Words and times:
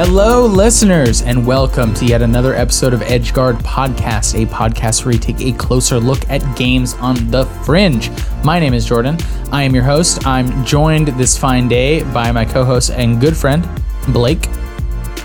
Hello, 0.00 0.46
listeners, 0.46 1.22
and 1.22 1.44
welcome 1.44 1.92
to 1.94 2.06
yet 2.06 2.22
another 2.22 2.54
episode 2.54 2.94
of 2.94 3.00
EdgeGuard 3.00 3.60
Podcast, 3.62 4.40
a 4.40 4.46
podcast 4.46 5.04
where 5.04 5.14
we 5.14 5.18
take 5.18 5.40
a 5.40 5.50
closer 5.58 5.98
look 5.98 6.20
at 6.30 6.56
games 6.56 6.94
on 7.00 7.16
the 7.32 7.46
fringe. 7.64 8.08
My 8.44 8.60
name 8.60 8.74
is 8.74 8.86
Jordan. 8.86 9.18
I 9.50 9.64
am 9.64 9.74
your 9.74 9.82
host. 9.82 10.24
I'm 10.24 10.64
joined 10.64 11.08
this 11.08 11.36
fine 11.36 11.66
day 11.66 12.04
by 12.12 12.30
my 12.30 12.44
co 12.44 12.64
host 12.64 12.92
and 12.92 13.20
good 13.20 13.36
friend, 13.36 13.68
Blake. 14.10 14.46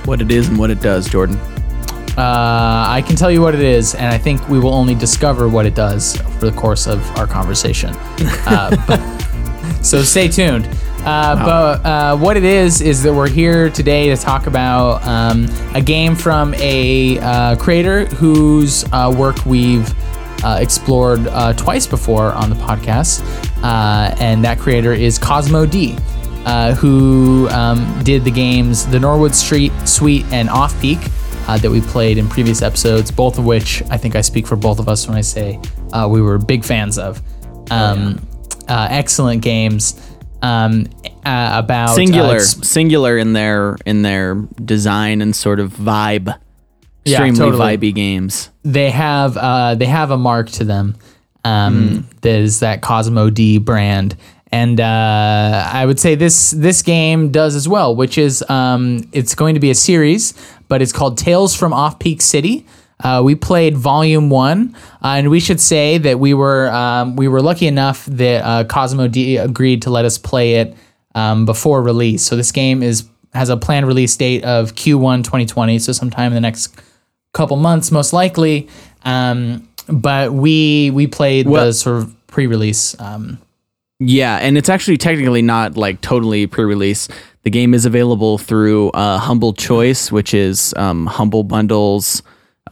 What 0.06 0.22
it 0.22 0.32
is 0.32 0.48
and 0.48 0.58
what 0.58 0.72
it 0.72 0.82
does, 0.82 1.08
Jordan. 1.08 1.38
Uh, 2.18 2.88
I 2.88 3.04
can 3.06 3.16
tell 3.16 3.30
you 3.30 3.44
what 3.44 3.54
it 3.54 3.62
is, 3.62 3.94
and 3.94 4.08
I 4.08 4.18
think 4.18 4.50
we 4.50 4.58
will 4.58 4.74
only 4.74 4.96
discover 4.96 5.48
what 5.48 5.68
it 5.68 5.76
does 5.76 6.18
for 6.18 6.50
the 6.50 6.58
course 6.58 6.88
of 6.88 7.00
our 7.20 7.28
conversation. 7.28 7.94
Uh, 8.48 8.76
but, 8.88 9.86
so 9.86 10.02
stay 10.02 10.28
tuned. 10.28 10.68
Uh, 11.06 11.36
But 11.36 11.86
uh, 11.86 12.18
what 12.18 12.38
it 12.38 12.46
is 12.46 12.82
is 12.82 13.04
that 13.04 13.14
we're 13.14 13.30
here 13.30 13.70
today 13.70 14.10
to 14.10 14.16
talk 14.16 14.48
about 14.48 15.06
um, 15.06 15.48
a 15.76 15.82
game 15.82 16.16
from 16.16 16.54
a 16.56 17.20
uh, 17.20 17.56
creator 17.58 18.06
whose 18.06 18.86
uh, 18.94 19.14
work 19.16 19.46
we've 19.46 19.94
uh, 20.46 20.60
explored 20.62 21.28
uh, 21.28 21.54
twice 21.54 21.88
before 21.88 22.32
on 22.34 22.50
the 22.50 22.56
podcast, 22.56 23.22
uh, 23.64 24.16
and 24.20 24.44
that 24.46 24.60
creator 24.60 24.94
is 24.94 25.18
Cosmo 25.20 25.66
D. 25.66 25.96
Uh, 26.46 26.74
who 26.76 27.48
um, 27.52 28.02
did 28.04 28.26
the 28.26 28.32
games 28.32 28.86
The 28.86 29.00
Norwood 29.00 29.34
Street 29.34 29.72
Suite 29.86 30.26
and 30.34 30.50
Off 30.50 30.78
Peak 30.82 31.00
uh, 31.48 31.58
that 31.58 31.72
we 31.72 31.80
played 31.80 32.18
in 32.18 32.28
previous 32.28 32.62
episodes, 32.62 33.12
both 33.12 33.38
of 33.38 33.46
which 33.46 33.82
I 33.90 33.96
think 33.96 34.18
I 34.18 34.22
speak 34.22 34.46
for 34.46 34.58
both 34.58 34.80
of 34.80 34.90
us 34.90 35.08
when 35.08 35.18
I 35.18 35.22
say 35.22 35.58
uh, 35.94 36.06
we 36.12 36.22
were 36.22 36.38
big 36.38 36.66
fans 36.66 36.98
of. 36.98 37.22
Um, 37.72 38.28
uh, 38.68 38.88
excellent 38.90 39.42
games 39.42 39.96
um, 40.44 40.86
uh, 41.26 41.52
about 41.64 41.90
uh, 41.90 41.96
Singular, 41.96 42.36
ex- 42.36 42.68
singular 42.68 43.18
in 43.18 43.34
their 43.34 43.78
in 43.86 44.04
their 44.04 44.36
design 44.64 45.22
and 45.22 45.36
sort 45.36 45.60
of 45.60 45.74
vibe. 45.74 46.28
Yeah, 47.06 47.18
Extremely 47.26 47.40
totally. 47.40 47.78
vibey 47.78 47.94
games. 47.96 48.50
they 48.64 48.90
have 48.92 49.36
uh, 49.36 49.76
they 49.76 49.88
have 49.88 50.12
a 50.12 50.18
mark 50.18 50.50
to 50.52 50.64
them 50.64 50.96
um, 51.44 52.08
that 52.22 52.40
is 52.40 52.60
that 52.62 52.82
Cosmo 52.82 53.30
D 53.30 53.58
brand, 53.58 54.16
and 54.54 54.80
uh, 54.80 55.70
I 55.74 55.86
would 55.86 56.00
say 56.00 56.16
this 56.16 56.52
this 56.52 56.82
game 56.82 57.30
does 57.32 57.56
as 57.56 57.68
well, 57.68 57.94
which 57.96 58.18
is 58.18 58.42
um, 58.50 59.10
it's 59.12 59.36
going 59.36 59.56
to 59.56 59.60
be 59.60 59.70
a 59.70 59.76
series, 59.76 60.34
but 60.70 60.82
it's 60.82 60.94
called 60.94 61.18
Tales 61.18 61.54
from 61.56 61.74
Off 61.74 62.00
Peak 62.00 62.22
City. 62.22 62.66
Uh, 63.04 63.22
we 63.24 63.36
played 63.36 63.78
Volume 63.78 64.30
One, 64.30 64.76
uh, 65.04 65.16
and 65.18 65.30
we 65.30 65.42
should 65.42 65.60
say 65.60 65.98
that 65.98 66.20
we 66.20 66.34
were 66.34 66.70
um, 66.72 67.18
we 67.18 67.28
were 67.28 67.42
lucky 67.42 67.68
enough 67.68 68.06
that 68.06 68.44
uh, 68.44 68.64
Cosmo 68.64 69.10
D 69.10 69.38
agreed 69.38 69.82
to 69.82 69.90
let 69.90 70.06
us 70.06 70.18
play 70.18 70.56
it 70.56 70.76
um, 71.14 71.46
before 71.46 71.84
release. 71.84 72.24
So 72.24 72.38
this 72.38 72.54
game 72.54 72.82
is 72.82 73.08
has 73.34 73.50
a 73.50 73.58
planned 73.58 73.88
release 73.88 74.16
date 74.16 74.46
of 74.46 74.76
Q1 74.76 75.24
2020, 75.24 75.80
so 75.80 75.92
sometime 75.92 76.28
in 76.28 76.36
the 76.36 76.42
next 76.42 76.80
couple 77.34 77.58
months, 77.58 77.92
most 77.92 78.14
likely. 78.14 78.70
Um, 79.04 79.68
but 79.90 80.32
we 80.32 80.90
we 80.92 81.08
played 81.08 81.48
the 81.48 81.74
sort 81.74 81.98
of 81.98 82.28
pre-release. 82.28 83.00
Um, 83.02 83.38
Yeah, 84.00 84.38
and 84.38 84.58
it's 84.58 84.70
actually 84.70 84.98
technically 84.98 85.42
not 85.42 85.76
like 85.76 86.00
totally 86.00 86.48
pre-release. 86.48 87.10
The 87.44 87.50
game 87.50 87.74
is 87.74 87.86
available 87.86 88.38
through 88.38 88.92
uh, 88.92 89.18
Humble 89.18 89.52
Choice, 89.52 90.10
which 90.10 90.34
is 90.34 90.74
um, 90.78 91.06
Humble 91.06 91.44
Bundles 91.44 92.24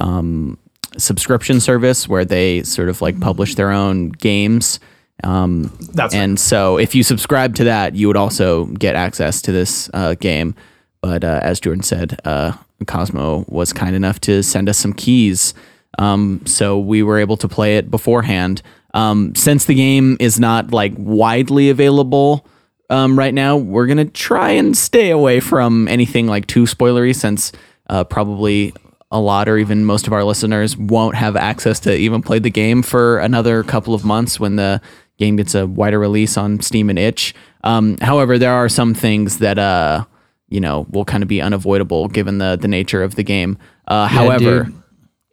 um, 0.01 0.57
subscription 0.97 1.59
service 1.59 2.07
where 2.09 2.25
they 2.25 2.63
sort 2.63 2.89
of 2.89 3.01
like 3.01 3.19
publish 3.19 3.55
their 3.55 3.71
own 3.71 4.09
games. 4.09 4.79
Um, 5.23 5.71
That's 5.93 6.13
and 6.13 6.39
so 6.39 6.77
if 6.77 6.95
you 6.95 7.03
subscribe 7.03 7.55
to 7.55 7.63
that, 7.65 7.95
you 7.95 8.07
would 8.07 8.17
also 8.17 8.65
get 8.65 8.95
access 8.95 9.41
to 9.43 9.51
this 9.51 9.89
uh, 9.93 10.15
game. 10.15 10.55
But 11.01 11.23
uh, 11.23 11.39
as 11.43 11.59
Jordan 11.59 11.83
said, 11.83 12.19
uh, 12.25 12.53
Cosmo 12.87 13.45
was 13.47 13.71
kind 13.73 13.95
enough 13.95 14.19
to 14.21 14.41
send 14.41 14.67
us 14.67 14.77
some 14.77 14.93
keys. 14.93 15.53
Um, 15.99 16.41
so 16.45 16.79
we 16.79 17.03
were 17.03 17.19
able 17.19 17.37
to 17.37 17.47
play 17.47 17.77
it 17.77 17.91
beforehand. 17.91 18.61
Um, 18.93 19.35
since 19.35 19.65
the 19.65 19.75
game 19.75 20.17
is 20.19 20.39
not 20.39 20.71
like 20.71 20.93
widely 20.97 21.69
available 21.69 22.45
um, 22.89 23.17
right 23.17 23.33
now, 23.33 23.55
we're 23.57 23.87
gonna 23.87 24.05
try 24.05 24.51
and 24.51 24.75
stay 24.75 25.11
away 25.11 25.39
from 25.39 25.87
anything 25.87 26.27
like 26.27 26.47
too 26.47 26.63
spoilery, 26.63 27.15
since 27.15 27.51
uh, 27.87 28.03
probably 28.03 28.73
a 29.11 29.19
lot 29.19 29.49
or 29.49 29.57
even 29.57 29.85
most 29.85 30.07
of 30.07 30.13
our 30.13 30.23
listeners 30.23 30.77
won't 30.77 31.15
have 31.15 31.35
access 31.35 31.79
to 31.81 31.95
even 31.95 32.21
play 32.21 32.39
the 32.39 32.49
game 32.49 32.81
for 32.81 33.19
another 33.19 33.63
couple 33.63 33.93
of 33.93 34.05
months 34.05 34.39
when 34.39 34.55
the 34.55 34.81
game 35.17 35.35
gets 35.35 35.53
a 35.53 35.67
wider 35.67 35.99
release 35.99 36.37
on 36.37 36.61
Steam 36.61 36.89
and 36.89 36.97
Itch. 36.97 37.35
Um, 37.63 37.97
however, 38.01 38.37
there 38.37 38.53
are 38.53 38.69
some 38.69 38.93
things 38.93 39.39
that 39.39 39.59
uh, 39.59 40.05
you 40.47 40.59
know 40.59 40.87
will 40.89 41.05
kind 41.05 41.23
of 41.23 41.29
be 41.29 41.41
unavoidable 41.41 42.07
given 42.07 42.37
the 42.37 42.57
the 42.59 42.67
nature 42.67 43.03
of 43.03 43.15
the 43.15 43.23
game. 43.23 43.57
Uh, 43.87 44.07
however, 44.07 44.63
dude. 44.63 44.83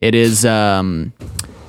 it 0.01 0.15
is 0.15 0.45
um, 0.45 1.13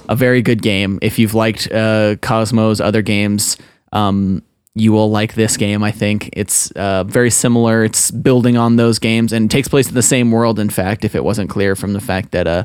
a 0.09 0.16
very 0.16 0.42
good 0.42 0.62
game. 0.62 1.00
If 1.02 1.19
you've 1.19 1.36
liked 1.36 1.68
uh, 1.72 2.16
Cosmo's 2.22 2.81
other 2.81 3.02
games, 3.02 3.58
um, 3.94 4.44
you 4.75 4.91
will 4.91 5.09
like 5.09 5.34
this 5.34 5.57
game. 5.57 5.84
I 5.84 5.91
think 5.91 6.30
it's 6.34 6.72
uh, 6.72 7.03
very 7.03 7.31
similar. 7.31 7.84
It's 7.84 8.12
building 8.12 8.57
on 8.57 8.75
those 8.75 9.00
games 9.00 9.34
and 9.34 9.50
takes 9.50 9.68
place 9.68 9.90
in 9.90 9.96
the 9.96 10.02
same 10.02 10.31
world. 10.31 10.59
In 10.59 10.69
fact, 10.69 11.03
if 11.03 11.16
it 11.16 11.24
wasn't 11.24 11.50
clear 11.50 11.75
from 11.75 11.94
the 11.94 12.00
fact 12.00 12.31
that 12.31 12.47
uh, 12.47 12.63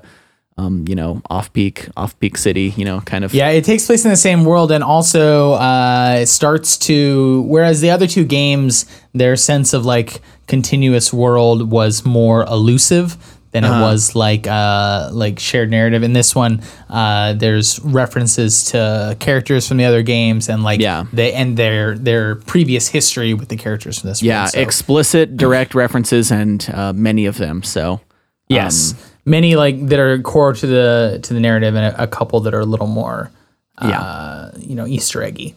um, 0.56 0.84
you 0.86 0.94
know, 0.94 1.20
off 1.28 1.52
peak, 1.52 1.88
off 1.96 2.18
peak 2.20 2.36
city, 2.36 2.72
you 2.76 2.84
know, 2.84 3.00
kind 3.00 3.24
of 3.24 3.34
yeah, 3.34 3.48
it 3.48 3.64
takes 3.64 3.86
place 3.86 4.04
in 4.04 4.10
the 4.10 4.16
same 4.16 4.44
world, 4.44 4.70
and 4.70 4.84
also 4.84 5.54
uh, 5.54 6.18
it 6.20 6.26
starts 6.26 6.76
to. 6.78 7.42
Whereas 7.42 7.80
the 7.80 7.90
other 7.90 8.06
two 8.06 8.24
games, 8.24 8.86
their 9.12 9.34
sense 9.34 9.72
of 9.72 9.84
like 9.84 10.20
continuous 10.46 11.12
world 11.12 11.70
was 11.70 12.04
more 12.04 12.44
elusive 12.44 13.16
than 13.54 13.64
Uh-huh. 13.64 13.78
it 13.78 13.80
was 13.80 14.14
like 14.16 14.46
uh, 14.48 15.08
like 15.12 15.38
shared 15.38 15.70
narrative. 15.70 16.02
In 16.02 16.12
this 16.12 16.34
one, 16.34 16.60
uh, 16.90 17.32
there's 17.34 17.78
references 17.80 18.64
to 18.72 19.16
characters 19.20 19.68
from 19.68 19.76
the 19.78 19.84
other 19.84 20.02
games 20.02 20.48
and 20.48 20.62
like 20.64 20.80
Yeah. 20.80 21.04
they 21.12 21.32
and 21.32 21.56
their 21.56 21.96
their 21.96 22.34
previous 22.34 22.88
history 22.88 23.32
with 23.32 23.48
the 23.48 23.56
characters 23.56 24.00
from 24.00 24.10
this 24.10 24.22
yeah, 24.22 24.42
one. 24.42 24.48
so- 24.50 24.60
explicit, 24.60 25.36
direct 25.44 25.74
references, 25.74 26.30
and 26.32 26.68
uh, 26.74 26.92
many 26.92 27.26
of 27.26 27.36
them. 27.38 27.62
So 27.62 28.00
Yes, 28.48 28.92
Um, 28.92 28.98
many 29.24 29.56
like 29.56 29.86
that 29.88 29.98
are 29.98 30.18
core 30.20 30.52
to 30.52 30.66
the 30.66 31.18
to 31.22 31.32
the 31.32 31.40
narrative, 31.40 31.74
and 31.76 31.94
a, 31.96 32.02
a 32.02 32.06
couple 32.06 32.40
that 32.40 32.52
are 32.54 32.60
a 32.60 32.66
little 32.66 32.86
more, 32.88 33.30
uh, 33.78 33.88
Yeah. 33.88 34.50
you 34.60 34.74
know, 34.74 34.86
Easter 34.86 35.22
eggy. 35.22 35.54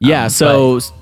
Yeah, 0.00 0.28
so 0.28 0.76
s- 0.76 0.92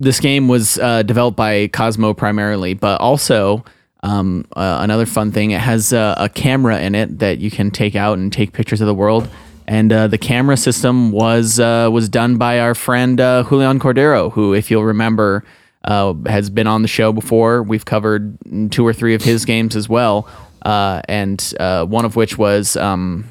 this 0.00 0.20
game 0.20 0.48
was 0.48 0.76
uh, 0.78 1.02
developed 1.02 1.36
by 1.38 1.68
Cosmo 1.68 2.12
primarily, 2.12 2.74
but 2.74 3.00
also 3.00 3.64
um, 4.02 4.46
uh, 4.56 4.78
another 4.80 5.06
fun 5.06 5.30
thing, 5.30 5.52
it 5.52 5.60
has 5.60 5.92
uh, 5.92 6.14
a 6.18 6.28
camera 6.28 6.80
in 6.80 6.94
it 6.94 7.20
that 7.20 7.38
you 7.38 7.50
can 7.50 7.70
take 7.70 7.94
out 7.94 8.18
and 8.18 8.32
take 8.32 8.52
pictures 8.52 8.80
of 8.80 8.86
the 8.86 8.94
world. 8.94 9.28
And 9.66 9.92
uh, 9.92 10.08
the 10.08 10.18
camera 10.18 10.56
system 10.56 11.12
was 11.12 11.60
uh, 11.60 11.88
was 11.92 12.08
done 12.08 12.36
by 12.36 12.58
our 12.58 12.74
friend 12.74 13.20
uh, 13.20 13.44
Julian 13.48 13.78
Cordero, 13.78 14.32
who, 14.32 14.54
if 14.54 14.70
you'll 14.70 14.84
remember, 14.84 15.44
uh, 15.84 16.14
has 16.26 16.50
been 16.50 16.66
on 16.66 16.82
the 16.82 16.88
show 16.88 17.12
before. 17.12 17.62
We've 17.62 17.84
covered 17.84 18.36
two 18.72 18.84
or 18.84 18.92
three 18.92 19.14
of 19.14 19.22
his 19.22 19.44
games 19.44 19.76
as 19.76 19.88
well, 19.88 20.28
and 20.64 21.40
one 21.58 22.04
of 22.04 22.16
which 22.16 22.36
was 22.36 22.76
um, 22.76 23.30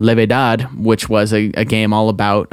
Levedad, 0.00 0.72
which 0.78 1.08
was 1.08 1.32
a, 1.32 1.50
a 1.56 1.64
game 1.64 1.92
all 1.92 2.08
about 2.08 2.48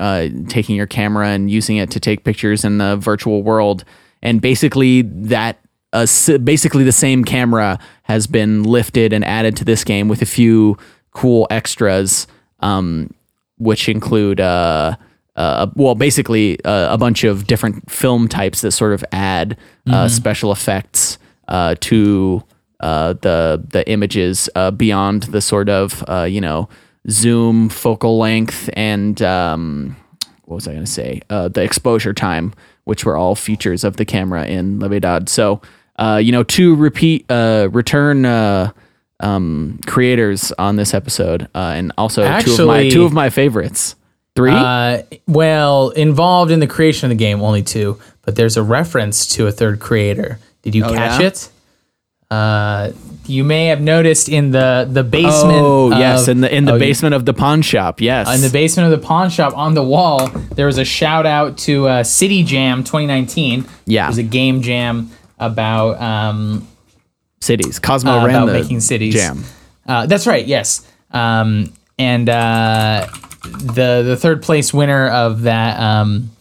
taking 0.49 0.75
your 0.75 0.87
camera 0.87 1.27
and 1.29 1.51
using 1.51 1.77
it 1.77 1.91
to 1.91 1.99
take 1.99 2.23
pictures 2.23 2.65
in 2.65 2.79
the 2.79 2.97
virtual 2.97 3.43
world. 3.43 3.85
And 4.23 4.41
basically, 4.41 5.03
that 5.03 5.59
uh, 6.05 6.37
basically 6.39 6.83
the 6.83 6.91
same 6.91 7.23
camera 7.23 7.79
has 8.03 8.27
been 8.27 8.63
lifted 8.63 9.13
and 9.13 9.23
added 9.25 9.55
to 9.57 9.65
this 9.65 9.83
game 9.83 10.07
with 10.07 10.21
a 10.21 10.25
few 10.25 10.77
cool 11.11 11.47
extras, 11.49 12.27
um, 12.59 13.13
which 13.57 13.89
include 13.89 14.39
uh, 14.39 14.95
uh, 15.35 15.67
well, 15.75 15.95
basically 15.95 16.63
uh, 16.65 16.93
a 16.93 16.97
bunch 16.97 17.23
of 17.23 17.45
different 17.45 17.89
film 17.89 18.27
types 18.27 18.61
that 18.61 18.71
sort 18.71 18.93
of 18.93 19.05
add 19.11 19.55
uh, 19.87 20.07
special 20.07 20.51
effects 20.51 21.19
uh, 21.47 21.75
to 21.79 22.43
uh, 22.79 23.13
the 23.21 23.63
the 23.69 23.87
images 23.89 24.49
uh, 24.55 24.71
beyond 24.71 25.23
the 25.23 25.41
sort 25.41 25.69
of 25.69 26.03
uh, 26.07 26.23
you 26.23 26.41
know 26.41 26.67
zoom, 27.09 27.69
focal 27.69 28.17
length, 28.17 28.69
and 28.73 29.21
um, 29.21 29.95
what 30.45 30.55
was 30.55 30.67
I 30.67 30.73
going 30.73 30.85
to 30.85 30.91
say? 30.91 31.21
Uh, 31.29 31.47
the 31.47 31.61
exposure 31.61 32.13
time, 32.13 32.53
which 32.83 33.05
were 33.05 33.15
all 33.15 33.35
features 33.35 33.83
of 33.83 33.97
the 33.97 34.05
camera 34.05 34.45
in 34.45 34.79
Levedad. 34.79 35.29
So 35.29 35.61
uh, 35.97 36.19
you 36.23 36.31
know, 36.31 36.43
two 36.43 36.75
repeat 36.75 37.25
uh, 37.29 37.69
return. 37.71 38.25
Uh, 38.25 38.71
um, 39.19 39.79
creators 39.87 40.51
on 40.59 40.75
this 40.75 40.93
episode, 40.93 41.49
uh, 41.55 41.73
and 41.75 41.91
also 41.97 42.21
two 42.39 42.51
of 42.53 42.67
my 42.67 42.89
two 42.89 43.03
of 43.03 43.13
my 43.13 43.29
favorites. 43.29 43.95
Three. 44.35 44.51
Uh, 44.53 45.01
well, 45.27 45.89
involved 45.89 46.51
in 46.51 46.59
the 46.59 46.67
creation 46.67 47.11
of 47.11 47.17
the 47.17 47.23
game, 47.23 47.41
only 47.41 47.63
two, 47.63 47.99
but 48.21 48.35
there's 48.35 48.55
a 48.57 48.61
reference 48.61 49.25
to 49.35 49.47
a 49.47 49.51
third 49.51 49.79
creator. 49.79 50.39
Did 50.61 50.75
you 50.75 50.83
catch 50.83 51.19
yeah? 51.19 51.27
it? 51.27 51.49
Uh, 52.29 52.91
you 53.25 53.43
may 53.43 53.67
have 53.67 53.81
noticed 53.81 54.29
in 54.29 54.51
the 54.51 54.87
the 54.89 55.03
basement. 55.03 55.57
oh 55.57 55.89
yes, 55.89 56.23
of- 56.23 56.33
in 56.33 56.41
the 56.41 56.55
in 56.55 56.65
the 56.65 56.73
oh, 56.73 56.79
basement 56.79 57.15
of 57.15 57.25
the 57.25 57.33
pawn 57.33 57.61
shop. 57.61 57.99
Yes. 58.01 58.33
in 58.33 58.41
the 58.41 58.49
basement 58.49 58.93
of 58.93 58.99
the 58.99 59.05
pawn 59.05 59.29
shop 59.29 59.57
on 59.57 59.73
the 59.73 59.83
wall, 59.83 60.27
there 60.53 60.65
was 60.65 60.77
a 60.77 60.85
shout 60.85 61.25
out 61.25 61.57
to 61.59 61.87
uh, 61.87 62.03
City 62.03 62.43
Jam 62.43 62.83
2019. 62.83 63.65
Yeah. 63.85 64.05
it 64.05 64.09
was 64.09 64.17
a 64.17 64.23
game 64.23 64.61
jam 64.61 65.09
about 65.37 66.01
um, 66.01 66.67
cities. 67.41 67.79
Cosmo 67.79 68.19
uh, 68.19 68.25
ran 68.25 68.43
about 68.43 68.53
making 68.53 68.79
cities. 68.79 69.13
jam. 69.13 69.43
Uh, 69.85 70.05
that's 70.05 70.27
right. 70.27 70.45
Yes. 70.45 70.85
Um, 71.11 71.73
and 71.97 72.29
uh, 72.29 73.07
the 73.43 74.03
the 74.05 74.17
third 74.17 74.43
place 74.43 74.73
winner 74.73 75.07
of 75.07 75.43
that 75.43 75.79
um, 75.79 76.31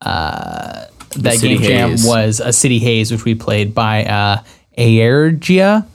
uh, 0.00 0.86
that 1.16 1.40
game 1.40 1.60
jam 1.60 1.96
was 2.04 2.40
a 2.40 2.52
City 2.52 2.78
Haze, 2.78 3.10
which 3.10 3.24
we 3.24 3.34
played 3.34 3.74
by 3.74 4.04
uh, 4.04 4.42
Aergia. 4.78 5.86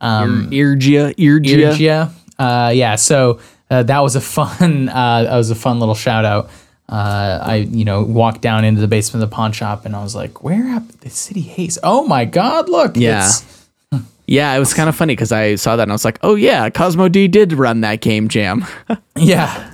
Um, 0.00 0.50
Irgia, 0.50 1.14
Irgia. 1.16 1.74
Irgia. 1.74 2.10
Uh, 2.38 2.70
yeah. 2.70 2.96
So 2.96 3.40
uh, 3.70 3.82
that 3.84 4.00
was 4.00 4.16
a 4.16 4.20
fun. 4.20 4.88
Uh, 4.92 5.22
that 5.24 5.36
was 5.36 5.50
a 5.50 5.54
fun 5.54 5.80
little 5.80 5.94
shout 5.94 6.24
out. 6.24 6.50
Uh, 6.88 7.38
I 7.42 7.54
you 7.70 7.84
know 7.84 8.02
walked 8.02 8.42
down 8.42 8.64
into 8.64 8.80
the 8.80 8.88
basement 8.88 9.22
of 9.22 9.30
the 9.30 9.34
pawn 9.34 9.52
shop 9.52 9.86
and 9.86 9.96
I 9.96 10.02
was 10.02 10.14
like, 10.14 10.42
"Where 10.42 10.62
happened 10.66 10.98
the 11.00 11.10
City 11.10 11.40
Haze? 11.40 11.78
Oh 11.82 12.06
my 12.06 12.24
God! 12.24 12.68
Look, 12.68 12.96
Yeah. 12.96 13.18
it's- 13.28 13.68
Yeah, 14.26 14.54
it 14.54 14.58
was 14.60 14.72
kind 14.72 14.88
of 14.88 14.94
funny 14.96 15.14
because 15.14 15.32
I 15.32 15.56
saw 15.56 15.76
that 15.76 15.82
and 15.82 15.92
I 15.92 15.94
was 15.94 16.04
like, 16.04 16.18
oh 16.22 16.34
yeah, 16.36 16.70
Cosmo 16.70 17.08
D 17.08 17.28
did 17.28 17.52
run 17.52 17.80
that 17.82 18.00
game 18.00 18.28
jam. 18.28 18.64
yeah." 19.16 19.70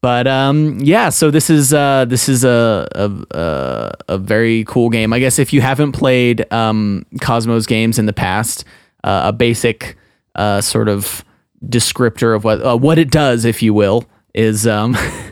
But 0.00 0.28
um, 0.28 0.78
yeah, 0.80 1.08
so 1.08 1.30
this 1.32 1.50
is 1.50 1.74
uh, 1.74 2.04
this 2.04 2.28
is 2.28 2.44
a, 2.44 2.86
a 2.94 3.10
a 3.36 3.92
a 4.14 4.18
very 4.18 4.64
cool 4.64 4.90
game. 4.90 5.12
I 5.12 5.18
guess 5.18 5.38
if 5.40 5.52
you 5.52 5.60
haven't 5.60 5.90
played 5.92 6.50
um, 6.52 7.04
Cosmos 7.20 7.66
games 7.66 7.98
in 7.98 8.06
the 8.06 8.12
past, 8.12 8.64
uh, 9.02 9.22
a 9.26 9.32
basic 9.32 9.96
uh, 10.36 10.60
sort 10.60 10.88
of 10.88 11.24
descriptor 11.66 12.36
of 12.36 12.44
what 12.44 12.64
uh, 12.64 12.76
what 12.76 12.96
it 12.98 13.10
does, 13.10 13.44
if 13.44 13.60
you 13.60 13.74
will, 13.74 14.04
is 14.34 14.68
um, 14.68 14.96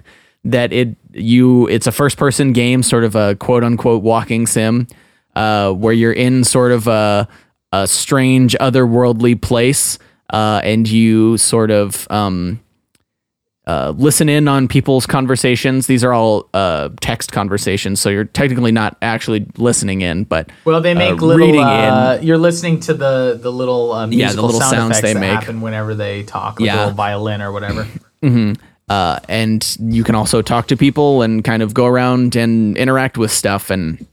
that 0.50 0.72
it 0.72 0.96
you 1.12 1.66
it's 1.68 1.86
a 1.86 1.92
first 1.92 2.16
person 2.16 2.52
game, 2.52 2.82
sort 2.82 3.04
of 3.04 3.14
a 3.16 3.34
quote 3.36 3.64
unquote 3.64 4.02
walking 4.02 4.46
sim, 4.46 4.86
uh, 5.34 5.72
where 5.72 5.92
you're 5.92 6.12
in 6.12 6.44
sort 6.44 6.72
of 6.72 6.86
a 6.86 7.28
a 7.72 7.86
strange 7.86 8.54
otherworldly 8.60 9.40
place, 9.40 9.98
uh, 10.30 10.60
and 10.64 10.88
you 10.88 11.36
sort 11.36 11.70
of 11.70 12.06
um, 12.10 12.60
uh, 13.66 13.92
listen 13.96 14.28
in 14.28 14.46
on 14.46 14.68
people's 14.68 15.04
conversations. 15.06 15.88
These 15.88 16.04
are 16.04 16.12
all 16.12 16.48
uh, 16.54 16.90
text 17.00 17.32
conversations, 17.32 18.00
so 18.00 18.08
you're 18.08 18.24
technically 18.26 18.70
not 18.70 18.96
actually 19.02 19.44
listening 19.58 20.02
in, 20.02 20.22
but 20.24 20.50
Well, 20.64 20.80
they 20.80 20.94
make 20.94 21.20
uh, 21.20 21.24
little. 21.24 21.58
Uh, 21.58 22.18
you're 22.22 22.38
listening 22.38 22.78
to 22.80 22.94
the 22.94 23.36
the 23.42 23.50
little 23.50 23.90
uh, 23.92 24.06
Yeah, 24.06 24.26
musical 24.26 24.42
the 24.42 24.46
little 24.46 24.60
sound 24.60 24.70
sounds 24.76 24.90
effects 24.92 25.02
they 25.02 25.14
that 25.14 25.20
make. 25.20 25.30
happen 25.40 25.60
whenever 25.60 25.94
they 25.96 26.22
talk, 26.22 26.60
like 26.60 26.66
Yeah. 26.68 26.76
a 26.76 26.78
little 26.78 26.94
violin 26.94 27.42
or 27.42 27.50
whatever. 27.50 27.86
Uh, 28.88 29.18
and 29.28 29.76
you 29.80 30.04
can 30.04 30.14
also 30.14 30.42
talk 30.42 30.68
to 30.68 30.76
people 30.76 31.22
and 31.22 31.42
kind 31.42 31.62
of 31.62 31.74
go 31.74 31.86
around 31.86 32.36
and 32.36 32.76
interact 32.76 33.18
with 33.18 33.30
stuff. 33.30 33.70
And 33.70 34.06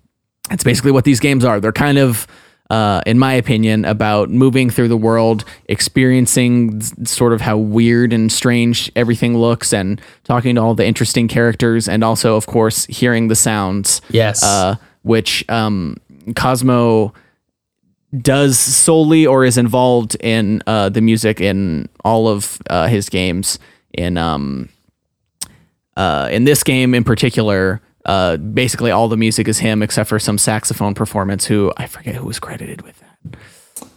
it's 0.51 0.63
basically 0.63 0.91
what 0.91 1.05
these 1.05 1.19
games 1.19 1.45
are. 1.45 1.59
They're 1.59 1.71
kind 1.71 1.97
of, 1.97 2.27
uh, 2.69 3.01
in 3.05 3.19
my 3.19 3.33
opinion, 3.33 3.85
about 3.85 4.29
moving 4.29 4.69
through 4.69 4.87
the 4.87 4.97
world, 4.97 5.45
experiencing 5.69 6.81
sort 7.05 7.33
of 7.33 7.41
how 7.41 7.57
weird 7.57 8.13
and 8.13 8.31
strange 8.31 8.91
everything 8.95 9.37
looks, 9.37 9.73
and 9.73 10.01
talking 10.23 10.55
to 10.55 10.61
all 10.61 10.73
the 10.73 10.85
interesting 10.85 11.27
characters, 11.27 11.87
and 11.87 12.03
also, 12.03 12.35
of 12.35 12.47
course, 12.47 12.85
hearing 12.85 13.27
the 13.27 13.35
sounds. 13.35 14.01
Yes. 14.09 14.43
Uh, 14.43 14.75
which 15.03 15.47
um, 15.49 15.97
Cosmo 16.35 17.13
does 18.21 18.57
solely 18.57 19.25
or 19.25 19.43
is 19.43 19.57
involved 19.57 20.15
in 20.19 20.61
uh, 20.67 20.89
the 20.89 21.01
music 21.01 21.41
in 21.41 21.89
all 22.03 22.27
of 22.27 22.61
uh, 22.69 22.87
his 22.87 23.09
games. 23.09 23.59
In 23.93 24.17
um, 24.17 24.69
uh, 25.95 26.29
in 26.31 26.43
this 26.45 26.63
game 26.63 26.93
in 26.93 27.03
particular, 27.03 27.81
uh, 28.05 28.37
basically 28.37 28.91
all 28.91 29.07
the 29.07 29.17
music 29.17 29.47
is 29.47 29.59
him 29.59 29.81
except 29.83 30.09
for 30.09 30.19
some 30.19 30.37
saxophone 30.37 30.93
performance. 30.93 31.45
Who 31.45 31.71
I 31.77 31.87
forget 31.87 32.15
who 32.15 32.25
was 32.25 32.39
credited 32.39 32.81
with 32.81 32.99
that. 32.99 33.87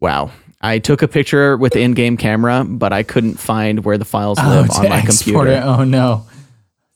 Wow. 0.00 0.30
I 0.60 0.78
took 0.78 1.02
a 1.02 1.08
picture 1.08 1.56
with 1.56 1.74
the 1.74 1.80
in-game 1.80 2.16
camera, 2.16 2.64
but 2.64 2.92
I 2.92 3.02
couldn't 3.02 3.34
find 3.34 3.84
where 3.84 3.98
the 3.98 4.04
files 4.04 4.38
live 4.38 4.70
on 4.70 4.88
my 4.88 5.02
computer. 5.02 5.48
it. 5.48 5.62
Oh 5.62 5.84
no, 5.84 6.26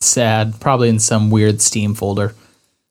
sad. 0.01 0.59
Probably 0.61 0.89
in 0.89 0.99
some 0.99 1.31
weird 1.31 1.61
Steam 1.61 1.95
folder. 1.95 2.35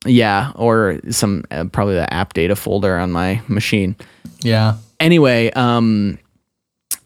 Yeah, 0.06 0.52
or 0.56 1.00
some 1.10 1.44
uh, 1.52 1.66
probably 1.66 1.96
the 1.96 2.14
app 2.14 2.34
data 2.34 2.56
folder 2.56 2.98
on 2.98 3.12
my 3.12 3.42
machine. 3.48 3.96
Yeah. 4.42 4.78
anyway, 5.00 5.52
um, 5.52 6.20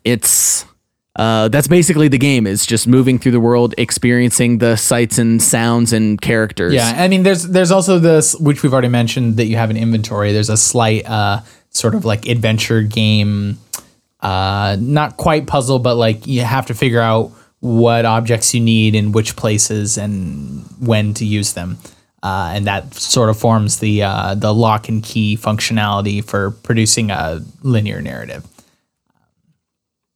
it's 0.04 0.66
uh, 1.16 1.48
that's 1.50 1.68
basically 1.68 2.08
the 2.08 2.18
game 2.18 2.48
is 2.48 2.66
just 2.66 2.88
moving 2.88 3.20
through 3.20 3.34
the 3.34 3.40
world, 3.40 3.76
experiencing 3.78 4.58
the 4.58 4.76
sights 4.76 5.20
and 5.20 5.42
sounds 5.42 5.94
and 5.94 6.20
characters. 6.20 6.74
Yeah, 6.74 6.92
I 6.96 7.08
mean, 7.08 7.22
there's 7.22 7.44
there's 7.44 7.70
also 7.70 8.00
this 8.00 8.36
which 8.36 8.64
we've 8.64 8.74
already 8.74 8.88
mentioned 8.88 9.38
that 9.38 9.46
you 9.46 9.56
have 9.58 9.70
an 9.70 9.78
inventory. 9.78 10.32
There's 10.34 10.50
a 10.50 10.58
slight 10.58 11.08
uh, 11.08 11.42
sort 11.70 11.94
of 11.94 12.04
like 12.04 12.28
adventure 12.28 12.82
game, 12.82 13.60
uh, 14.22 14.76
not 14.80 15.18
quite 15.18 15.46
puzzle, 15.46 15.78
but 15.78 15.96
like 15.96 16.26
you 16.26 16.42
have 16.42 16.66
to 16.68 16.74
figure 16.74 17.02
out 17.02 17.32
what 17.60 18.06
objects 18.06 18.56
you 18.56 18.60
need 18.60 18.96
in 18.96 19.12
which 19.12 19.36
places 19.36 19.98
and 20.00 20.66
when 20.80 21.14
to 21.14 21.26
use 21.26 21.54
them, 21.54 21.78
uh, 22.24 22.54
and 22.56 22.66
that 22.66 22.92
sort 22.96 23.30
of 23.30 23.38
forms 23.38 23.78
the 23.78 24.02
uh, 24.02 24.34
the 24.34 24.52
lock 24.52 24.90
and 24.90 25.04
key 25.04 25.38
functionality 25.38 26.24
for 26.26 26.50
producing 26.50 27.12
a 27.12 27.40
linear 27.62 28.02
narrative. 28.02 28.44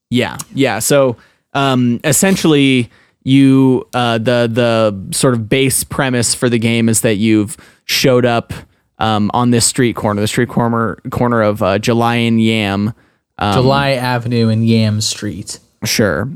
Yeah, 0.09 0.37
yeah. 0.53 0.79
So 0.79 1.17
um, 1.53 1.99
essentially, 2.03 2.89
you 3.23 3.87
uh, 3.93 4.17
the 4.17 4.49
the 4.51 5.15
sort 5.15 5.33
of 5.33 5.49
base 5.49 5.83
premise 5.83 6.33
for 6.35 6.49
the 6.49 6.59
game 6.59 6.89
is 6.89 7.01
that 7.01 7.15
you've 7.15 7.57
showed 7.85 8.25
up 8.25 8.53
um, 8.99 9.29
on 9.33 9.51
this 9.51 9.65
street 9.65 9.95
corner, 9.95 10.21
the 10.21 10.27
street 10.27 10.49
corner 10.49 10.95
corner 11.11 11.41
of 11.41 11.61
uh, 11.61 11.77
July 11.79 12.15
and 12.15 12.41
Yam. 12.41 12.93
Um, 13.39 13.53
July 13.53 13.91
Avenue 13.91 14.49
and 14.49 14.67
Yam 14.67 14.99
Street. 15.01 15.59
Sure. 15.83 16.29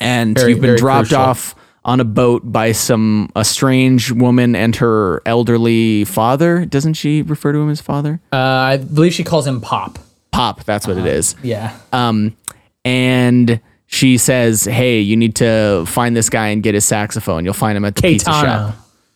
And 0.00 0.36
Very- 0.36 0.52
you've 0.52 0.60
been 0.62 0.76
dropped 0.76 1.08
crucial. 1.08 1.22
off 1.22 1.54
on 1.84 1.98
a 2.00 2.04
boat 2.04 2.42
by 2.44 2.72
some 2.72 3.28
a 3.36 3.44
strange 3.44 4.10
woman 4.12 4.54
and 4.56 4.76
her 4.76 5.20
elderly 5.26 6.04
father. 6.04 6.64
Doesn't 6.64 6.94
she 6.94 7.22
refer 7.22 7.52
to 7.52 7.58
him 7.58 7.68
as 7.70 7.80
father? 7.80 8.20
Uh, 8.32 8.36
I 8.36 8.76
believe 8.78 9.12
she 9.12 9.24
calls 9.24 9.46
him 9.46 9.60
Pop. 9.60 9.98
Pop, 10.30 10.64
that's 10.64 10.86
what 10.86 10.96
it 10.96 11.06
is. 11.06 11.34
Yeah. 11.42 11.76
Um 11.92 12.34
and 12.84 13.60
she 13.86 14.16
says, 14.18 14.64
"Hey, 14.64 15.00
you 15.00 15.16
need 15.16 15.36
to 15.36 15.84
find 15.86 16.16
this 16.16 16.30
guy 16.30 16.48
and 16.48 16.62
get 16.62 16.74
his 16.74 16.84
saxophone. 16.84 17.44
You'll 17.44 17.54
find 17.54 17.76
him 17.76 17.84
at 17.84 17.96
the 17.96 18.02
pizza 18.02 18.30
shop." 18.30 18.74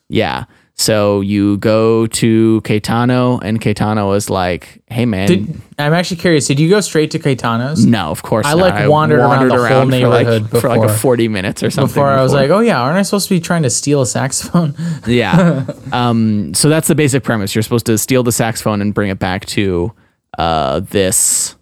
Yeah. 0.09 0.45
So 0.79 1.23
you 1.23 1.57
go 1.57 2.07
to 2.07 2.61
Caetano 2.61 3.41
and 3.43 3.59
Caetano 3.63 4.15
is 4.15 4.29
like, 4.29 4.83
"Hey 4.89 5.07
man, 5.07 5.27
Did, 5.27 5.61
I'm 5.79 5.95
actually 5.95 6.19
curious. 6.19 6.47
Did 6.47 6.61
you 6.61 6.69
go 6.69 6.83
straight 6.83 7.11
to 7.13 7.19
Caetano's? 7.19 7.87
no, 7.87 8.11
of 8.11 8.23
course 8.23 8.45
I, 8.45 8.51
not. 8.51 8.59
like, 8.59 8.89
wandered 8.89 9.21
around 9.21 9.49
the 9.49 9.57
whole 9.57 9.67
for 9.67 9.79
like, 9.87 9.89
neighborhood 9.89 10.51
for 10.51 10.69
like 10.69 10.83
a 10.83 10.93
40 10.93 11.29
minutes 11.29 11.63
or 11.63 11.71
something. 11.71 11.89
Before 11.95 12.09
I 12.09 12.21
was 12.23 12.33
before. 12.33 12.43
like, 12.43 12.51
oh 12.51 12.61
yeah, 12.61 12.79
aren't 12.79 12.99
I 12.99 13.03
supposed 13.03 13.27
to 13.29 13.35
be 13.35 13.41
trying 13.41 13.63
to 13.63 13.71
steal 13.71 14.03
a 14.03 14.07
saxophone? 14.07 14.75
Yeah. 15.07 15.65
um, 15.93 16.53
so 16.53 16.69
that's 16.69 16.89
the 16.89 16.95
basic 16.95 17.23
premise. 17.25 17.55
You're 17.55 17.63
supposed 17.63 17.87
to 17.87 17.97
steal 17.97 18.23
the 18.23 18.33
saxophone 18.33 18.83
and 18.83 18.93
bring 18.93 19.09
it 19.09 19.19
back 19.19 19.47
to 19.47 19.93
uh, 20.39 20.81
this 20.81 21.55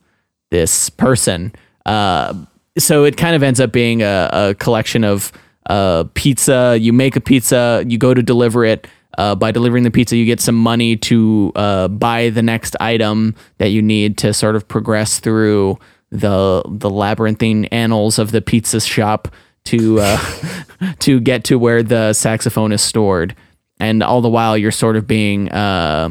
this 0.51 0.91
person. 0.91 1.55
Uh, 1.87 2.35
so 2.79 3.05
it 3.05 3.17
kind 3.17 3.37
of 3.37 3.43
ends 3.43 3.61
up 3.61 3.73
being 3.73 4.03
a, 4.03 4.31
a 4.33 4.55
collection 4.55 5.05
of 5.05 5.33
uh, 5.67 6.05
pizza. 6.15 6.77
You 6.81 6.93
make 6.93 7.17
a 7.17 7.21
pizza, 7.21 7.85
you 7.87 7.99
go 7.99 8.15
to 8.15 8.23
deliver 8.23 8.65
it. 8.65 8.87
Uh, 9.17 9.33
by 9.33 9.53
delivering 9.53 9.85
the 9.85 9.93
pizza, 9.93 10.17
you 10.17 10.25
get 10.25 10.41
some 10.41 10.57
money 10.57 10.97
to 10.97 11.53
uh, 11.55 11.87
buy 11.87 12.31
the 12.31 12.43
next 12.43 12.75
item 12.81 13.37
that 13.59 13.69
you 13.69 13.81
need 13.81 14.19
to 14.19 14.35
sort 14.35 14.57
of 14.57 14.67
progress 14.67 15.21
through 15.21 15.79
the 16.11 16.63
the 16.67 16.91
labyrinthine 16.91 17.65
annals 17.67 18.19
of 18.19 18.33
the 18.33 18.43
pizza 18.43 18.81
shop 18.81 19.29
to 19.65 20.01
uh, 20.01 20.19
to 20.99 21.21
get 21.21 21.45
to 21.45 21.59
where 21.59 21.83
the 21.83 22.13
saxophone 22.13 22.73
is 22.73 22.83
stored. 22.83 23.37
And 23.79 24.03
all 24.03 24.21
the 24.21 24.29
while, 24.29 24.57
you're 24.57 24.71
sort 24.71 24.97
of 24.97 25.07
being 25.07 25.51
uh, 25.51 26.11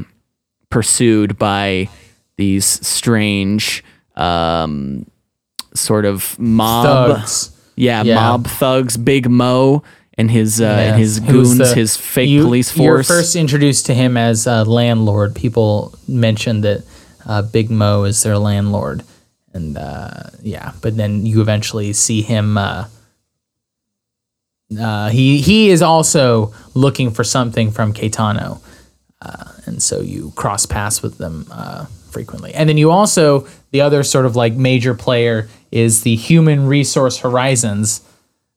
pursued 0.70 1.38
by 1.38 1.90
these 2.38 2.66
strange 2.66 3.84
um, 4.16 5.06
sort 5.76 6.06
of 6.06 6.38
mob, 6.40 6.86
Thugs. 7.18 7.52
yeah, 7.76 8.04
Yeah. 8.04 8.16
mob 8.16 8.48
thugs. 8.48 8.98
Big 8.98 9.30
Mo 9.30 9.84
and 10.18 10.30
his 10.30 10.62
uh, 10.62 10.66
and 10.66 11.00
his 11.00 11.20
goons, 11.20 11.58
the- 11.58 11.74
his 11.76 11.98
fake 11.98 12.30
you- 12.30 12.44
police 12.44 12.70
force. 12.72 13.10
You're 13.10 13.18
first 13.18 13.36
introduced 13.36 13.86
to 13.88 13.94
him 13.94 14.16
as 14.18 14.46
a 14.48 14.64
landlord. 14.64 15.36
People 15.36 15.94
mentioned 16.08 16.64
that 16.64 16.84
uh, 17.26 17.42
Big 17.42 17.70
Mo 17.72 18.04
is 18.04 18.22
their 18.24 18.38
landlord, 18.38 19.04
and 19.54 19.78
uh, 19.78 20.30
yeah, 20.42 20.74
but 20.82 20.98
then 20.98 21.26
you 21.26 21.42
eventually 21.42 21.94
see 21.94 22.22
him. 22.22 22.58
Uh, 22.58 22.86
uh, 24.80 25.10
he 25.10 25.40
he 25.42 25.70
is 25.70 25.82
also 25.82 26.54
looking 26.74 27.12
for 27.12 27.24
something 27.24 27.72
from 27.72 27.94
Caetano, 27.94 28.60
uh, 29.22 29.46
and 29.66 29.82
so 29.84 30.02
you 30.02 30.32
cross 30.36 30.66
paths 30.66 31.02
with 31.04 31.18
them 31.18 31.46
uh, 31.52 31.86
frequently. 32.14 32.54
And 32.54 32.70
then 32.70 32.78
you 32.78 32.92
also 32.92 33.48
the 33.72 33.82
other 33.82 34.04
sort 34.04 34.26
of 34.26 34.36
like 34.36 34.54
major 34.54 34.94
player 34.94 35.50
is 35.72 36.04
the 36.04 36.16
Human 36.16 36.68
Resource 36.68 37.18
Horizons, 37.20 38.02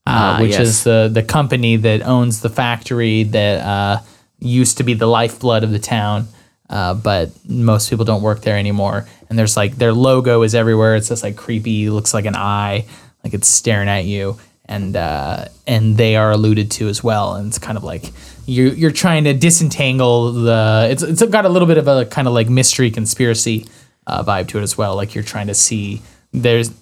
uh, 0.06 0.36
Ah, 0.36 0.38
which 0.40 0.52
yes. 0.52 0.60
is 0.68 0.84
the 0.84 1.10
the 1.12 1.22
company 1.22 1.76
that 1.76 2.02
owns 2.02 2.40
the 2.40 2.50
factory 2.50 3.24
that 3.24 3.56
uh, 3.66 4.00
used 4.38 4.76
to 4.78 4.84
be 4.84 4.94
the 4.94 5.06
lifeblood 5.06 5.64
of 5.64 5.70
the 5.70 5.78
town. 5.80 6.28
uh, 6.68 6.94
but 6.94 7.30
most 7.48 7.88
people 7.90 8.04
don't 8.04 8.22
work 8.22 8.40
there 8.42 8.58
anymore. 8.58 9.06
And 9.30 9.38
there's 9.38 9.56
like 9.56 9.76
their 9.78 9.92
logo 9.92 10.42
is 10.42 10.52
everywhere. 10.54 10.96
It's 10.96 11.08
just 11.08 11.22
like 11.22 11.36
creepy, 11.36 11.90
looks 11.90 12.12
like 12.12 12.26
an 12.26 12.34
eye, 12.36 12.84
like 13.22 13.34
it's 13.34 13.46
staring 13.48 13.88
at 13.88 14.04
you. 14.04 14.36
And 14.68 14.96
uh, 14.96 15.46
and 15.66 15.96
they 15.96 16.16
are 16.16 16.32
alluded 16.32 16.70
to 16.72 16.88
as 16.88 17.02
well. 17.02 17.34
And 17.34 17.46
it's 17.48 17.58
kind 17.58 17.78
of 17.78 17.84
like 17.84 18.12
you're 18.46 18.72
you're 18.74 18.90
trying 18.90 19.24
to 19.24 19.32
disentangle 19.32 20.32
the. 20.32 20.88
It's 20.90 21.02
it's 21.02 21.22
got 21.26 21.44
a 21.44 21.48
little 21.48 21.68
bit 21.68 21.78
of 21.78 21.86
a 21.86 22.04
kind 22.06 22.26
of 22.26 22.34
like 22.34 22.48
mystery 22.48 22.90
conspiracy 22.90 23.66
uh, 24.06 24.24
vibe 24.24 24.48
to 24.48 24.58
it 24.58 24.62
as 24.62 24.76
well. 24.76 24.96
Like 24.96 25.14
you're 25.14 25.24
trying 25.24 25.46
to 25.46 25.54
see. 25.54 26.02
There's 26.32 26.72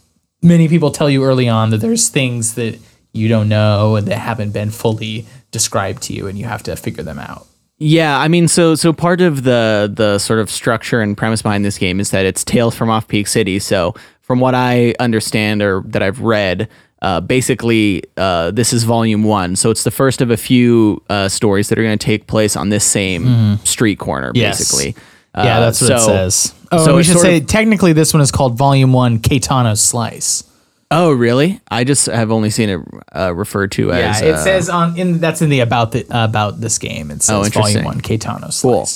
many 0.42 0.68
people 0.68 0.90
tell 0.90 1.10
you 1.10 1.24
early 1.24 1.48
on 1.48 1.70
that 1.70 1.78
there's 1.78 2.08
things 2.08 2.54
that 2.54 2.78
you 3.12 3.28
don't 3.28 3.48
know 3.48 3.96
and 3.96 4.06
that 4.08 4.18
haven't 4.18 4.52
been 4.52 4.70
fully 4.70 5.26
described 5.50 6.02
to 6.04 6.14
you, 6.14 6.26
and 6.26 6.38
you 6.38 6.46
have 6.46 6.62
to 6.64 6.76
figure 6.76 7.04
them 7.04 7.18
out. 7.18 7.46
Yeah, 7.78 8.18
I 8.18 8.28
mean, 8.28 8.48
so 8.48 8.76
so 8.76 8.92
part 8.92 9.20
of 9.20 9.42
the 9.42 9.92
the 9.92 10.18
sort 10.18 10.38
of 10.38 10.50
structure 10.50 11.00
and 11.00 11.16
premise 11.16 11.42
behind 11.42 11.64
this 11.64 11.76
game 11.76 12.00
is 12.00 12.10
that 12.12 12.24
it's 12.24 12.44
Tales 12.44 12.74
from 12.74 12.88
Off 12.88 13.08
Peak 13.08 13.26
City. 13.26 13.58
So 13.58 13.94
from 14.20 14.40
what 14.40 14.54
I 14.54 14.94
understand 15.00 15.60
or 15.60 15.82
that 15.86 16.02
I've 16.02 16.20
read, 16.20 16.68
uh, 17.04 17.20
basically 17.20 18.02
uh, 18.16 18.50
this 18.50 18.73
is 18.73 18.84
volume 18.84 19.23
one. 19.25 19.56
So 19.56 19.70
it's 19.70 19.84
the 19.84 19.90
first 19.90 20.20
of 20.23 20.30
a 20.30 20.37
few 20.37 21.02
uh, 21.11 21.28
stories 21.28 21.68
that 21.68 21.78
are 21.78 21.82
going 21.82 21.99
to 21.99 22.06
take 22.12 22.26
place 22.26 22.56
on 22.56 22.70
this 22.70 22.84
same 22.84 23.58
street 23.64 23.99
corner, 23.99 24.32
Yes. 24.34 24.58
basically. 24.58 24.90
Yeah, 25.37 25.58
Uh, 25.58 25.61
that's 25.61 25.80
what 25.82 25.90
it 25.90 26.00
says. 26.00 26.54
Oh, 26.73 26.84
so 26.84 26.96
we 26.96 27.02
should 27.02 27.18
say 27.18 27.38
of- 27.38 27.46
technically 27.46 27.92
this 27.92 28.14
one 28.14 28.23
is 28.23 28.30
called 28.30 28.56
Volume 28.56 28.92
One 28.92 29.18
Caetano 29.18 29.76
Slice. 29.76 30.44
Oh, 30.90 31.11
really? 31.12 31.61
I 31.70 31.82
just 31.84 32.06
have 32.06 32.30
only 32.30 32.50
seen 32.50 32.68
it 32.68 32.80
uh, 33.14 33.34
referred 33.34 33.73
to 33.73 33.88
Yeah, 33.88 34.11
as. 34.11 34.20
Yeah, 34.23 34.28
it 34.28 34.34
uh, 34.34 34.44
says 34.44 34.68
on 34.70 34.96
in 34.96 35.18
that's 35.18 35.42
in 35.42 35.49
the 35.50 35.61
about 35.61 35.90
the 35.92 36.06
about 36.11 36.61
this 36.61 36.78
game. 36.78 37.11
It 37.11 37.23
says 37.23 37.49
Oh. 37.49 37.61
Volume 37.61 37.84
One 37.84 38.00
Caetano 38.00 38.49
Cool. 38.62 38.87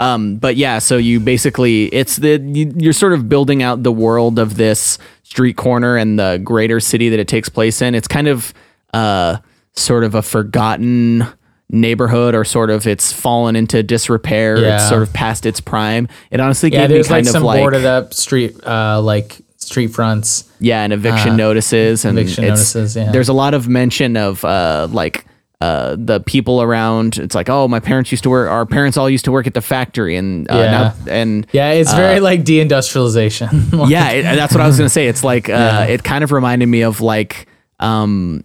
Um, 0.00 0.36
but 0.36 0.54
yeah, 0.54 0.78
so 0.78 0.96
you 0.96 1.18
basically 1.18 1.86
it's 1.86 2.16
the 2.16 2.38
you, 2.38 2.72
you're 2.76 2.92
sort 2.92 3.12
of 3.12 3.28
building 3.28 3.64
out 3.64 3.82
the 3.82 3.90
world 3.90 4.38
of 4.38 4.54
this 4.56 4.98
street 5.30 5.56
corner 5.56 5.96
and 5.96 6.18
the 6.18 6.40
greater 6.42 6.80
city 6.80 7.08
that 7.10 7.18
it 7.18 7.28
takes 7.28 7.48
place 7.48 7.82
in. 7.82 7.94
It's 7.94 8.08
kind 8.08 8.28
of 8.28 8.54
uh 8.94 9.36
sort 9.74 10.02
of 10.04 10.14
a 10.14 10.22
forgotten 10.22 11.26
neighborhood 11.70 12.34
or 12.34 12.44
sort 12.44 12.70
of 12.70 12.86
it's 12.86 13.12
fallen 13.12 13.54
into 13.54 13.82
disrepair. 13.82 14.58
Yeah. 14.58 14.76
It's 14.76 14.88
sort 14.88 15.02
of 15.02 15.12
past 15.12 15.44
its 15.44 15.60
prime. 15.60 16.08
It 16.30 16.40
honestly 16.40 16.70
Yeah, 16.72 16.86
gave 16.86 16.96
me 16.96 17.02
kind 17.02 17.10
like 17.10 17.20
of 17.26 17.28
some 17.28 17.42
like 17.42 17.60
boarded 17.60 17.84
up 17.84 18.14
street 18.14 18.56
uh 18.66 19.00
like 19.02 19.40
street 19.58 19.88
fronts. 19.88 20.50
yeah, 20.60 20.82
and 20.82 20.92
eviction 20.94 21.36
notices 21.36 22.04
and 22.06 22.16
Uh, 22.16 22.22
eviction 22.22 22.44
it's- 22.44 22.58
notices, 22.74 22.96
yeah. 22.96 23.12
There's 23.12 23.28
a 23.28 23.34
lot 23.34 23.52
of 23.52 23.68
mention 23.68 24.16
of 24.16 24.42
uh 24.44 24.88
like 24.90 25.26
uh, 25.60 25.96
the 25.98 26.20
people 26.20 26.62
around, 26.62 27.18
it's 27.18 27.34
like, 27.34 27.48
oh, 27.48 27.66
my 27.66 27.80
parents 27.80 28.12
used 28.12 28.22
to 28.22 28.30
work. 28.30 28.48
Our 28.48 28.64
parents 28.64 28.96
all 28.96 29.10
used 29.10 29.24
to 29.24 29.32
work 29.32 29.46
at 29.48 29.54
the 29.54 29.60
factory, 29.60 30.16
and 30.16 30.48
uh, 30.50 30.54
Yeah. 30.54 30.70
now, 30.70 30.94
and 31.12 31.46
Yeah, 31.52 31.70
it's 31.72 31.92
very 31.94 32.20
like 32.20 32.44
deindustrialization. 32.44 33.88
yeah, 33.90 34.10
it, 34.10 34.22
that's 34.22 34.52
what 34.54 34.60
I 34.60 34.66
was 34.68 34.76
gonna 34.76 34.88
say. 34.88 35.08
It's 35.08 35.24
like 35.24 35.48
uh, 35.48 35.86
it 35.88 36.04
kind 36.04 36.22
of 36.22 36.30
reminded 36.32 36.66
me 36.66 36.82
of 36.82 37.00
like 37.00 37.48
um 37.80 38.44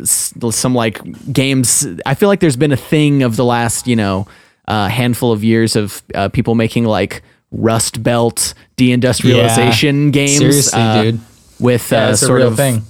s- 0.00 0.32
some 0.50 0.74
like 0.76 1.00
games. 1.32 1.86
I 2.06 2.14
feel 2.14 2.28
like 2.28 2.38
there's 2.40 2.56
been 2.56 2.72
a 2.72 2.76
thing 2.76 3.22
of 3.24 3.34
the 3.36 3.44
last 3.44 3.88
you 3.88 3.96
know 3.96 4.28
uh, 4.68 4.86
handful 4.88 5.32
of 5.32 5.42
years 5.42 5.74
of 5.74 6.02
uh, 6.14 6.28
people 6.28 6.54
making 6.54 6.84
like 6.84 7.22
Rust 7.50 8.00
Belt 8.02 8.54
deindustrialization 8.76 10.12
games. 10.12 10.38
Seriously, 10.38 10.80
uh, 10.80 11.02
dude. 11.02 11.20
With 11.60 11.90
Yeah, 11.90 12.08
uh, 12.10 12.16
sort 12.16 12.42
of 12.42 12.56
thing. 12.56 12.82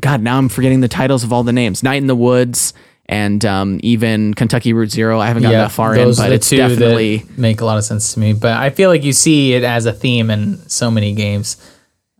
God, 0.00 0.20
now 0.22 0.36
I'm 0.38 0.48
forgetting 0.48 0.80
the 0.80 0.88
titles 0.88 1.24
of 1.24 1.32
all 1.32 1.42
the 1.42 1.52
names. 1.52 1.82
Night 1.82 1.96
in 1.96 2.06
the 2.06 2.14
Woods 2.16 2.72
and 3.10 3.44
um, 3.44 3.80
even 3.82 4.34
Kentucky 4.34 4.72
Route 4.72 4.92
Zero. 4.92 5.18
I 5.18 5.26
haven't 5.26 5.42
gotten 5.42 5.58
that 5.58 5.72
far 5.72 5.96
in, 5.96 6.14
but 6.14 6.30
it's 6.30 6.48
definitely 6.48 7.24
make 7.36 7.60
a 7.60 7.64
lot 7.64 7.76
of 7.76 7.84
sense 7.84 8.14
to 8.14 8.20
me. 8.20 8.32
But 8.32 8.52
I 8.52 8.70
feel 8.70 8.88
like 8.88 9.02
you 9.02 9.12
see 9.12 9.52
it 9.52 9.64
as 9.64 9.84
a 9.84 9.92
theme 9.92 10.30
in 10.30 10.56
so 10.68 10.92
many 10.92 11.12
games. 11.12 11.56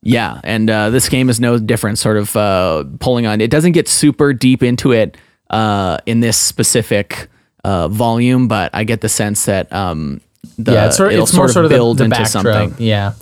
Yeah, 0.03 0.41
and 0.43 0.69
uh, 0.69 0.91
this 0.91 1.09
game 1.09 1.31
is 1.31 1.39
no 1.39 1.59
different. 1.59 2.01
Sort 2.01 2.17
of 2.17 2.35
uh, 2.35 2.85
pulling 2.99 3.25
on. 3.25 3.41
It 3.41 3.53
doesn't 3.53 3.73
get 3.73 3.87
super 3.87 4.33
deep 4.33 4.65
into 4.65 4.91
it 4.91 5.17
uh, 5.49 5.99
in 6.07 6.19
this 6.19 6.37
specific 6.37 7.29
uh, 7.63 7.87
volume, 7.87 8.49
but 8.49 8.71
I 8.75 8.83
get 8.83 9.01
the 9.01 9.09
sense 9.09 9.45
that 9.45 9.73
um, 9.73 10.21
the 10.59 10.73
yeah, 10.73 10.87
it's, 10.87 10.97
sort, 10.97 11.13
it's 11.13 11.33
more 11.33 11.49
sort 11.49 11.67
of 11.67 11.71
build 11.71 11.99
the, 11.99 12.09
the 12.09 12.17
into 12.17 12.27
something. 12.27 12.75
Yeah, 12.79 13.13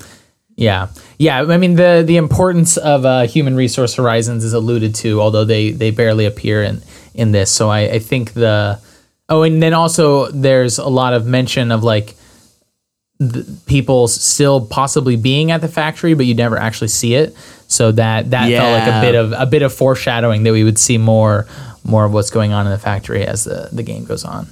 yeah, 0.56 0.88
yeah. 1.18 1.42
I 1.42 1.58
mean, 1.58 1.74
the 1.74 2.02
the 2.06 2.16
importance 2.16 2.78
of 2.78 3.04
uh, 3.04 3.26
human 3.26 3.56
resource 3.56 3.94
horizons 3.94 4.42
is 4.42 4.54
alluded 4.54 4.94
to, 4.94 5.20
although 5.20 5.44
they 5.44 5.72
they 5.72 5.90
barely 5.90 6.24
appear 6.24 6.62
in 6.62 6.80
in 7.18 7.32
this. 7.32 7.50
So 7.50 7.68
I, 7.68 7.80
I 7.80 7.98
think 7.98 8.32
the 8.32 8.80
oh, 9.28 9.42
and 9.42 9.62
then 9.62 9.74
also 9.74 10.30
there's 10.30 10.78
a 10.78 10.88
lot 10.88 11.12
of 11.12 11.26
mention 11.26 11.72
of 11.72 11.82
like 11.82 12.14
the 13.18 13.44
people 13.66 14.06
still 14.08 14.64
possibly 14.64 15.16
being 15.16 15.50
at 15.50 15.60
the 15.60 15.68
factory, 15.68 16.14
but 16.14 16.24
you 16.26 16.34
never 16.34 16.56
actually 16.56 16.88
see 16.88 17.14
it. 17.14 17.36
So 17.66 17.92
that 17.92 18.30
that 18.30 18.48
felt 18.50 18.78
like 18.78 18.88
a 18.88 19.00
bit 19.00 19.14
of 19.14 19.32
a 19.32 19.46
bit 19.46 19.62
of 19.62 19.74
foreshadowing 19.74 20.44
that 20.44 20.52
we 20.52 20.64
would 20.64 20.78
see 20.78 20.98
more 20.98 21.46
more 21.84 22.04
of 22.04 22.12
what's 22.12 22.30
going 22.30 22.52
on 22.52 22.66
in 22.66 22.72
the 22.72 22.78
factory 22.78 23.26
as 23.26 23.44
the 23.44 23.68
the 23.72 23.82
game 23.82 24.04
goes 24.04 24.24
on. 24.24 24.48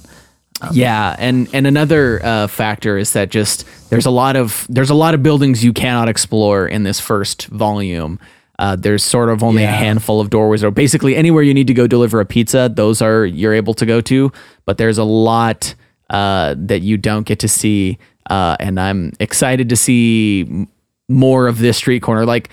Yeah, 0.71 1.15
and 1.19 1.47
and 1.53 1.67
another 1.67 2.23
uh, 2.23 2.47
factor 2.47 2.97
is 2.97 3.13
that 3.13 3.29
just 3.29 3.65
there's 3.89 4.07
a 4.07 4.11
lot 4.11 4.35
of 4.35 4.65
there's 4.69 4.89
a 4.89 4.95
lot 4.95 5.13
of 5.13 5.21
buildings 5.21 5.63
you 5.63 5.71
cannot 5.71 6.09
explore 6.09 6.67
in 6.67 6.83
this 6.83 6.99
first 6.99 7.45
volume. 7.47 8.19
Uh, 8.59 8.75
there's 8.75 9.03
sort 9.03 9.29
of 9.29 9.43
only 9.43 9.63
a 9.63 9.67
handful 9.67 10.19
of 10.19 10.29
doorways, 10.29 10.63
or 10.63 10.71
basically 10.71 11.15
anywhere 11.15 11.43
you 11.43 11.53
need 11.53 11.67
to 11.67 11.73
go 11.73 11.85
deliver 11.85 12.19
a 12.19 12.25
pizza, 12.25 12.71
those 12.73 13.01
are 13.01 13.25
you're 13.25 13.53
able 13.53 13.73
to 13.75 13.85
go 13.85 14.01
to. 14.01 14.31
But 14.65 14.77
there's 14.77 14.97
a 14.97 15.03
lot 15.03 15.75
uh, 16.09 16.55
that 16.57 16.81
you 16.81 16.97
don't 16.97 17.25
get 17.25 17.39
to 17.39 17.47
see, 17.47 17.99
uh, 18.29 18.57
and 18.59 18.79
I'm 18.79 19.13
excited 19.19 19.69
to 19.69 19.75
see 19.75 20.67
more 21.07 21.47
of 21.47 21.59
this 21.59 21.77
street 21.77 22.01
corner. 22.01 22.25
Like 22.25 22.49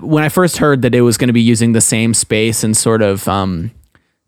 when 0.00 0.24
I 0.24 0.28
first 0.28 0.58
heard 0.58 0.82
that 0.82 0.94
it 0.94 1.02
was 1.02 1.16
going 1.16 1.28
to 1.28 1.32
be 1.34 1.40
using 1.40 1.72
the 1.72 1.80
same 1.80 2.12
space 2.14 2.64
and 2.64 2.76
sort 2.76 3.00
of 3.00 3.26
um, 3.28 3.70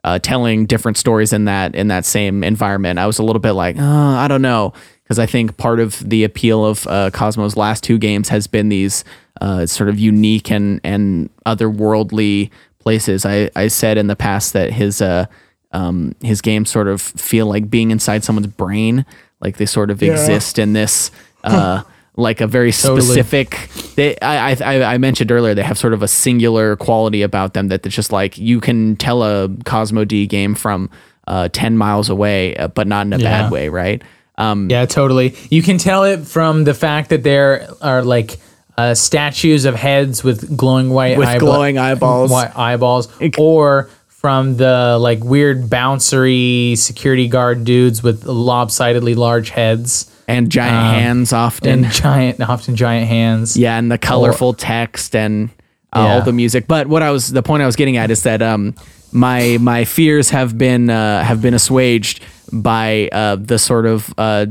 uh, 0.05 0.19
telling 0.19 0.67
different 0.67 0.97
stories 0.97 1.33
in 1.33 1.45
that 1.45 1.75
in 1.75 1.89
that 1.89 2.05
same 2.05 2.43
environment. 2.43 2.99
I 2.99 3.07
was 3.07 3.19
a 3.19 3.23
little 3.23 3.41
bit 3.41 3.53
like, 3.53 3.79
uh, 3.79 3.83
I 3.83 4.29
don't 4.29 4.43
know, 4.43 4.73
because 5.03 5.19
I 5.19 5.27
think 5.27 5.57
part 5.57 5.81
of 5.81 5.99
the 6.09 6.25
appeal 6.25 6.65
of 6.65 6.87
uh, 6.87 7.11
Cosmo's 7.11 7.57
last 7.57 7.85
two 7.85 7.99
games 7.99 8.29
has 8.29 8.47
been 8.47 8.69
these 8.69 9.05
uh, 9.41 9.67
sort 9.67 9.89
of 9.89 9.99
unique 9.99 10.51
and 10.51 10.81
and 10.85 11.31
otherworldly 11.47 12.51
places. 12.79 13.27
I 13.27 13.51
I 13.55 13.69
said 13.69 13.99
in 13.99 14.07
the 14.07 14.17
past 14.17 14.53
that 14.55 14.73
his 14.73 15.03
uh 15.03 15.27
um 15.73 16.15
his 16.23 16.41
games 16.41 16.71
sort 16.71 16.89
of 16.89 17.01
feel 17.01 17.47
like 17.47 17.71
being 17.71 17.91
inside 17.91 18.25
someone's 18.25 18.49
brain, 18.49 19.05
like 19.41 19.57
they 19.59 19.67
sort 19.67 19.91
of 19.91 20.03
exist 20.03 20.59
in 20.59 20.73
this. 20.73 21.11
Uh, 21.43 21.83
like 22.17 22.41
a 22.41 22.47
very 22.47 22.73
Totally. 22.73 23.01
specific 23.03 23.71
they 23.97 24.17
I, 24.21 24.53
I 24.55 24.95
I 24.95 24.99
mentioned 24.99 25.31
earlier 25.33 25.55
they 25.55 25.63
have 25.63 25.79
sort 25.79 25.93
of 25.95 26.03
a 26.03 26.09
singular 26.09 26.77
quality 26.77 27.23
about 27.23 27.55
them 27.55 27.69
that 27.69 27.87
it's 27.87 27.95
just 27.95 28.13
like 28.13 28.37
you 28.37 28.61
can 28.61 28.97
tell 28.97 29.23
a 29.23 29.49
Cosmo 29.65 30.05
D 30.05 30.27
game 30.27 30.55
from 30.55 30.91
uh, 31.29 31.49
10 31.53 31.77
miles 31.79 32.11
away 32.11 32.57
uh, 32.57 32.69
but 32.69 32.87
not 32.89 33.07
in 33.07 33.13
a 33.13 33.19
Yeah. 33.19 33.43
bad 33.43 33.53
way 33.53 33.69
right 33.69 34.03
um 34.39 34.69
Yeah, 34.71 34.87
totally. 34.87 35.37
You 35.51 35.63
can 35.63 35.79
tell 35.79 36.05
it 36.05 36.27
from 36.27 36.65
the 36.65 36.75
fact 36.75 37.11
that 37.11 37.23
there 37.23 37.69
are 37.81 38.03
like 38.03 38.39
uh, 38.79 38.95
statues 38.95 39.65
of 39.67 39.75
heads 39.75 40.25
with 40.25 40.57
glowing 40.57 40.89
white 40.91 41.19
With 41.19 41.29
eyeball- 41.29 41.49
glowing 41.49 41.77
eyeballs. 41.79 42.31
white 42.31 42.57
eyeballs, 42.57 43.09
or 43.39 43.91
from 44.09 44.57
the 44.57 44.97
like 44.99 45.23
weird 45.23 45.69
bouncery 45.69 46.77
security 46.79 47.29
guard 47.29 47.65
dudes 47.65 48.03
with 48.03 48.25
lopsidedly 48.25 49.15
large 49.15 49.51
heads 49.51 50.10
and 50.37 50.51
giant 50.51 50.95
hands 51.01 51.33
often 51.33 51.85
and 51.85 51.93
giant, 51.93 52.41
often 52.41 52.75
giant 52.77 53.07
hands. 53.09 53.57
yeah 53.57 53.79
and 53.79 53.91
the 53.91 53.99
colorful 53.99 54.53
text 54.55 55.15
and 55.15 55.51
uh, 55.93 56.01
all 56.01 56.23
the 56.23 56.33
music 56.33 56.67
but 56.69 56.87
what 56.87 57.03
I 57.03 57.11
was 57.11 57.29
the 57.33 57.43
point 57.43 57.63
I 57.63 57.67
was 57.67 57.77
getting 57.77 57.97
at 57.97 58.11
is 58.11 58.23
that 58.23 58.41
um 58.43 58.75
my 59.13 59.59
my 59.61 59.85
fears 59.85 60.31
have 60.31 60.57
been 60.57 60.89
uh, 60.91 61.23
have 61.25 61.41
been 61.43 61.55
assuaged 61.55 62.23
by 62.53 63.09
uh, 63.13 63.37
the 63.37 63.59
sort 63.59 63.87
of 63.87 64.13
uh, 64.19 64.47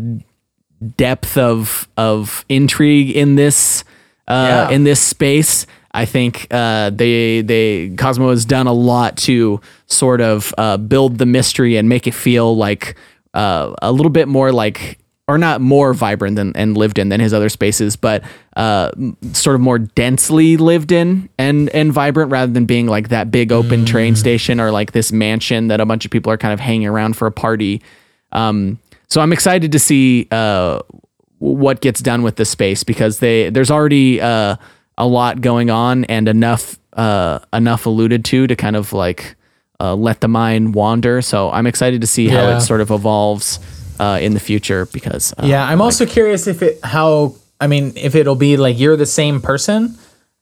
depth 0.98 1.38
of 1.38 1.88
of 1.98 2.45
intrigue 2.50 3.12
in 3.15 3.36
this 3.36 3.83
uh, 4.27 4.67
Yeah. 4.67 4.75
in 4.75 4.83
this 4.83 5.00
space. 5.00 5.65
I 5.91 6.05
think 6.05 6.48
uh, 6.51 6.91
they 6.91 7.41
they 7.41 7.89
Cosmo 7.98 8.29
has 8.29 8.45
done 8.45 8.67
a 8.67 8.74
lot 8.74 9.17
to 9.27 9.59
sort 9.88 10.21
of 10.21 10.53
uh, 10.57 10.77
build 10.77 11.17
the 11.17 11.25
mystery 11.25 11.77
and 11.77 11.89
make 11.89 12.05
it 12.05 12.13
feel 12.13 12.55
like 12.55 12.95
uh, 13.33 13.74
a 13.81 13.91
little 13.91 14.12
bit 14.12 14.27
more 14.27 14.51
like 14.51 15.00
or 15.29 15.38
not 15.38 15.62
more 15.62 15.93
vibrant 15.93 16.36
than 16.36 16.51
and 16.55 16.75
lived 16.75 16.98
in 16.98 17.09
than 17.09 17.19
his 17.19 17.36
other 17.36 17.50
spaces, 17.50 17.95
but 17.95 18.24
uh, 18.57 18.89
sort 19.33 19.53
of 19.53 19.62
more 19.62 19.77
densely 19.77 20.57
lived 20.57 20.91
in 20.91 21.29
and 21.38 21.69
and 21.69 21.93
vibrant 21.93 22.31
rather 22.31 22.51
than 22.51 22.65
being 22.65 22.88
like 22.88 23.09
that 23.09 23.29
big 23.29 23.51
open 23.51 23.86
train 23.86 24.15
station 24.15 24.59
or 24.59 24.71
like 24.71 24.91
this 24.91 25.12
mansion 25.12 25.67
that 25.67 25.79
a 25.79 25.86
bunch 25.86 26.03
of 26.03 26.09
people 26.09 26.31
are 26.31 26.38
kind 26.38 26.51
of 26.51 26.59
hanging 26.59 26.88
around 26.88 27.15
for 27.15 27.27
a 27.27 27.31
party. 27.31 27.79
Um, 28.31 28.79
so 29.07 29.21
I'm 29.21 29.31
excited 29.31 29.71
to 29.71 29.77
see 29.77 30.27
uh, 30.31 30.79
what 31.38 31.79
gets 31.81 32.01
done 32.01 32.24
with 32.24 32.38
the 32.38 32.45
space 32.45 32.83
because 32.83 33.19
they 33.19 33.51
there's 33.51 33.69
already 33.69 34.19
uh, 34.19 34.55
a 34.98 35.05
lot 35.05 35.41
going 35.41 35.69
on 35.69 36.05
and 36.05 36.27
enough 36.27 36.79
uh, 36.93 37.38
enough 37.53 37.86
alluded 37.86 38.25
to 38.25 38.48
to 38.48 38.55
kind 38.55 38.75
of 38.75 38.93
like 38.93 39.36
uh, 39.79 39.93
let 39.93 40.21
the 40.21 40.27
mind 40.27 40.74
wander. 40.74 41.21
So 41.21 41.51
I'm 41.51 41.67
excited 41.67 42.01
to 42.01 42.07
see 42.07 42.29
how 42.29 42.57
it 42.57 42.62
sort 42.62 42.81
of 42.81 42.89
evolves 42.89 43.59
uh, 44.00 44.18
in 44.22 44.34
the 44.34 44.39
future 44.39 44.86
because 44.88 45.34
uh, 45.38 45.46
Yeah, 45.46 45.63
I'm 45.68 45.82
also 45.82 46.06
curious 46.06 46.48
if 46.48 46.62
it 46.62 46.79
how 46.84 47.36
I 47.60 47.68
mean 47.68 47.94
if 47.96 48.15
it'll 48.15 48.36
be 48.36 48.58
like 48.58 48.79
you're 48.79 48.98
the 48.98 49.06
same 49.06 49.41
person. 49.41 49.98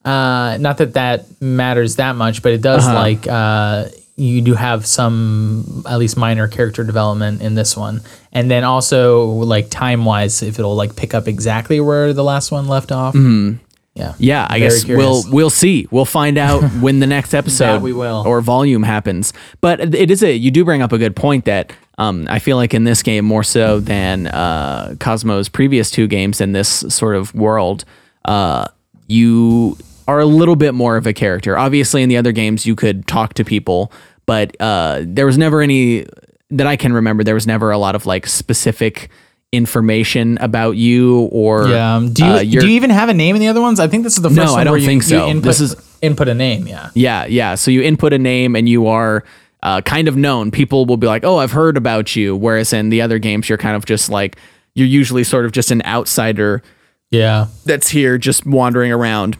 Uh, 0.05 0.57
not 0.59 0.77
that 0.77 0.93
that 0.93 1.25
matters 1.41 1.95
that 1.97 2.15
much, 2.15 2.41
but 2.41 2.53
it 2.53 2.61
does 2.61 2.85
Uh-huh. 2.87 2.95
like 2.95 3.27
uh, 3.27 3.85
you 4.15 4.41
do 4.41 4.53
have 4.55 4.85
some 4.85 5.83
at 5.85 5.97
least 5.99 6.17
minor 6.17 6.47
character 6.47 6.83
development 6.83 7.41
in 7.41 7.55
this 7.55 7.75
one, 7.77 8.01
and 8.31 8.49
then 8.49 8.63
also 8.63 9.25
like 9.25 9.69
time 9.69 10.05
wise, 10.05 10.41
if 10.41 10.57
it'll 10.59 10.75
like 10.75 10.95
pick 10.95 11.13
up 11.13 11.27
exactly 11.27 11.79
where 11.79 12.13
the 12.13 12.23
last 12.23 12.51
one 12.51 12.67
left 12.67 12.91
off. 12.91 13.13
Mm-hmm. 13.13 13.57
Yeah, 13.97 14.13
Yeah, 14.19 14.45
I 14.49 14.59
Very 14.59 14.69
guess 14.69 14.83
curious. 14.83 14.97
we'll 15.05 15.23
we'll 15.33 15.49
see. 15.49 15.87
We'll 15.91 16.05
find 16.05 16.37
out 16.37 16.61
when 16.81 16.99
the 16.99 17.07
next 17.07 17.33
episode 17.33 17.81
we 17.81 17.93
will. 17.93 18.23
or 18.25 18.41
volume 18.41 18.83
happens. 18.83 19.33
But 19.59 19.93
it 19.95 20.11
is 20.11 20.23
a 20.23 20.33
you 20.35 20.51
do 20.51 20.63
bring 20.63 20.81
up 20.81 20.91
a 20.91 20.97
good 20.97 21.15
point 21.15 21.45
that 21.45 21.73
um, 21.97 22.27
I 22.29 22.39
feel 22.39 22.57
like 22.57 22.73
in 22.75 22.83
this 22.83 23.01
game 23.01 23.25
more 23.25 23.43
so 23.43 23.79
than 23.79 24.27
uh, 24.27 24.95
Cosmo's 24.99 25.49
previous 25.49 25.89
two 25.89 26.07
games 26.07 26.39
in 26.41 26.51
this 26.51 26.69
sort 26.89 27.15
of 27.15 27.33
world, 27.33 27.85
uh, 28.25 28.67
you 29.07 29.77
are 30.07 30.19
a 30.19 30.25
little 30.25 30.55
bit 30.55 30.73
more 30.73 30.95
of 30.97 31.07
a 31.07 31.13
character. 31.13 31.57
Obviously, 31.57 32.03
in 32.03 32.09
the 32.09 32.17
other 32.17 32.31
games 32.31 32.65
you 32.65 32.75
could 32.75 33.07
talk 33.07 33.33
to 33.33 33.43
people, 33.43 33.91
but 34.25 34.55
uh, 34.61 35.01
there 35.05 35.25
was 35.25 35.37
never 35.37 35.61
any 35.61 36.05
that 36.51 36.67
I 36.67 36.75
can 36.77 36.93
remember. 36.93 37.23
There 37.23 37.33
was 37.35 37.47
never 37.47 37.71
a 37.71 37.77
lot 37.77 37.95
of 37.95 38.05
like 38.05 38.27
specific 38.27 39.09
information 39.51 40.37
about 40.39 40.71
you 40.71 41.21
or 41.31 41.67
yeah. 41.69 42.05
Do 42.11 42.25
you 42.25 42.31
uh, 42.31 42.39
your- 42.39 42.61
do 42.61 42.67
you 42.67 42.75
even 42.75 42.89
have 42.89 43.09
a 43.09 43.13
name 43.13 43.35
in 43.35 43.39
the 43.39 43.47
other 43.47 43.61
ones? 43.61 43.79
I 43.79 43.87
think 43.87 44.03
this 44.03 44.17
is 44.17 44.21
the 44.21 44.29
first 44.29 44.37
No, 44.37 44.51
one 44.51 44.59
I 44.61 44.63
don't 44.65 44.71
where 44.71 44.79
you, 44.79 44.85
think 44.85 45.03
you 45.03 45.09
so. 45.09 45.27
input, 45.27 45.43
This 45.45 45.61
is- 45.61 45.75
input 46.01 46.27
a 46.27 46.33
name. 46.33 46.67
Yeah. 46.67 46.89
Yeah, 46.93 47.25
yeah. 47.25 47.55
So 47.55 47.71
you 47.71 47.81
input 47.81 48.13
a 48.13 48.19
name 48.19 48.55
and 48.55 48.67
you 48.67 48.87
are 48.87 49.23
uh, 49.63 49.81
kind 49.81 50.07
of 50.07 50.15
known. 50.17 50.51
People 50.51 50.85
will 50.85 50.97
be 50.97 51.07
like, 51.07 51.23
"Oh, 51.23 51.37
I've 51.37 51.51
heard 51.51 51.77
about 51.77 52.15
you." 52.15 52.35
Whereas 52.35 52.73
in 52.73 52.89
the 52.89 53.01
other 53.01 53.17
games, 53.19 53.49
you're 53.49 53.57
kind 53.57 53.75
of 53.75 53.85
just 53.85 54.09
like 54.09 54.37
you're 54.75 54.87
usually 54.87 55.23
sort 55.23 55.45
of 55.45 55.51
just 55.51 55.71
an 55.71 55.81
outsider 55.83 56.61
Yeah. 57.09 57.47
that's 57.65 57.87
here 57.89 58.19
just 58.19 58.45
wandering 58.45 58.91
around. 58.91 59.35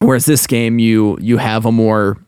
Whereas 0.00 0.26
this 0.26 0.46
game, 0.46 0.78
you 0.78 1.16
you 1.20 1.38
have 1.38 1.64
a 1.64 1.72
more 1.72 2.18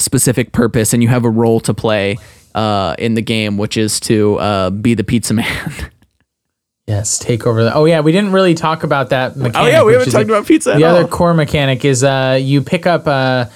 specific 0.00 0.52
purpose 0.52 0.92
and 0.92 1.02
you 1.02 1.08
have 1.08 1.24
a 1.24 1.30
role 1.30 1.60
to 1.60 1.72
play 1.72 2.18
uh, 2.54 2.94
in 2.98 3.14
the 3.14 3.22
game, 3.22 3.56
which 3.56 3.76
is 3.78 3.98
to 4.00 4.36
uh, 4.38 4.70
be 4.70 4.92
the 4.94 5.04
pizza 5.04 5.32
man. 5.34 5.90
Yes, 6.86 7.18
take 7.18 7.46
over. 7.46 7.64
The, 7.64 7.74
oh 7.74 7.86
yeah, 7.86 8.00
we 8.00 8.12
didn't 8.12 8.32
really 8.32 8.54
talk 8.54 8.82
about 8.84 9.08
that 9.10 9.36
mechanic. 9.36 9.56
oh 9.56 9.66
yeah, 9.66 9.82
we 9.84 9.94
haven't 9.94 10.10
talked 10.10 10.26
the- 10.26 10.34
about 10.34 10.46
pizza. 10.46 10.72
At 10.72 10.78
The 10.78 10.84
all. 10.84 10.96
other 10.96 11.08
core 11.08 11.32
mechanic 11.34 11.84
is 11.84 12.04
uh, 12.04 12.38
you 12.40 12.60
pick 12.60 12.86
up 12.86 13.06
uh, 13.06 13.46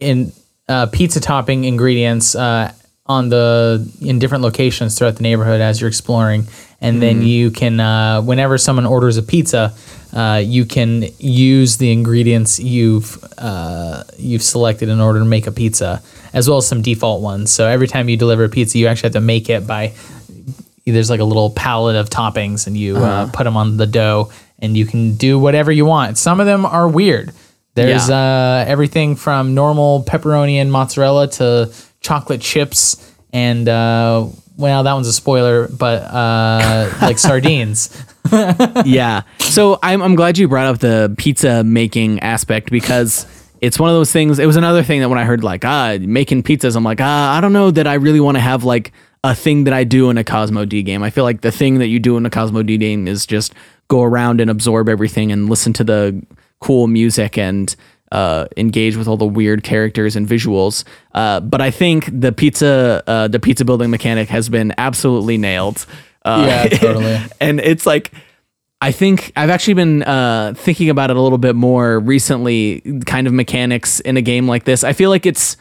in 0.00 0.32
uh, 0.68 0.86
pizza 0.86 1.20
topping 1.20 1.64
ingredients 1.64 2.34
uh, 2.34 2.72
on 3.04 3.28
the 3.28 3.86
in 4.00 4.18
different 4.18 4.42
locations 4.42 4.96
throughout 4.98 5.16
the 5.16 5.22
neighborhood 5.22 5.60
as 5.60 5.80
you're 5.80 5.88
exploring, 5.88 6.46
and 6.80 6.94
Mm-hmm. 6.96 7.00
then 7.00 7.22
you 7.22 7.50
can 7.50 7.78
uh, 7.80 8.22
whenever 8.22 8.56
someone 8.56 8.86
orders 8.86 9.18
a 9.18 9.22
pizza, 9.22 9.74
uh, 10.14 10.40
you 10.42 10.64
can 10.64 11.04
use 11.18 11.76
the 11.76 11.92
ingredients 11.92 12.58
you've 12.58 13.22
uh, 13.36 14.02
you've 14.16 14.42
selected 14.42 14.88
in 14.88 14.98
order 14.98 15.18
to 15.18 15.24
make 15.26 15.46
a 15.46 15.52
pizza, 15.52 16.02
as 16.32 16.48
well 16.48 16.56
as 16.58 16.66
some 16.66 16.80
default 16.80 17.20
ones. 17.20 17.50
So 17.50 17.66
every 17.66 17.86
time 17.86 18.08
you 18.08 18.16
deliver 18.16 18.44
a 18.44 18.48
pizza, 18.48 18.78
you 18.78 18.86
actually 18.86 19.08
have 19.08 19.12
to 19.14 19.20
make 19.20 19.50
it 19.50 19.66
by 19.66 19.92
there's 20.92 21.10
like 21.10 21.20
a 21.20 21.24
little 21.24 21.50
palette 21.50 21.96
of 21.96 22.10
toppings 22.10 22.66
and 22.66 22.76
you 22.76 22.96
uh 22.96 23.00
Uh-huh. 23.00 23.30
put 23.32 23.44
them 23.44 23.56
on 23.56 23.76
the 23.76 23.86
dough 23.86 24.30
and 24.58 24.76
you 24.76 24.86
can 24.86 25.14
do 25.16 25.38
whatever 25.38 25.70
you 25.72 25.84
want. 25.86 26.18
Some 26.18 26.40
of 26.40 26.46
them 26.46 26.66
are 26.66 26.88
weird. 26.88 27.32
There's 27.74 28.10
uh, 28.10 28.64
everything 28.66 29.14
from 29.14 29.54
normal 29.54 30.02
pepperoni 30.02 30.54
and 30.56 30.72
mozzarella 30.72 31.28
to 31.38 31.72
chocolate 32.00 32.40
chips 32.40 33.12
and 33.32 33.68
uh, 33.68 34.26
well, 34.56 34.82
that 34.82 34.92
one's 34.92 35.06
a 35.06 35.12
spoiler, 35.12 35.68
but 35.68 36.02
uh, 36.02 36.92
like 37.02 37.18
sardines. 37.18 38.04
yeah. 38.84 39.22
So 39.38 39.78
I'm 39.82 40.02
I'm 40.02 40.14
glad 40.16 40.38
you 40.38 40.48
brought 40.48 40.66
up 40.66 40.78
the 40.80 41.14
pizza 41.18 41.62
making 41.62 42.20
aspect 42.20 42.70
because 42.70 43.26
it's 43.60 43.78
one 43.78 43.90
of 43.90 43.94
those 43.96 44.10
things. 44.12 44.38
It 44.38 44.46
was 44.46 44.56
another 44.56 44.82
thing 44.82 45.00
that 45.00 45.08
when 45.08 45.18
I 45.18 45.24
heard 45.24 45.44
like 45.44 45.64
ah 45.64 45.96
making 46.00 46.42
pizzas, 46.42 46.74
I'm 46.76 46.84
like 46.84 47.00
ah 47.00 47.36
I 47.36 47.40
don't 47.40 47.52
know 47.52 47.70
that 47.70 47.86
I 47.86 47.94
really 47.94 48.20
want 48.20 48.36
to 48.36 48.40
have 48.40 48.64
like 48.64 48.92
a 49.28 49.34
thing 49.34 49.64
that 49.64 49.74
I 49.74 49.84
do 49.84 50.08
in 50.08 50.16
a 50.16 50.24
Cosmo 50.24 50.64
D 50.64 50.82
game. 50.82 51.02
I 51.02 51.10
feel 51.10 51.24
like 51.24 51.42
the 51.42 51.52
thing 51.52 51.78
that 51.80 51.88
you 51.88 51.98
do 51.98 52.16
in 52.16 52.24
a 52.24 52.30
Cosmo 52.30 52.62
D 52.62 52.78
game 52.78 53.06
is 53.06 53.26
just 53.26 53.52
go 53.88 54.02
around 54.02 54.40
and 54.40 54.50
absorb 54.50 54.88
everything 54.88 55.30
and 55.30 55.50
listen 55.50 55.74
to 55.74 55.84
the 55.84 56.24
cool 56.60 56.86
music 56.86 57.36
and 57.36 57.76
uh, 58.10 58.46
engage 58.56 58.96
with 58.96 59.06
all 59.06 59.18
the 59.18 59.26
weird 59.26 59.62
characters 59.62 60.16
and 60.16 60.26
visuals. 60.26 60.82
Uh, 61.12 61.40
but 61.40 61.60
I 61.60 61.70
think 61.70 62.08
the 62.10 62.32
pizza 62.32 63.02
uh, 63.06 63.28
the 63.28 63.38
pizza 63.38 63.66
building 63.66 63.90
mechanic 63.90 64.30
has 64.30 64.48
been 64.48 64.72
absolutely 64.78 65.36
nailed. 65.36 65.84
Uh, 66.24 66.44
Yeah, 66.46 66.68
totally. 66.78 67.18
and 67.40 67.60
it's 67.60 67.84
like 67.84 68.12
I 68.80 68.92
think 68.92 69.32
I've 69.36 69.50
actually 69.50 69.74
been 69.74 70.04
uh, 70.04 70.54
thinking 70.56 70.88
about 70.88 71.10
it 71.10 71.18
a 71.18 71.20
little 71.20 71.36
bit 71.36 71.54
more 71.54 72.00
recently, 72.00 72.80
kind 73.04 73.26
of 73.26 73.34
mechanics 73.34 74.00
in 74.00 74.16
a 74.16 74.22
game 74.22 74.48
like 74.48 74.64
this. 74.64 74.84
I 74.84 74.94
feel 74.94 75.10
like 75.10 75.26
it's, 75.26 75.56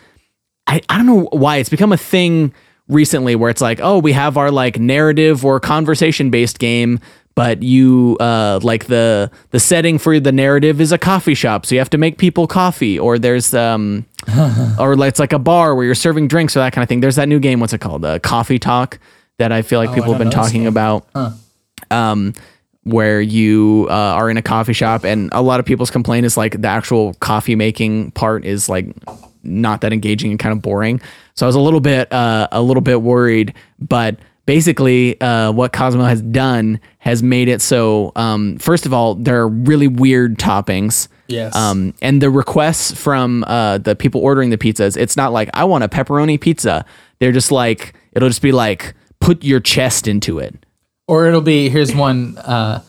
I, 0.68 0.82
I 0.88 0.98
don't 0.98 1.08
know 1.08 1.28
why 1.34 1.58
it's 1.58 1.70
become 1.70 1.92
a 1.92 1.98
thing 1.98 2.54
recently 2.90 3.36
where 3.36 3.50
it's 3.50 3.62
like, 3.62 3.80
oh, 3.82 4.00
we 4.00 4.14
have 4.14 4.38
our 4.38 4.52
like 4.52 4.80
narrative 4.80 5.46
or 5.46 5.60
conversation 5.60 6.30
based 6.30 6.60
game, 6.60 7.00
but 7.36 7.62
you 7.62 8.18
uh, 8.20 8.60
like 8.64 8.86
the 8.86 9.30
the 9.52 9.60
setting 9.60 10.00
for 10.00 10.20
the 10.20 10.32
narrative 10.32 10.82
is 10.82 10.92
a 10.92 10.98
coffee 10.98 11.36
shop, 11.36 11.66
so 11.66 11.76
you 11.76 11.80
have 11.80 11.90
to 11.92 11.98
make 11.98 12.18
people 12.18 12.48
coffee, 12.48 12.98
or 12.98 13.20
there's 13.20 13.54
um, 13.54 14.06
or 14.80 14.94
it's 15.06 15.20
like 15.20 15.34
a 15.34 15.40
bar 15.40 15.76
where 15.76 15.86
you're 15.86 15.96
serving 15.96 16.28
drinks 16.28 16.56
or 16.56 16.62
that 16.62 16.74
kind 16.74 16.82
of 16.82 16.90
thing. 16.90 17.02
There's 17.02 17.18
that 17.18 17.28
new 17.28 17.40
game, 17.40 17.60
what's 17.60 17.74
it 17.74 17.80
called, 17.80 18.04
uh, 18.04 18.18
Coffee 18.20 18.58
Talk, 18.58 18.98
that 19.38 19.52
I 19.52 19.62
feel 19.62 19.80
like 19.80 19.94
people 19.94 20.12
have 20.12 20.18
been 20.18 20.32
talking 20.32 20.62
game. 20.62 20.68
about 20.68 21.08
um, 21.92 22.34
where 22.86 23.22
you 23.22 23.86
uh, 23.90 23.94
are 23.94 24.32
in 24.32 24.38
a 24.38 24.42
coffee 24.42 24.74
shop, 24.74 25.04
and 25.04 25.30
a 25.32 25.42
lot 25.44 25.60
of 25.60 25.66
people's 25.68 25.92
complaint 25.92 26.26
is 26.26 26.38
like 26.38 26.60
the 26.60 26.68
actual 26.68 27.14
coffee 27.16 27.56
making 27.56 28.12
part 28.12 28.46
is 28.46 28.68
like 28.68 28.88
not 29.48 29.82
that 29.82 29.94
engaging 29.94 30.32
and 30.32 30.40
kind 30.40 30.54
of 30.54 30.62
boring. 30.62 31.02
So 31.36 31.46
I 31.46 31.48
was 31.48 31.56
a 31.56 31.60
little 31.60 31.80
bit 31.80 32.12
uh, 32.12 32.48
a 32.52 32.62
little 32.62 32.82
bit 32.82 33.02
worried, 33.02 33.54
but 33.80 34.20
basically 34.46 35.20
uh, 35.22 35.52
what 35.52 35.74
Cosmo 35.74 36.06
has 36.06 36.22
done 36.22 36.80
has 37.00 37.22
made 37.22 37.48
it 37.48 37.62
so 37.62 38.12
um, 38.16 38.58
first 38.58 38.86
of 38.86 38.94
all 38.94 39.14
there 39.14 39.40
are 39.40 39.48
really 39.48 39.88
weird 39.88 40.40
toppings. 40.40 41.08
Yes. 41.28 41.56
Um, 41.56 41.94
and 42.02 42.22
the 42.22 42.30
requests 42.30 42.92
from 42.92 43.44
uh, 43.46 43.80
the 43.80 43.96
people 43.96 44.22
ordering 44.22 44.50
the 44.50 44.58
pizzas, 44.58 44.98
it's 44.98 45.18
not 45.18 45.34
like 45.34 45.50
I 45.54 45.66
want 45.66 45.84
a 45.84 45.90
pepperoni 45.90 46.40
pizza. 46.40 46.86
They're 47.20 47.34
just 47.34 47.52
like 47.52 47.94
it'll 48.14 48.30
just 48.30 48.42
be 48.42 48.52
like 48.52 48.96
put 49.20 49.44
your 49.44 49.60
chest 49.60 50.08
into 50.08 50.40
it. 50.40 50.56
Or 51.08 51.28
it'll 51.28 51.42
be 51.42 51.70
here's 51.70 51.94
one. 51.94 52.38
Uh, 52.38 52.82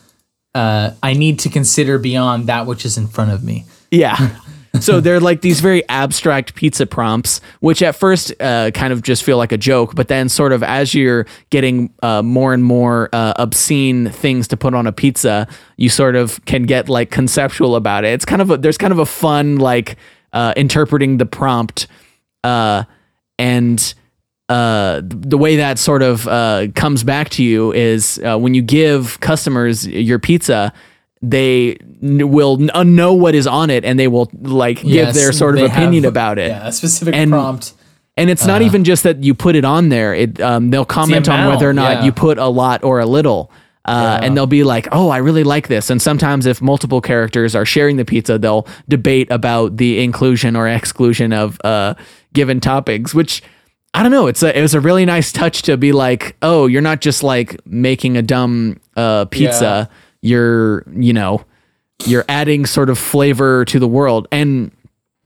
uh, 0.55 0.91
I 1.03 1.13
need 1.13 1.39
to 1.39 1.49
consider 1.49 1.99
beyond 1.99 2.47
that 2.47 2.65
which 2.65 2.85
is 2.85 2.97
in 2.97 3.07
front 3.07 3.31
of 3.31 3.43
me. 3.43 3.65
Yeah. 3.91 4.35
so 4.79 4.99
they're 4.99 5.19
like 5.19 5.41
these 5.41 5.61
very 5.61 5.87
abstract 5.89 6.55
pizza 6.55 6.85
prompts, 6.85 7.41
which 7.59 7.81
at 7.81 7.95
first 7.95 8.33
uh, 8.39 8.71
kind 8.71 8.93
of 8.93 9.01
just 9.01 9.23
feel 9.23 9.37
like 9.37 9.51
a 9.51 9.57
joke, 9.57 9.95
but 9.95 10.07
then 10.07 10.29
sort 10.29 10.51
of 10.51 10.63
as 10.63 10.93
you're 10.93 11.25
getting 11.49 11.93
uh, 12.01 12.21
more 12.21 12.53
and 12.53 12.63
more 12.63 13.09
uh, 13.13 13.33
obscene 13.37 14.09
things 14.09 14.47
to 14.47 14.57
put 14.57 14.73
on 14.73 14.87
a 14.87 14.91
pizza, 14.91 15.47
you 15.77 15.89
sort 15.89 16.15
of 16.15 16.43
can 16.45 16.63
get 16.63 16.89
like 16.89 17.11
conceptual 17.11 17.75
about 17.75 18.05
it. 18.05 18.09
It's 18.09 18.25
kind 18.25 18.41
of 18.41 18.51
a, 18.51 18.57
there's 18.57 18.77
kind 18.77 18.93
of 18.93 18.99
a 18.99 19.05
fun 19.05 19.57
like 19.57 19.97
uh, 20.33 20.53
interpreting 20.55 21.17
the 21.17 21.25
prompt, 21.25 21.87
uh, 22.43 22.83
and 23.37 23.93
uh, 24.49 25.01
the 25.03 25.37
way 25.37 25.57
that 25.57 25.77
sort 25.77 26.01
of 26.01 26.27
uh, 26.27 26.67
comes 26.75 27.03
back 27.03 27.29
to 27.29 27.43
you 27.43 27.71
is 27.71 28.19
uh, 28.25 28.37
when 28.37 28.55
you 28.55 28.63
give 28.63 29.19
customers 29.19 29.87
your 29.87 30.17
pizza, 30.17 30.73
they 31.21 31.77
n- 32.01 32.29
will 32.31 32.57
n- 32.73 32.95
know 32.95 33.13
what 33.13 33.35
is 33.35 33.45
on 33.47 33.69
it 33.69 33.83
and 33.83 33.99
they 33.99 34.07
will 34.07 34.29
like 34.41 34.81
give 34.81 35.13
their 35.13 35.31
sort 35.31 35.57
of 35.57 35.65
opinion 35.69 36.03
have- 36.03 36.13
about 36.13 36.39
it. 36.39 36.49
Yeah, 36.49 36.67
a 36.67 36.71
specific 36.71 37.13
And- 37.15 37.31
prompt. 37.31 37.73
And 38.17 38.29
it's 38.29 38.45
not 38.45 38.61
even 38.61 38.83
just 38.83 39.03
that 39.03 39.23
you 39.23 39.33
put 39.33 39.55
it 39.55 39.63
on 39.63 39.87
there. 39.87 40.13
It 40.13 40.41
um, 40.41 40.71
they'll 40.71 40.83
comment 40.83 41.29
on 41.29 41.39
amount, 41.39 41.55
whether 41.55 41.69
or 41.69 41.73
not 41.73 41.99
yeah. 41.99 42.03
you 42.03 42.11
put 42.11 42.37
a 42.37 42.47
lot 42.49 42.83
or 42.83 42.99
a 42.99 43.05
little. 43.05 43.49
Uh, 43.85 44.19
And 44.21 44.35
they'll 44.35 44.45
be 44.45 44.65
like, 44.65 44.89
"Oh, 44.91 45.07
I 45.07 45.17
really 45.19 45.45
like 45.45 45.69
this." 45.69 45.89
And 45.89 46.01
sometimes, 46.01 46.45
if 46.45 46.61
multiple 46.61 46.99
characters 46.99 47.55
are 47.55 47.63
sharing 47.65 47.95
the 47.95 48.03
pizza, 48.03 48.37
they'll 48.37 48.67
debate 48.89 49.31
about 49.31 49.77
the 49.77 50.03
inclusion 50.03 50.57
or 50.57 50.67
exclusion 50.67 51.31
of 51.31 51.59
uh, 51.63 51.93
given 52.33 52.59
toppings. 52.59 53.13
Which 53.13 53.41
I 53.93 54.03
don't 54.03 54.11
know. 54.11 54.27
It's 54.27 54.43
a 54.43 54.55
it 54.55 54.61
was 54.61 54.73
a 54.73 54.81
really 54.81 55.05
nice 55.05 55.31
touch 55.31 55.61
to 55.63 55.77
be 55.77 55.93
like, 55.93 56.35
"Oh, 56.41 56.67
you're 56.67 56.81
not 56.81 56.99
just 56.99 57.23
like 57.23 57.57
making 57.65 58.17
a 58.17 58.21
dumb 58.21 58.81
uh, 58.97 59.25
pizza. 59.31 59.89
You're 60.21 60.83
you 60.91 61.13
know, 61.13 61.43
you're 62.05 62.25
adding 62.29 62.65
sort 62.65 62.89
of 62.89 62.97
flavor 62.97 63.65
to 63.65 63.79
the 63.79 63.87
world." 63.87 64.27
And 64.31 64.71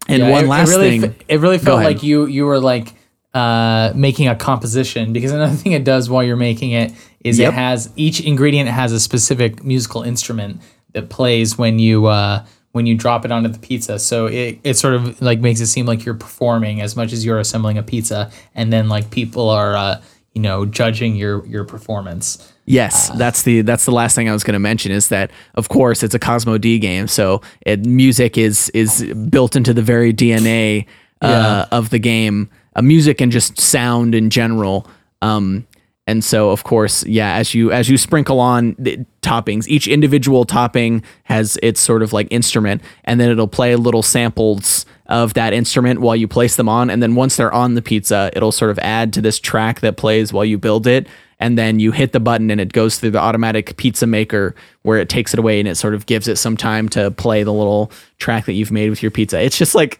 and 0.07 0.19
Yeah, 0.23 0.29
one 0.31 0.45
it, 0.45 0.47
last 0.47 0.69
it 0.69 0.71
really, 0.77 0.99
thing, 0.99 1.11
fe- 1.13 1.25
it 1.27 1.39
really 1.39 1.57
felt 1.57 1.83
like 1.83 2.03
you 2.03 2.25
you 2.25 2.45
were 2.45 2.59
like 2.59 2.93
uh, 3.33 3.91
making 3.95 4.27
a 4.27 4.35
composition 4.35 5.11
because 5.13 5.31
another 5.31 5.55
thing 5.61 5.71
it 5.71 5.83
does 5.83 6.09
while 6.09 6.23
you're 6.23 6.35
making 6.35 6.71
it 6.71 6.91
is 7.23 7.39
Yep. 7.39 7.53
it 7.53 7.55
has 7.55 7.89
each 7.95 8.21
ingredient 8.21 8.69
has 8.69 8.91
a 8.91 8.99
specific 8.99 9.63
musical 9.63 10.03
instrument 10.03 10.61
that 10.91 11.09
plays 11.09 11.57
when 11.57 11.79
you 11.79 12.05
uh, 12.05 12.45
when 12.73 12.85
you 12.85 12.95
drop 12.95 13.23
it 13.25 13.31
onto 13.31 13.49
the 13.49 13.59
pizza. 13.59 13.97
So 13.97 14.25
it, 14.27 14.59
it 14.63 14.73
sort 14.77 14.93
of 14.95 15.21
like 15.21 15.39
makes 15.39 15.59
it 15.59 15.67
seem 15.67 15.85
like 15.85 16.05
you're 16.05 16.15
performing 16.15 16.81
as 16.81 16.95
much 16.95 17.13
as 17.13 17.23
you're 17.25 17.39
assembling 17.39 17.77
a 17.77 17.83
pizza, 17.83 18.29
and 18.53 18.71
then 18.73 18.89
like 18.89 19.09
people 19.09 19.49
are 19.49 19.75
uh, 19.75 20.01
you 20.33 20.41
know, 20.41 20.65
judging 20.65 21.15
your 21.15 21.45
your 21.45 21.63
performance. 21.63 22.51
Yes, 22.65 23.09
that's 23.17 23.43
the 23.43 23.61
that's 23.61 23.85
the 23.85 23.91
last 23.91 24.15
thing 24.15 24.29
I 24.29 24.33
was 24.33 24.43
going 24.43 24.53
to 24.53 24.59
mention 24.59 24.91
is 24.91 25.09
that 25.09 25.31
of 25.55 25.69
course 25.69 26.01
it's 26.03 26.15
a 26.15 26.19
Cosmo 26.19 26.57
D 26.57 26.79
game, 26.79 27.07
so 27.07 27.41
it, 27.61 27.85
music 27.85 28.37
is 28.37 28.69
is 28.69 29.03
built 29.29 29.55
into 29.55 29.73
the 29.73 29.81
very 29.81 30.13
DNA 30.13 30.85
uh, 31.21 31.27
Yeah. 31.27 31.65
of 31.77 31.89
the 31.89 31.99
game, 31.99 32.49
uh, 32.75 32.81
music 32.81 33.21
and 33.21 33.31
just 33.31 33.59
sound 33.59 34.15
in 34.15 34.29
general. 34.29 34.87
Um, 35.21 35.67
and 36.07 36.23
so 36.23 36.49
of 36.49 36.63
course, 36.63 37.05
yeah, 37.05 37.35
as 37.35 37.53
you 37.53 37.71
as 37.71 37.89
you 37.89 37.97
sprinkle 37.97 38.39
on 38.39 38.75
the 38.79 39.05
toppings, 39.21 39.67
each 39.67 39.87
individual 39.87 40.43
topping 40.45 41.03
has 41.25 41.57
its 41.63 41.79
sort 41.79 42.01
of 42.01 42.11
like 42.13 42.27
instrument, 42.31 42.81
and 43.05 43.19
then 43.19 43.29
it'll 43.29 43.47
play 43.47 43.75
little 43.75 44.03
samples 44.03 44.85
of 45.07 45.33
that 45.33 45.53
instrument 45.53 46.01
while 46.01 46.15
you 46.15 46.27
place 46.27 46.55
them 46.55 46.69
on, 46.69 46.89
and 46.89 47.03
then 47.03 47.15
once 47.15 47.35
they're 47.35 47.53
on 47.53 47.73
the 47.73 47.81
pizza, 47.81 48.31
it'll 48.35 48.51
sort 48.51 48.71
of 48.71 48.79
add 48.79 49.13
to 49.13 49.21
this 49.21 49.39
track 49.39 49.81
that 49.81 49.97
plays 49.97 50.31
while 50.31 50.45
you 50.45 50.57
build 50.57 50.87
it 50.87 51.07
and 51.43 51.57
then 51.57 51.77
you 51.77 51.91
hit 51.91 52.13
the 52.13 52.21
button 52.21 52.49
and 52.49 52.61
it 52.61 52.71
goes 52.71 52.97
through 52.97 53.11
the 53.11 53.19
automatic 53.19 53.75
pizza 53.75 54.07
maker 54.07 54.55
where 54.83 54.97
it 54.97 55.09
takes 55.09 55.33
it 55.33 55.39
away 55.39 55.59
and 55.59 55.67
it 55.67 55.75
sort 55.75 55.93
of 55.93 56.05
gives 56.05 56.29
it 56.29 56.37
some 56.37 56.55
time 56.55 56.87
to 56.87 57.11
play 57.11 57.43
the 57.43 57.51
little 57.51 57.91
track 58.17 58.45
that 58.45 58.53
you've 58.53 58.71
made 58.71 58.89
with 58.89 59.03
your 59.03 59.11
pizza. 59.11 59.41
It's 59.41 59.57
just 59.57 59.75
like 59.75 59.99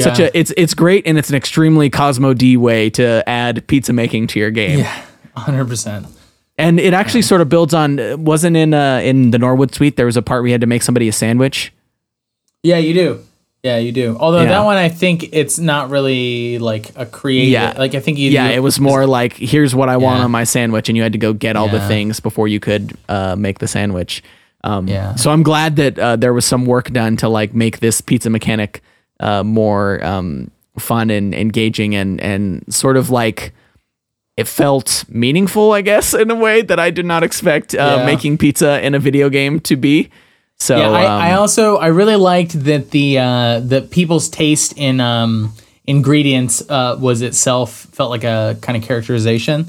such 0.00 0.18
a 0.18 0.38
it's 0.38 0.52
it's 0.56 0.72
great 0.72 1.06
and 1.06 1.18
it's 1.18 1.28
an 1.28 1.36
extremely 1.36 1.90
Cosmo 1.90 2.32
D 2.32 2.56
way 2.56 2.88
to 2.90 3.26
add 3.28 3.66
pizza 3.66 3.92
making 3.92 4.28
to 4.28 4.38
your 4.38 4.50
game. 4.50 4.78
Yeah, 4.78 5.04
hundred 5.34 5.66
percent. 5.66 6.06
And 6.56 6.80
it 6.80 6.94
actually 6.94 7.22
sort 7.22 7.42
of 7.42 7.50
builds 7.50 7.74
on 7.74 8.24
wasn't 8.24 8.56
in 8.56 8.72
uh 8.72 9.00
in 9.02 9.30
the 9.30 9.38
Norwood 9.38 9.74
suite 9.74 9.96
there 9.96 10.06
was 10.06 10.16
a 10.16 10.22
part 10.22 10.42
where 10.42 10.48
you 10.48 10.54
had 10.54 10.62
to 10.62 10.66
make 10.66 10.82
somebody 10.82 11.06
a 11.08 11.12
sandwich. 11.12 11.72
Yeah, 12.62 12.78
you 12.78 12.94
do. 12.94 13.24
Yeah, 13.64 13.78
you 13.78 13.90
do. 13.92 14.16
Although 14.18 14.42
Yeah. 14.42 14.50
that 14.50 14.64
one, 14.64 14.76
I 14.76 14.88
think 14.88 15.30
it's 15.32 15.58
not 15.58 15.90
really 15.90 16.58
like 16.58 16.90
a 16.94 17.04
creative. 17.04 17.50
Yeah. 17.52 17.74
Like 17.76 17.94
I 17.94 18.00
think 18.00 18.18
you. 18.18 18.30
Yeah, 18.30 18.48
it 18.48 18.60
was 18.62 18.78
more 18.78 19.04
like 19.06 19.32
here's 19.34 19.74
what 19.74 19.88
I 19.88 19.96
want 19.96 20.22
on 20.22 20.30
my 20.30 20.44
sandwich 20.44 20.88
and 20.88 20.96
you 20.96 21.02
had 21.02 21.12
to 21.12 21.18
go 21.18 21.32
get 21.32 21.56
all 21.56 21.68
the 21.68 21.80
things 21.88 22.20
before 22.20 22.46
you 22.48 22.60
could 22.60 22.96
uh 23.08 23.34
make 23.36 23.58
the 23.58 23.66
sandwich. 23.68 24.22
Um 24.64 24.86
Yeah. 24.88 25.16
so 25.16 25.30
I'm 25.32 25.42
glad 25.42 25.76
that 25.76 25.98
uh, 25.98 26.16
there 26.16 26.32
was 26.32 26.44
some 26.44 26.66
work 26.66 26.90
done 26.92 27.16
to 27.18 27.28
like 27.28 27.52
make 27.54 27.80
this 27.80 28.00
pizza 28.00 28.30
mechanic 28.30 28.80
uh 29.20 29.42
more 29.42 30.04
um 30.04 30.50
fun 30.78 31.10
and 31.10 31.34
engaging 31.34 31.94
and 31.96 32.20
and 32.20 32.62
sort 32.72 32.96
of 32.96 33.10
like 33.10 33.52
it 34.36 34.46
felt 34.46 35.04
meaningful, 35.08 35.72
I 35.72 35.80
guess, 35.80 36.14
in 36.14 36.30
a 36.30 36.34
way 36.36 36.62
that 36.62 36.78
I 36.78 36.90
did 36.90 37.04
not 37.04 37.24
expect 37.24 37.74
uh, 37.74 37.96
Yeah. 37.98 38.06
making 38.06 38.38
pizza 38.38 38.80
in 38.86 38.94
a 38.94 39.00
video 39.00 39.28
game 39.30 39.58
to 39.60 39.74
be. 39.74 40.10
So 40.60 40.76
Yeah, 40.76 40.90
I, 40.90 41.04
um, 41.04 41.22
I 41.22 41.32
also 41.34 41.76
I 41.76 41.86
really 41.86 42.16
liked 42.16 42.64
that 42.64 42.90
the 42.90 43.18
uh, 43.18 43.60
that 43.60 43.90
people's 43.90 44.28
taste 44.28 44.74
in 44.76 45.00
um, 45.00 45.52
ingredients 45.86 46.68
uh, 46.68 46.96
was 47.00 47.22
itself 47.22 47.86
felt 47.92 48.10
like 48.10 48.24
a 48.24 48.56
kind 48.60 48.76
of 48.76 48.82
characterization. 48.82 49.66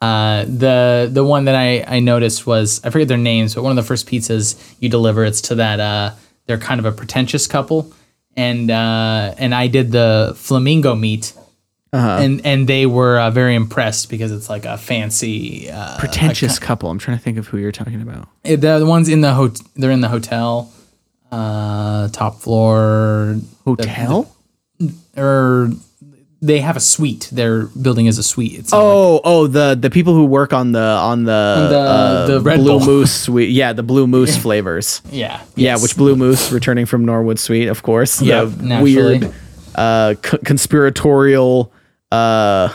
Uh, 0.00 0.44
the 0.44 1.10
the 1.12 1.24
one 1.24 1.46
that 1.46 1.56
I, 1.56 1.82
I 1.96 1.98
noticed 1.98 2.46
was 2.46 2.80
I 2.84 2.90
forget 2.90 3.08
their 3.08 3.16
names, 3.18 3.54
but 3.54 3.62
one 3.62 3.72
of 3.72 3.76
the 3.76 3.86
first 3.86 4.06
pizzas 4.06 4.56
you 4.78 4.88
deliver 4.88 5.24
it's 5.24 5.40
to 5.42 5.56
that 5.56 5.80
uh, 5.80 6.14
they're 6.46 6.58
kind 6.58 6.78
of 6.78 6.86
a 6.86 6.92
pretentious 6.92 7.48
couple, 7.48 7.92
and 8.36 8.70
uh, 8.70 9.34
and 9.38 9.52
I 9.52 9.66
did 9.66 9.90
the 9.90 10.34
flamingo 10.36 10.94
meat, 10.94 11.32
and 11.92 12.44
and 12.44 12.66
they 12.68 12.86
were 12.86 13.18
uh, 13.18 13.30
very 13.30 13.54
impressed 13.54 14.10
because 14.10 14.30
it's 14.32 14.48
like 14.50 14.64
a 14.66 14.76
fancy 14.76 15.70
uh, 15.70 15.98
pretentious 15.98 16.58
couple. 16.58 16.90
I'm 16.90 16.98
trying 16.98 17.16
to 17.18 17.22
think 17.22 17.38
of 17.38 17.46
who 17.48 17.56
you're 17.58 17.72
talking 17.72 18.02
about. 18.02 18.28
Eh, 18.44 18.56
The, 18.56 18.78
the 18.80 18.86
ones 18.86 19.08
in 19.08 19.20
the 19.22 19.32
hot 19.34 19.60
they're 19.76 19.90
in 19.90 20.00
the 20.02 20.08
hotel, 20.08 20.70
uh, 21.32 22.08
top 22.08 22.40
floor 22.40 23.36
Hotel? 23.64 24.34
or 25.16 25.70
they 26.40 26.60
have 26.60 26.76
a 26.76 26.80
suite. 26.80 27.28
Their 27.32 27.66
building 27.66 28.06
is 28.06 28.16
a 28.18 28.22
suite. 28.22 28.54
It's 28.60 28.70
not 28.70 28.78
like- 28.78 28.86
Oh, 28.86 29.20
oh, 29.24 29.46
the 29.48 29.74
the 29.74 29.90
people 29.90 30.14
who 30.14 30.24
work 30.24 30.52
on 30.52 30.72
the 30.72 30.80
on 30.80 31.24
the 31.24 31.68
the- 31.70 31.78
uh, 31.78 32.26
the 32.26 32.40
Red 32.40 32.58
Blue 32.60 32.78
Bull. 32.78 32.86
Moose 32.86 33.12
suite. 33.12 33.50
Yeah, 33.50 33.72
the 33.72 33.82
Blue 33.82 34.06
Moose 34.06 34.36
flavors. 34.36 35.00
yeah, 35.10 35.40
Yeah, 35.56 35.72
yes. 35.72 35.82
which 35.82 35.96
Blue 35.96 36.14
Moose 36.16 36.52
returning 36.52 36.86
from 36.86 37.04
Norwood 37.04 37.38
Suite, 37.38 37.68
of 37.68 37.82
course. 37.82 38.22
Yeah, 38.22 38.44
weird 38.82 39.32
uh 39.74 40.14
c- 40.24 40.38
conspiratorial 40.44 41.72
uh 42.12 42.72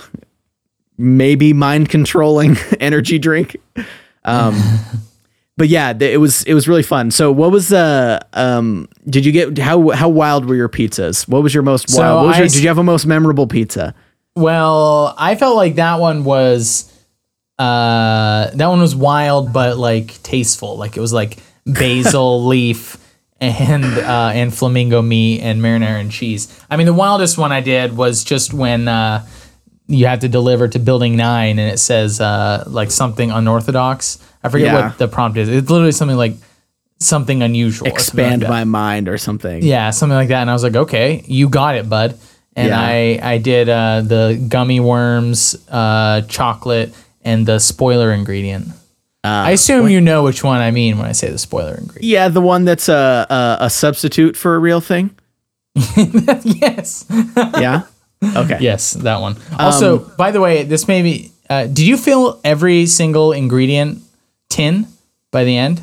maybe 0.97 1.53
mind 1.53 1.89
controlling 1.89 2.55
energy 2.79 3.17
drink. 3.19 3.55
Um 4.25 4.59
but 5.57 5.67
yeah, 5.67 5.93
it 5.99 6.19
was 6.19 6.43
it 6.43 6.53
was 6.53 6.67
really 6.67 6.83
fun. 6.83 7.11
So 7.11 7.31
what 7.31 7.51
was 7.51 7.73
uh 7.73 8.19
um 8.33 8.87
did 9.09 9.25
you 9.25 9.31
get 9.31 9.57
how 9.57 9.89
how 9.89 10.09
wild 10.09 10.45
were 10.45 10.55
your 10.55 10.69
pizzas? 10.69 11.27
What 11.27 11.43
was 11.43 11.53
your 11.53 11.63
most 11.63 11.89
So 11.89 12.01
wild? 12.01 12.17
What 12.21 12.27
was 12.27 12.35
I 12.35 12.39
your, 12.39 12.45
s- 12.45 12.53
did 12.53 12.61
you 12.63 12.67
have 12.69 12.77
a 12.77 12.83
most 12.83 13.05
memorable 13.05 13.47
pizza? 13.47 13.93
Well, 14.35 15.13
I 15.17 15.35
felt 15.35 15.55
like 15.55 15.75
that 15.75 15.99
one 15.99 16.23
was 16.23 16.89
uh 17.59 18.49
that 18.53 18.67
one 18.67 18.79
was 18.81 18.95
wild 18.95 19.53
but 19.53 19.77
like 19.77 20.21
tasteful. 20.23 20.77
Like 20.77 20.97
it 20.97 21.01
was 21.01 21.13
like 21.13 21.37
basil 21.65 22.45
leaf 22.47 22.97
and 23.43 23.83
uh 23.85 24.31
and 24.33 24.53
flamingo 24.53 25.01
meat 25.01 25.41
and 25.41 25.61
marinara 25.61 25.99
and 25.99 26.11
cheese. 26.11 26.47
I 26.69 26.77
mean 26.77 26.85
the 26.85 26.93
wildest 26.93 27.37
one 27.37 27.51
I 27.51 27.61
did 27.61 27.95
was 27.97 28.23
just 28.23 28.53
when 28.53 28.87
uh 28.87 29.25
you 29.87 30.05
have 30.07 30.19
to 30.19 30.29
deliver 30.29 30.67
to 30.69 30.79
building 30.79 31.15
9 31.17 31.59
and 31.59 31.71
it 31.71 31.77
says 31.77 32.21
uh 32.21 32.63
like 32.67 32.89
something 32.91 33.31
unorthodox. 33.31 34.17
I 34.43 34.49
forget 34.49 34.67
Yeah. 34.73 34.87
what 34.87 34.97
the 34.97 35.07
prompt 35.07 35.37
is. 35.37 35.49
It's 35.49 35.69
literally 35.69 35.91
something 35.91 36.17
like 36.17 36.35
something 36.99 37.43
unusual. 37.43 37.87
or 37.87 37.99
something 37.99 38.23
like 38.25 38.33
Expand 38.37 38.49
my 38.49 38.63
mind 38.63 39.09
or 39.09 39.17
something. 39.17 39.61
Yeah, 39.61 39.89
something 39.91 40.15
like 40.15 40.29
that. 40.29 40.41
And 40.41 40.49
I 40.49 40.53
was 40.53 40.63
like, 40.63 40.75
okay, 40.75 41.21
you 41.27 41.49
got 41.49 41.75
it, 41.75 41.89
bud. 41.89 42.17
And 42.55 42.69
Yeah. 42.69 42.79
I 42.79 43.19
I 43.21 43.37
did 43.39 43.67
uh, 43.67 44.01
the 44.01 44.39
gummy 44.47 44.79
worms, 44.79 45.55
uh, 45.69 46.21
chocolate, 46.29 46.93
and 47.25 47.45
the 47.45 47.59
spoiler 47.59 48.11
ingredient. 48.13 48.67
I 49.23 49.51
assume 49.51 49.87
you 49.89 50.01
know 50.01 50.23
which 50.23 50.43
one 50.43 50.59
I 50.59 50.71
mean 50.71 50.97
when 50.97 51.07
I 51.07 51.13
say 51.13 51.29
the 51.29 51.37
spoiler 51.37 51.75
ingredient. 51.75 52.03
Yeah, 52.03 52.27
the 52.29 52.41
one 52.41 52.65
that's 52.65 52.89
a 52.89 53.25
a, 53.29 53.65
a 53.65 53.69
substitute 53.69 54.35
for 54.35 54.55
a 54.55 54.59
real 54.59 54.81
thing. 54.81 55.11
yes. 55.75 57.05
Yeah. 57.59 57.83
Okay. 58.23 58.57
Yes, 58.61 58.93
that 58.93 59.19
one. 59.21 59.35
Also, 59.59 59.99
Um, 60.05 60.11
by 60.17 60.31
the 60.31 60.39
way, 60.41 60.63
this 60.63 60.87
may 60.87 61.01
be. 61.01 61.31
Uh, 61.49 61.65
did 61.67 61.79
you 61.79 61.97
fill 61.97 62.39
every 62.43 62.85
single 62.85 63.31
ingredient 63.33 64.01
tin 64.49 64.87
by 65.31 65.43
the 65.43 65.57
end? 65.57 65.81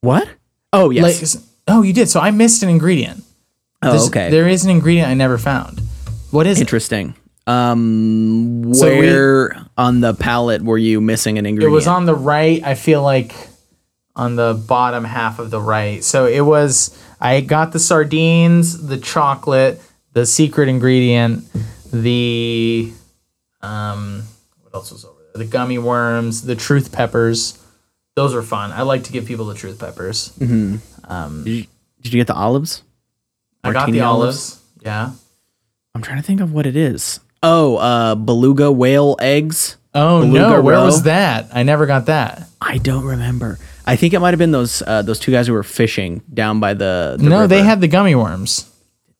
What? 0.00 0.28
Oh 0.72 0.90
yes. 0.90 1.34
Like, 1.36 1.44
oh, 1.68 1.82
you 1.82 1.92
did. 1.92 2.08
So 2.08 2.20
I 2.20 2.30
missed 2.30 2.62
an 2.62 2.68
ingredient. 2.68 3.24
oh 3.82 3.90
There's- 3.90 4.08
okay. 4.08 4.30
There 4.30 4.48
is 4.48 4.64
an 4.64 4.70
ingredient 4.70 5.08
I 5.08 5.14
never 5.14 5.38
found. 5.38 5.80
What 6.30 6.46
is 6.46 6.60
it? 6.60 6.68
Interesting. 7.46 8.68
Um, 8.68 8.74
So 8.74 8.88
we- 8.90 8.98
where 8.98 9.66
on 9.76 10.00
the 10.00 10.14
palette 10.14 10.62
were 10.62 10.78
you 10.78 11.00
missing 11.00 11.38
an 11.38 11.46
ingredient? 11.46 11.72
It 11.72 11.74
was 11.74 11.86
on 11.86 12.06
the 12.06 12.14
right. 12.14 12.62
I 12.64 12.74
feel 12.74 13.02
like 13.02 13.34
on 14.14 14.36
the 14.36 14.54
bottom 14.66 15.04
half 15.04 15.38
of 15.38 15.50
the 15.50 15.60
right. 15.60 16.02
So 16.04 16.26
it 16.26 16.40
was. 16.42 16.96
I 17.20 17.40
got 17.40 17.72
the 17.72 17.78
sardines, 17.78 18.86
the 18.86 18.96
chocolate, 18.98 19.80
the 20.12 20.26
secret 20.26 20.68
ingredient, 20.68 21.44
the 21.92 22.92
um, 23.62 24.24
what 24.62 24.74
else 24.74 24.90
was 24.90 25.04
over 25.04 25.18
there? 25.34 25.44
The 25.44 25.48
gummy 25.50 25.78
worms, 25.78 26.42
the 26.42 26.56
truth 26.56 26.90
peppers. 26.92 27.58
Those 28.16 28.34
are 28.34 28.42
fun. 28.42 28.72
I 28.72 28.82
like 28.82 29.04
to 29.04 29.12
give 29.12 29.24
people 29.26 29.46
the 29.46 29.54
truth 29.54 29.78
peppers. 29.78 30.30
Did 30.38 30.80
you, 31.46 31.66
did 32.02 32.12
you 32.12 32.20
get 32.20 32.26
the 32.26 32.34
olives? 32.34 32.82
I 33.64 33.72
got 33.72 33.90
the 33.90 34.00
olives? 34.00 34.52
olives. 34.54 34.60
Yeah. 34.82 35.12
I'm 35.94 36.02
trying 36.02 36.16
to 36.18 36.22
think 36.24 36.40
of 36.40 36.52
what 36.52 36.66
it 36.66 36.74
is. 36.76 37.20
Oh, 37.42 37.76
uh, 37.76 38.14
beluga 38.14 38.70
whale 38.70 39.16
eggs. 39.20 39.76
Oh 39.94 40.20
Beluga 40.20 40.38
no! 40.38 40.62
Where 40.62 40.76
roe? 40.76 40.84
was 40.86 41.02
that? 41.02 41.48
I 41.52 41.64
never 41.64 41.86
got 41.86 42.06
that. 42.06 42.48
I 42.60 42.78
don't 42.78 43.04
remember. 43.04 43.58
I 43.86 43.96
think 43.96 44.14
it 44.14 44.20
might 44.20 44.30
have 44.30 44.38
been 44.38 44.52
those 44.52 44.82
uh, 44.86 45.02
those 45.02 45.18
two 45.18 45.32
guys 45.32 45.48
who 45.48 45.52
were 45.52 45.62
fishing 45.62 46.22
down 46.32 46.60
by 46.60 46.74
the. 46.74 47.16
the 47.18 47.28
no, 47.28 47.46
they 47.46 47.62
had 47.62 47.80
the 47.80 47.88
gummy 47.88 48.14
worms. 48.14 48.70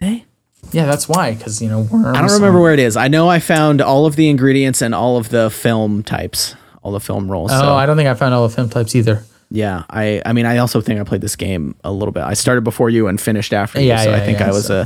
Did 0.00 0.08
They? 0.08 0.24
Yeah, 0.70 0.86
that's 0.86 1.08
why. 1.08 1.34
Because 1.34 1.60
you 1.60 1.68
know 1.68 1.80
worms. 1.80 2.16
I 2.16 2.20
don't 2.20 2.32
remember 2.32 2.60
where 2.60 2.72
it 2.72 2.78
is. 2.78 2.96
I 2.96 3.08
know 3.08 3.28
I 3.28 3.38
found 3.40 3.82
all 3.82 4.06
of 4.06 4.16
the 4.16 4.30
ingredients 4.30 4.80
and 4.80 4.94
all 4.94 5.18
of 5.18 5.28
the 5.28 5.50
film 5.50 6.02
types, 6.02 6.54
all 6.82 6.92
the 6.92 7.00
film 7.00 7.30
rolls. 7.30 7.50
Oh, 7.52 7.60
so. 7.60 7.74
I 7.74 7.84
don't 7.84 7.96
think 7.96 8.08
I 8.08 8.14
found 8.14 8.32
all 8.32 8.48
the 8.48 8.54
film 8.54 8.70
types 8.70 8.94
either. 8.94 9.24
Yeah, 9.50 9.84
I 9.90 10.22
I 10.24 10.32
mean 10.32 10.46
I 10.46 10.58
also 10.58 10.80
think 10.80 10.98
I 10.98 11.04
played 11.04 11.20
this 11.20 11.36
game 11.36 11.74
a 11.84 11.92
little 11.92 12.12
bit. 12.12 12.22
I 12.22 12.32
started 12.32 12.62
before 12.62 12.88
you 12.88 13.08
and 13.08 13.20
finished 13.20 13.52
after 13.52 13.80
you, 13.80 13.88
Yeah, 13.88 14.04
so 14.04 14.14
I 14.14 14.20
think 14.20 14.38
yeah, 14.40 14.48
I 14.48 14.50
was 14.50 14.66
so 14.68 14.80
uh, 14.80 14.84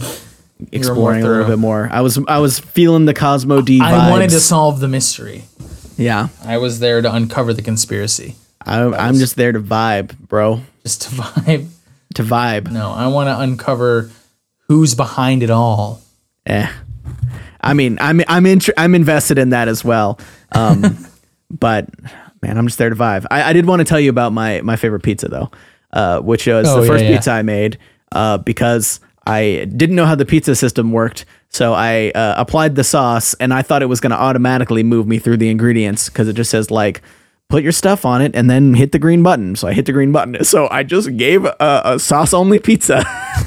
exploring 0.72 1.22
a 1.24 1.28
little 1.28 1.46
bit 1.46 1.58
more. 1.58 1.88
I 1.90 2.00
was 2.00 2.18
I 2.28 2.38
was 2.38 2.58
feeling 2.58 3.04
the 3.04 3.14
Cosmo 3.14 3.60
D 3.62 3.80
vibes. 3.80 3.84
I 3.84 4.10
wanted 4.10 4.30
to 4.30 4.40
solve 4.40 4.80
the 4.80 4.88
mystery. 4.88 5.44
yeah, 5.96 6.28
I 6.44 6.58
was 6.58 6.78
there 6.80 7.02
to 7.02 7.12
uncover 7.14 7.52
the 7.52 7.62
conspiracy. 7.62 8.36
I'm 8.64 8.94
I'm 8.94 9.14
just 9.14 9.36
there 9.36 9.52
to 9.52 9.60
vibe, 9.60 10.18
bro. 10.18 10.60
Just 10.82 11.02
to 11.02 11.08
vibe. 11.10 11.68
To 12.14 12.22
vibe. 12.22 12.70
No, 12.70 12.90
I 12.90 13.08
want 13.08 13.28
to 13.28 13.38
uncover 13.38 14.10
who's 14.68 14.94
behind 14.94 15.42
it 15.42 15.50
all. 15.50 16.00
Eh. 16.46 16.68
I 17.60 17.74
mean, 17.74 17.98
I'm 18.00 18.20
I'm 18.28 18.44
intr- 18.44 18.72
I'm 18.76 18.94
invested 18.94 19.38
in 19.38 19.50
that 19.50 19.68
as 19.68 19.84
well. 19.84 20.18
Um, 20.52 21.06
but 21.50 21.88
man, 22.42 22.56
I'm 22.58 22.66
just 22.66 22.78
there 22.78 22.90
to 22.90 22.96
vibe. 22.96 23.26
I, 23.30 23.50
I 23.50 23.52
did 23.52 23.66
want 23.66 23.80
to 23.80 23.84
tell 23.84 24.00
you 24.00 24.10
about 24.10 24.32
my 24.32 24.60
my 24.62 24.76
favorite 24.76 25.02
pizza 25.02 25.28
though, 25.28 25.50
uh, 25.92 26.20
which 26.20 26.46
was 26.46 26.66
Oh, 26.68 26.76
the 26.76 26.82
yeah, 26.82 26.88
first 26.88 27.04
yeah. 27.04 27.10
pizza 27.16 27.30
I 27.32 27.42
made 27.42 27.78
uh, 28.12 28.38
because 28.38 29.00
I 29.26 29.64
didn't 29.76 29.96
know 29.96 30.06
how 30.06 30.14
the 30.14 30.24
pizza 30.24 30.54
system 30.54 30.92
worked. 30.92 31.24
So 31.48 31.72
I 31.74 32.10
uh, 32.10 32.34
applied 32.36 32.74
the 32.76 32.84
sauce, 32.84 33.34
and 33.34 33.52
I 33.52 33.62
thought 33.62 33.82
it 33.82 33.86
was 33.86 34.00
going 34.00 34.10
to 34.10 34.16
automatically 34.20 34.82
move 34.82 35.06
me 35.06 35.18
through 35.18 35.38
the 35.38 35.48
ingredients 35.48 36.08
because 36.08 36.28
it 36.28 36.34
just 36.34 36.50
says 36.50 36.70
like 36.70 37.02
put 37.48 37.62
your 37.62 37.70
stuff 37.72 38.04
on 38.04 38.20
it 38.22 38.34
and 38.34 38.50
then 38.50 38.74
hit 38.74 38.90
the 38.92 38.98
green 38.98 39.22
button. 39.22 39.54
So 39.56 39.68
I 39.68 39.72
hit 39.72 39.86
the 39.86 39.92
green 39.92 40.10
button. 40.12 40.36
So 40.44 40.68
I 40.70 40.82
just 40.82 41.16
gave 41.16 41.44
a, 41.44 41.82
a 41.84 41.98
sauce 41.98 42.34
only 42.34 42.58
pizza 42.58 43.04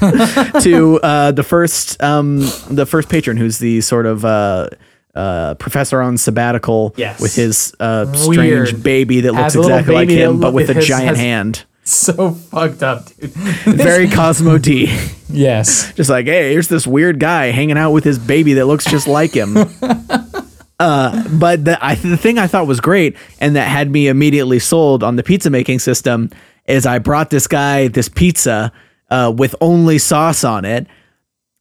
to 0.62 1.00
uh, 1.02 1.32
the 1.32 1.42
first 1.42 2.02
um, 2.02 2.38
the 2.70 2.86
first 2.86 3.08
patron, 3.08 3.36
who's 3.36 3.58
the 3.58 3.80
sort 3.80 4.06
of 4.06 4.24
uh, 4.24 4.68
uh, 5.14 5.54
professor 5.54 6.00
on 6.00 6.16
sabbatical 6.16 6.94
Yes. 6.96 7.20
with 7.20 7.34
his 7.34 7.74
uh, 7.80 8.10
strange 8.12 8.72
Weird. 8.72 8.82
baby 8.82 9.20
that 9.22 9.32
looks 9.32 9.54
Has 9.54 9.56
exactly 9.56 9.94
like 9.94 10.08
him, 10.08 10.40
but 10.40 10.52
with 10.54 10.70
a 10.70 10.80
giant 10.80 11.08
has- 11.08 11.18
hand. 11.18 11.64
So 11.84 12.32
fucked 12.32 12.82
up, 12.82 13.06
dude. 13.06 13.30
Very 13.64 14.08
Cosmo 14.08 14.58
D. 14.58 14.86
yes. 15.28 15.92
just 15.94 16.10
like, 16.10 16.26
hey, 16.26 16.52
here's 16.52 16.68
this 16.68 16.86
weird 16.86 17.18
guy 17.18 17.46
hanging 17.46 17.78
out 17.78 17.92
with 17.92 18.04
his 18.04 18.18
baby 18.18 18.54
that 18.54 18.66
looks 18.66 18.84
just 18.84 19.08
like 19.08 19.32
him. 19.32 19.56
uh, 20.78 21.28
but 21.38 21.64
the, 21.64 21.78
I, 21.80 21.94
the 21.94 22.16
thing 22.16 22.38
I 22.38 22.46
thought 22.46 22.66
was 22.66 22.80
great 22.80 23.16
and 23.40 23.56
that 23.56 23.68
had 23.68 23.90
me 23.90 24.08
immediately 24.08 24.58
sold 24.58 25.02
on 25.02 25.16
the 25.16 25.22
pizza 25.22 25.50
making 25.50 25.78
system 25.78 26.30
is 26.66 26.86
I 26.86 26.98
brought 26.98 27.30
this 27.30 27.46
guy 27.46 27.88
this 27.88 28.08
pizza 28.08 28.72
uh, 29.10 29.32
with 29.36 29.54
only 29.60 29.98
sauce 29.98 30.44
on 30.44 30.64
it. 30.64 30.86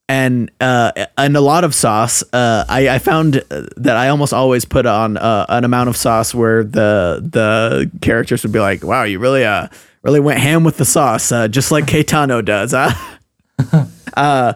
And 0.08 0.50
uh, 0.60 1.06
and 1.20 1.38
a 1.38 1.42
lot 1.42 1.64
of 1.64 1.76
sauce. 1.76 2.24
Uh, 2.34 2.66
I, 2.68 2.90
I 2.90 2.98
found 2.98 3.44
that 3.78 3.96
I 3.96 4.10
almost 4.10 4.34
always 4.34 4.66
put 4.66 4.88
on 4.88 5.18
uh, 5.18 5.46
an 5.50 5.64
amount 5.64 5.88
of 5.88 5.96
sauce 5.96 6.34
where 6.34 6.64
the 6.64 7.22
the 7.24 7.92
characters 8.02 8.42
would 8.42 8.52
be 8.52 8.60
like, 8.60 8.84
"Wow, 8.84 9.04
you 9.04 9.20
really 9.20 9.46
uh 9.46 9.68
really 10.04 10.20
went 10.20 10.40
ham 10.40 10.64
with 10.64 10.78
the 10.78 10.86
sauce, 10.86 11.32
uh, 11.32 11.48
just 11.48 11.72
like 11.72 11.86
Caetano 11.88 12.44
does, 12.44 12.74
huh?" 12.76 12.94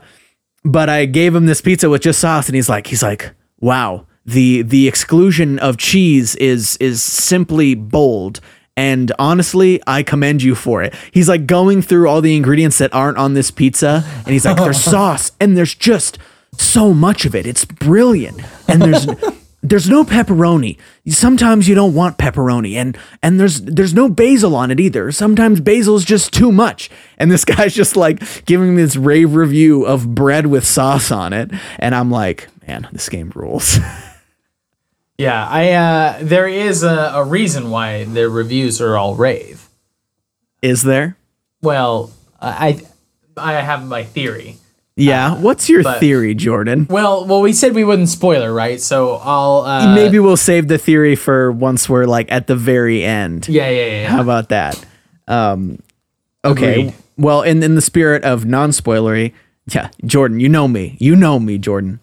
but 0.64 0.90
I 0.90 1.06
gave 1.06 1.36
him 1.36 1.46
this 1.46 1.62
pizza 1.62 1.90
with 1.90 2.02
just 2.02 2.20
sauce, 2.20 2.48
and 2.48 2.56
he's 2.56 2.70
like, 2.70 2.88
he's 2.88 3.04
like, 3.04 3.32
wow, 3.60 4.06
the 4.26 4.62
the 4.62 4.88
exclusion 4.88 5.60
of 5.60 5.78
cheese 5.78 6.36
is 6.36 6.78
is 6.78 7.04
simply 7.04 7.76
bold. 7.76 8.40
And 8.76 9.12
honestly, 9.20 9.80
I 9.86 10.02
commend 10.02 10.42
you 10.42 10.56
for 10.56 10.82
it. 10.82 10.96
He's 11.12 11.30
like 11.30 11.46
going 11.46 11.84
through 11.84 12.08
all 12.10 12.22
the 12.22 12.36
ingredients 12.36 12.80
that 12.80 12.92
aren't 12.92 13.20
on 13.20 13.36
this 13.36 13.52
pizza, 13.52 14.04
and 14.26 14.28
he's 14.28 14.46
like, 14.46 14.58
there's 14.58 14.84
sauce, 14.84 15.32
and 15.40 15.56
there's 15.56 15.76
just 15.76 16.18
so 16.58 16.94
much 16.94 17.26
of 17.26 17.36
it. 17.36 17.46
It's 17.46 17.66
brilliant, 17.66 18.42
and 18.68 18.82
there's. 18.82 19.08
There's 19.66 19.90
no 19.90 20.04
pepperoni. 20.04 20.78
Sometimes 21.08 21.70
you 21.70 21.74
don't 21.74 21.94
want 21.94 22.18
pepperoni, 22.18 22.76
and 22.76 22.98
and 23.22 23.40
there's 23.40 23.62
there's 23.62 23.94
no 23.94 24.10
basil 24.10 24.56
on 24.56 24.72
it 24.72 24.80
either. 24.80 25.12
Sometimes 25.12 25.62
basil's 25.62 26.04
just 26.04 26.34
too 26.34 26.52
much. 26.52 26.90
And 27.18 27.32
this 27.32 27.46
guy's 27.54 27.74
just 27.74 27.96
like 27.96 28.46
giving 28.46 28.76
this 28.76 28.98
rave 28.98 29.34
review 29.36 29.86
of 29.86 30.14
bread 30.14 30.48
with 30.48 30.66
sauce 30.66 31.12
on 31.12 31.32
it, 31.32 31.50
and 31.80 31.96
I'm 31.96 32.12
like, 32.12 32.50
man, 32.68 32.88
this 32.92 33.10
game 33.10 33.32
rules. 33.34 33.80
Yeah, 35.18 35.48
I 35.48 35.72
uh 35.72 36.18
there 36.22 36.48
is 36.48 36.84
a, 36.84 37.12
a 37.14 37.24
reason 37.24 37.70
why 37.70 38.04
their 38.04 38.30
reviews 38.30 38.82
are 38.82 38.98
all 38.98 39.16
rave. 39.16 39.70
Is 40.62 40.82
there? 40.82 41.18
Well, 41.62 42.12
I 42.42 42.82
I 43.38 43.54
have 43.54 43.86
my 43.86 44.04
theory. 44.04 44.58
Yeah. 44.96 45.36
What's 45.40 45.70
your 45.70 45.82
but- 45.84 46.00
theory, 46.00 46.36
Jordan? 46.36 46.88
Well, 46.90 47.26
well, 47.26 47.42
we 47.42 47.54
said 47.54 47.74
we 47.74 47.84
wouldn't 47.84 48.10
spoiler, 48.10 48.54
right? 48.54 48.80
So 48.80 49.16
I'll 49.16 49.62
uh, 49.62 49.96
Maybe 49.96 50.20
we'll 50.20 50.38
save 50.38 50.68
the 50.68 50.78
theory 50.78 51.16
for 51.16 51.52
once 51.52 51.90
we're 51.90 52.06
like 52.06 52.32
at 52.32 52.48
the 52.48 52.56
very 52.56 53.04
end. 53.04 53.48
Yeah, 53.48 53.70
yeah, 53.70 53.86
yeah. 54.02 54.08
How 54.10 54.22
about 54.22 54.50
that? 54.50 54.84
Um, 55.28 55.80
okay. 56.46 56.74
Agreed. 56.82 56.94
Well, 57.18 57.42
in 57.42 57.62
in 57.64 57.76
the 57.76 57.82
spirit 57.82 58.24
of 58.24 58.46
non-spoilery, 58.46 59.34
yeah, 59.74 59.90
Jordan, 60.06 60.40
you 60.40 60.50
know 60.50 60.68
me. 60.68 60.98
You 61.00 61.16
know 61.16 61.40
me, 61.40 61.58
Jordan. 61.58 62.00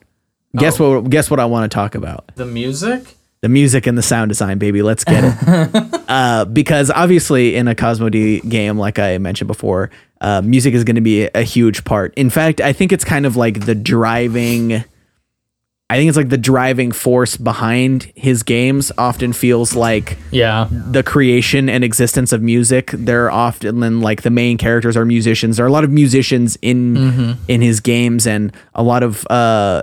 Guess 0.57 0.81
Oh. 0.81 1.01
what? 1.01 1.11
Guess 1.11 1.31
what 1.31 1.39
I 1.41 1.45
want 1.45 1.71
to 1.71 1.75
talk 1.75 1.95
about? 1.95 2.31
The 2.35 2.47
music. 2.47 3.17
The 3.43 3.49
music 3.49 3.87
and 3.87 3.97
the 3.97 4.03
sound 4.03 4.29
design, 4.29 4.59
baby. 4.59 4.83
Let's 4.83 5.03
get 5.05 5.25
it. 5.25 6.03
uh, 6.09 6.45
because 6.45 6.91
obviously, 6.91 7.57
in 7.57 7.69
a 7.69 7.75
Cosmo 7.75 8.09
D 8.11 8.41
game, 8.41 8.79
like 8.79 8.99
I 8.99 9.17
mentioned 9.19 9.49
before, 9.49 9.91
uh, 10.21 10.43
music 10.43 10.75
is 10.75 10.85
going 10.85 10.97
to 10.97 11.01
be 11.01 11.25
a, 11.35 11.43
huge 11.43 11.85
part. 11.85 12.13
In 12.15 12.29
fact, 12.31 12.61
I 12.61 12.73
think 12.73 12.93
it's 12.93 13.05
kind 13.05 13.25
of 13.27 13.37
like 13.37 13.65
the 13.65 13.75
driving. 13.75 14.85
I 15.93 15.97
think 15.97 16.09
it's 16.09 16.17
like 16.17 16.29
the 16.29 16.39
driving 16.39 16.93
force 16.93 17.37
behind 17.37 18.13
his 18.15 18.43
games. 18.45 18.93
Often 18.97 19.33
feels 19.33 19.75
like 19.75 20.19
Yeah. 20.31 20.69
the 20.71 21.03
creation 21.03 21.69
and 21.69 21.83
existence 21.83 22.33
of 22.33 22.43
music. 22.43 22.91
They're 22.93 23.31
often 23.31 24.01
like 24.01 24.23
the 24.23 24.31
main 24.31 24.57
characters 24.59 24.97
are 24.97 25.05
musicians. 25.05 25.57
There 25.57 25.65
are 25.67 25.69
a 25.69 25.73
lot 25.73 25.83
of 25.85 25.91
musicians 25.91 26.57
in 26.63 27.37
in 27.49 27.61
his 27.63 27.81
games, 27.81 28.27
and 28.27 28.53
a 28.75 28.83
lot 28.85 29.03
of 29.03 29.27
uh, 29.31 29.83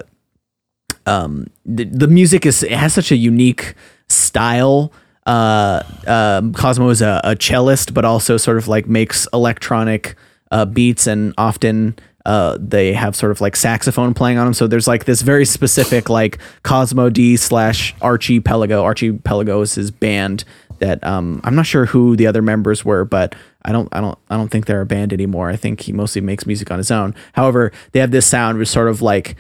um, 1.06 1.48
the, 1.66 1.84
the 1.86 2.08
music 2.08 2.46
is 2.46 2.64
it 2.64 2.72
has 2.72 2.94
such 2.94 3.12
a 3.12 3.16
unique 3.18 3.74
style. 4.08 4.92
Uh, 5.26 5.84
um, 6.06 6.54
Cosmo 6.54 6.88
is 6.90 7.02
a, 7.02 7.20
a 7.26 7.36
cellist, 7.36 7.94
but 7.94 8.06
also 8.06 8.38
sort 8.38 8.58
of 8.58 8.68
like 8.70 8.88
makes 8.88 9.28
electronic 9.34 10.16
uh, 10.52 10.66
beats, 10.66 11.08
and 11.08 11.34
often 11.38 11.98
uh, 12.26 12.58
they 12.60 12.94
have 12.94 13.16
sort 13.16 13.32
of 13.32 13.40
like 13.40 13.56
saxophone 13.56 14.14
playing 14.14 14.38
on 14.38 14.46
them. 14.46 14.54
So 14.54 14.68
there's 14.68 14.88
like 14.88 15.06
this 15.06 15.22
very 15.22 15.46
specific 15.46 16.10
like 16.10 16.40
Cosmo 16.64 17.10
D 17.10 17.38
slash 17.38 17.96
Archie 18.02 18.42
Pelago. 18.42 18.84
Archie 18.84 19.14
Pelago 19.14 19.64
is 19.64 19.76
his 19.76 19.92
band 19.92 20.44
that 20.80 21.04
um, 21.04 21.42
I'm 21.44 21.56
not 21.56 21.66
sure 21.66 21.86
who 21.86 22.16
the 22.16 22.28
other 22.28 22.42
members 22.42 22.84
were, 22.84 23.06
but 23.06 23.34
I 23.64 23.72
don't 23.72 23.90
I 23.92 24.02
don't 24.02 24.18
I 24.30 24.38
don't 24.38 24.50
think 24.50 24.66
they're 24.66 24.82
a 24.82 24.86
band 24.86 25.14
anymore. 25.14 25.50
I 25.50 25.56
think 25.56 25.82
he 25.82 25.94
mostly 25.94 26.22
makes 26.22 26.46
music 26.46 26.70
on 26.70 26.78
his 26.78 26.92
own. 26.92 27.16
However, 27.34 27.72
they 27.94 28.00
have 28.00 28.12
this 28.12 28.26
sound 28.26 28.58
which 28.58 28.68
sort 28.68 28.90
of 28.90 29.02
like 29.02 29.36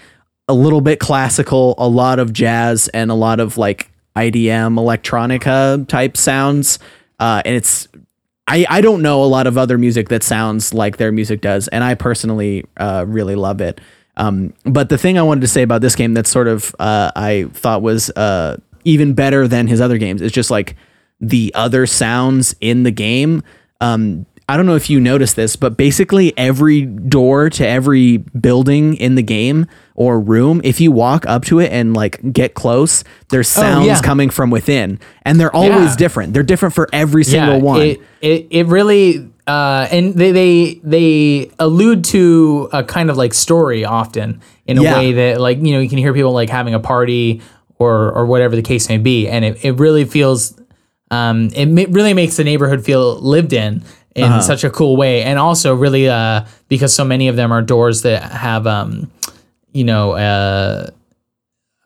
a 0.48 0.54
little 0.54 0.82
bit 0.82 1.00
classical, 1.00 1.76
a 1.78 1.88
lot 1.88 2.20
of 2.20 2.32
jazz, 2.32 2.88
and 2.89 3.12
a 3.12 3.15
lot 3.15 3.39
of 3.39 3.58
like 3.58 3.91
IDM 4.15 4.80
electronica 4.80 5.88
type 5.88 6.17
sounds. 6.17 6.80
Uh, 7.20 7.41
and 7.46 7.56
it's 7.56 7.88
I, 8.47 8.65
I 8.69 8.81
don't 8.81 9.01
know 9.01 9.23
a 9.23 9.25
lot 9.25 9.45
of 9.45 9.57
other 9.57 9.77
music 9.77 10.10
that 10.10 10.23
sounds 10.23 10.73
like 10.73 10.97
their 10.97 11.12
music 11.12 11.41
does, 11.41 11.67
and 11.67 11.83
I 11.83 11.95
personally 11.95 12.65
uh, 12.77 13.05
really 13.07 13.36
love 13.36 13.60
it. 13.60 13.81
Um, 14.15 14.53
but 14.63 14.89
the 14.89 14.97
thing 14.97 15.17
I 15.17 15.21
wanted 15.21 15.41
to 15.41 15.47
say 15.47 15.62
about 15.62 15.81
this 15.81 15.95
game 15.95 16.13
that 16.15 16.27
sort 16.27 16.47
of 16.47 16.73
uh, 16.79 17.12
I 17.15 17.47
thought 17.53 17.81
was 17.81 18.10
uh, 18.12 18.57
even 18.83 19.13
better 19.13 19.47
than 19.47 19.67
his 19.67 19.81
other 19.81 19.97
games 19.97 20.21
is 20.21 20.31
just 20.31 20.49
like 20.49 20.75
the 21.19 21.51
other 21.55 21.86
sounds 21.86 22.55
in 22.62 22.83
the 22.83 22.91
game. 22.91 23.43
Um, 23.81 24.25
I 24.49 24.55
don't 24.55 24.65
know 24.65 24.75
if 24.75 24.89
you 24.89 25.01
noticed 25.01 25.36
this, 25.36 25.57
but 25.57 25.75
basically 25.75 26.36
every 26.38 26.83
door 26.86 27.49
to 27.49 27.67
every 27.67 28.17
building 28.17 28.93
in 28.95 29.15
the 29.15 29.21
game 29.21 29.65
or 29.95 30.21
room, 30.21 30.62
if 30.63 30.79
you 30.79 30.89
walk 30.91 31.25
up 31.27 31.43
to 31.45 31.60
it 31.60 31.69
and 31.71 31.93
like 31.93 32.31
get 32.31 32.53
close, 32.53 33.03
there's 33.29 33.49
sounds 33.49 33.88
yeah. 33.88 34.01
coming 34.01 34.29
from 34.29 34.49
within, 34.49 34.99
and 35.23 35.38
they're 35.38 35.53
always 35.53 35.91
Yeah. 35.91 35.95
different. 35.97 36.33
They're 36.33 36.43
different 36.43 36.73
for 36.75 36.88
every 36.93 37.25
single 37.25 37.60
one. 37.60 37.81
It, 37.81 38.01
it 38.21 38.47
it 38.49 38.65
really 38.67 39.29
uh, 39.47 39.88
and 39.91 40.13
they 40.13 40.31
they 40.31 40.81
they 40.83 41.51
allude 41.60 42.05
to 42.05 42.69
a 42.71 42.83
kind 42.86 43.10
of 43.10 43.17
like 43.17 43.33
story 43.33 43.83
often 43.83 44.39
in 44.65 44.77
a 44.77 44.81
Yeah. 44.83 44.97
way 44.97 45.12
that 45.13 45.41
like 45.41 45.57
you 45.57 45.73
know 45.73 45.79
you 45.79 45.89
can 45.89 45.97
hear 45.97 46.13
people 46.13 46.31
like 46.31 46.49
having 46.49 46.73
a 46.73 46.79
party 46.79 47.41
or 47.79 48.12
or 48.13 48.25
whatever 48.25 48.55
the 48.55 48.62
case 48.62 48.88
may 48.88 48.97
be, 48.97 49.27
and 49.27 49.43
it, 49.43 49.65
it 49.65 49.71
really 49.73 50.05
feels 50.05 50.57
um 51.12 51.49
it 51.55 51.65
ma- 51.67 51.86
really 51.89 52.13
makes 52.13 52.36
the 52.38 52.43
neighborhood 52.43 52.83
feel 52.86 53.15
lived 53.21 53.53
in 53.53 53.81
in 54.17 54.23
Uh-huh. 54.25 54.41
such 54.41 54.63
a 54.63 54.69
cool 54.69 54.97
way, 54.97 55.23
and 55.23 55.38
also 55.39 55.73
really 55.75 56.10
uh 56.10 56.41
because 56.67 56.93
so 56.93 57.06
many 57.06 57.27
of 57.30 57.36
them 57.36 57.51
are 57.53 57.62
doors 57.62 58.01
that 58.01 58.21
have 58.23 58.67
um 58.67 59.10
you 59.73 59.84
know 59.86 60.12
uh. 60.13 60.89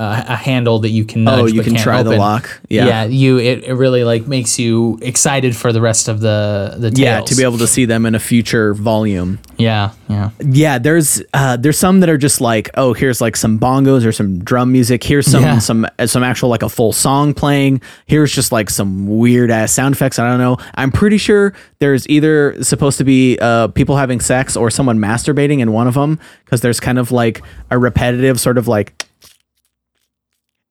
A, 0.01 0.25
a 0.29 0.35
handle 0.35 0.79
that 0.79 0.89
you 0.89 1.05
can 1.05 1.23
nudge 1.25 1.39
Oh, 1.39 1.45
you 1.45 1.61
can 1.61 1.75
try 1.75 2.01
the 2.03 2.09
open. 2.09 2.19
lock. 2.19 2.61
Yeah. 2.69 2.85
yeah, 2.87 3.03
you 3.05 3.37
it, 3.37 3.63
it 3.65 3.73
really 3.75 4.03
like 4.03 4.25
makes 4.27 4.57
you 4.57 4.97
excited 5.01 5.55
for 5.55 5.71
the 5.71 5.81
rest 5.81 6.07
of 6.07 6.19
the 6.21 6.75
the 6.77 6.89
tales. 6.89 6.99
yeah, 6.99 7.21
to 7.21 7.35
be 7.35 7.43
able 7.43 7.57
to 7.59 7.67
see 7.67 7.85
them 7.85 8.05
in 8.05 8.15
a 8.15 8.19
future 8.19 8.73
volume. 8.73 9.37
yeah 9.57 9.91
yeah 10.09 10.29
Yeah, 10.39 10.79
there's 10.79 11.21
uh, 11.33 11.57
there's 11.57 11.77
some 11.77 11.99
that 12.01 12.09
are 12.09 12.17
just 12.17 12.41
like, 12.41 12.69
oh, 12.75 12.93
here's 12.93 13.21
like 13.21 13.35
some 13.35 13.59
bongos 13.59 14.05
or 14.05 14.11
some 14.11 14.39
drum 14.43 14.71
music. 14.71 15.03
Here's 15.03 15.27
some 15.27 15.43
Yeah. 15.43 15.59
some 15.59 15.85
uh, 15.99 16.07
some 16.07 16.23
actual 16.23 16.49
like 16.49 16.63
a 16.63 16.69
full 16.69 16.93
song 16.93 17.33
playing. 17.33 17.81
Here's 18.07 18.31
just 18.33 18.51
like 18.51 18.69
some 18.69 19.07
weird 19.19 19.51
ass 19.51 19.71
sound 19.71 19.93
effects. 19.95 20.17
I 20.19 20.27
don't 20.27 20.39
know. 20.39 20.57
I'm 20.75 20.91
pretty 20.91 21.17
sure 21.17 21.53
there's 21.79 22.07
either 22.09 22.63
supposed 22.63 22.97
to 22.97 23.03
be 23.03 23.37
uh, 23.41 23.67
people 23.69 23.97
having 23.97 24.19
sex 24.19 24.55
or 24.57 24.69
someone 24.71 24.97
masturbating 24.99 25.59
in 25.59 25.71
one 25.73 25.87
of 25.87 25.93
them 25.93 26.19
because 26.45 26.61
there's 26.61 26.79
kind 26.79 26.97
of 26.99 27.11
like 27.11 27.41
a 27.69 27.77
repetitive 27.77 28.39
sort 28.39 28.57
of 28.57 28.67
like, 28.67 28.93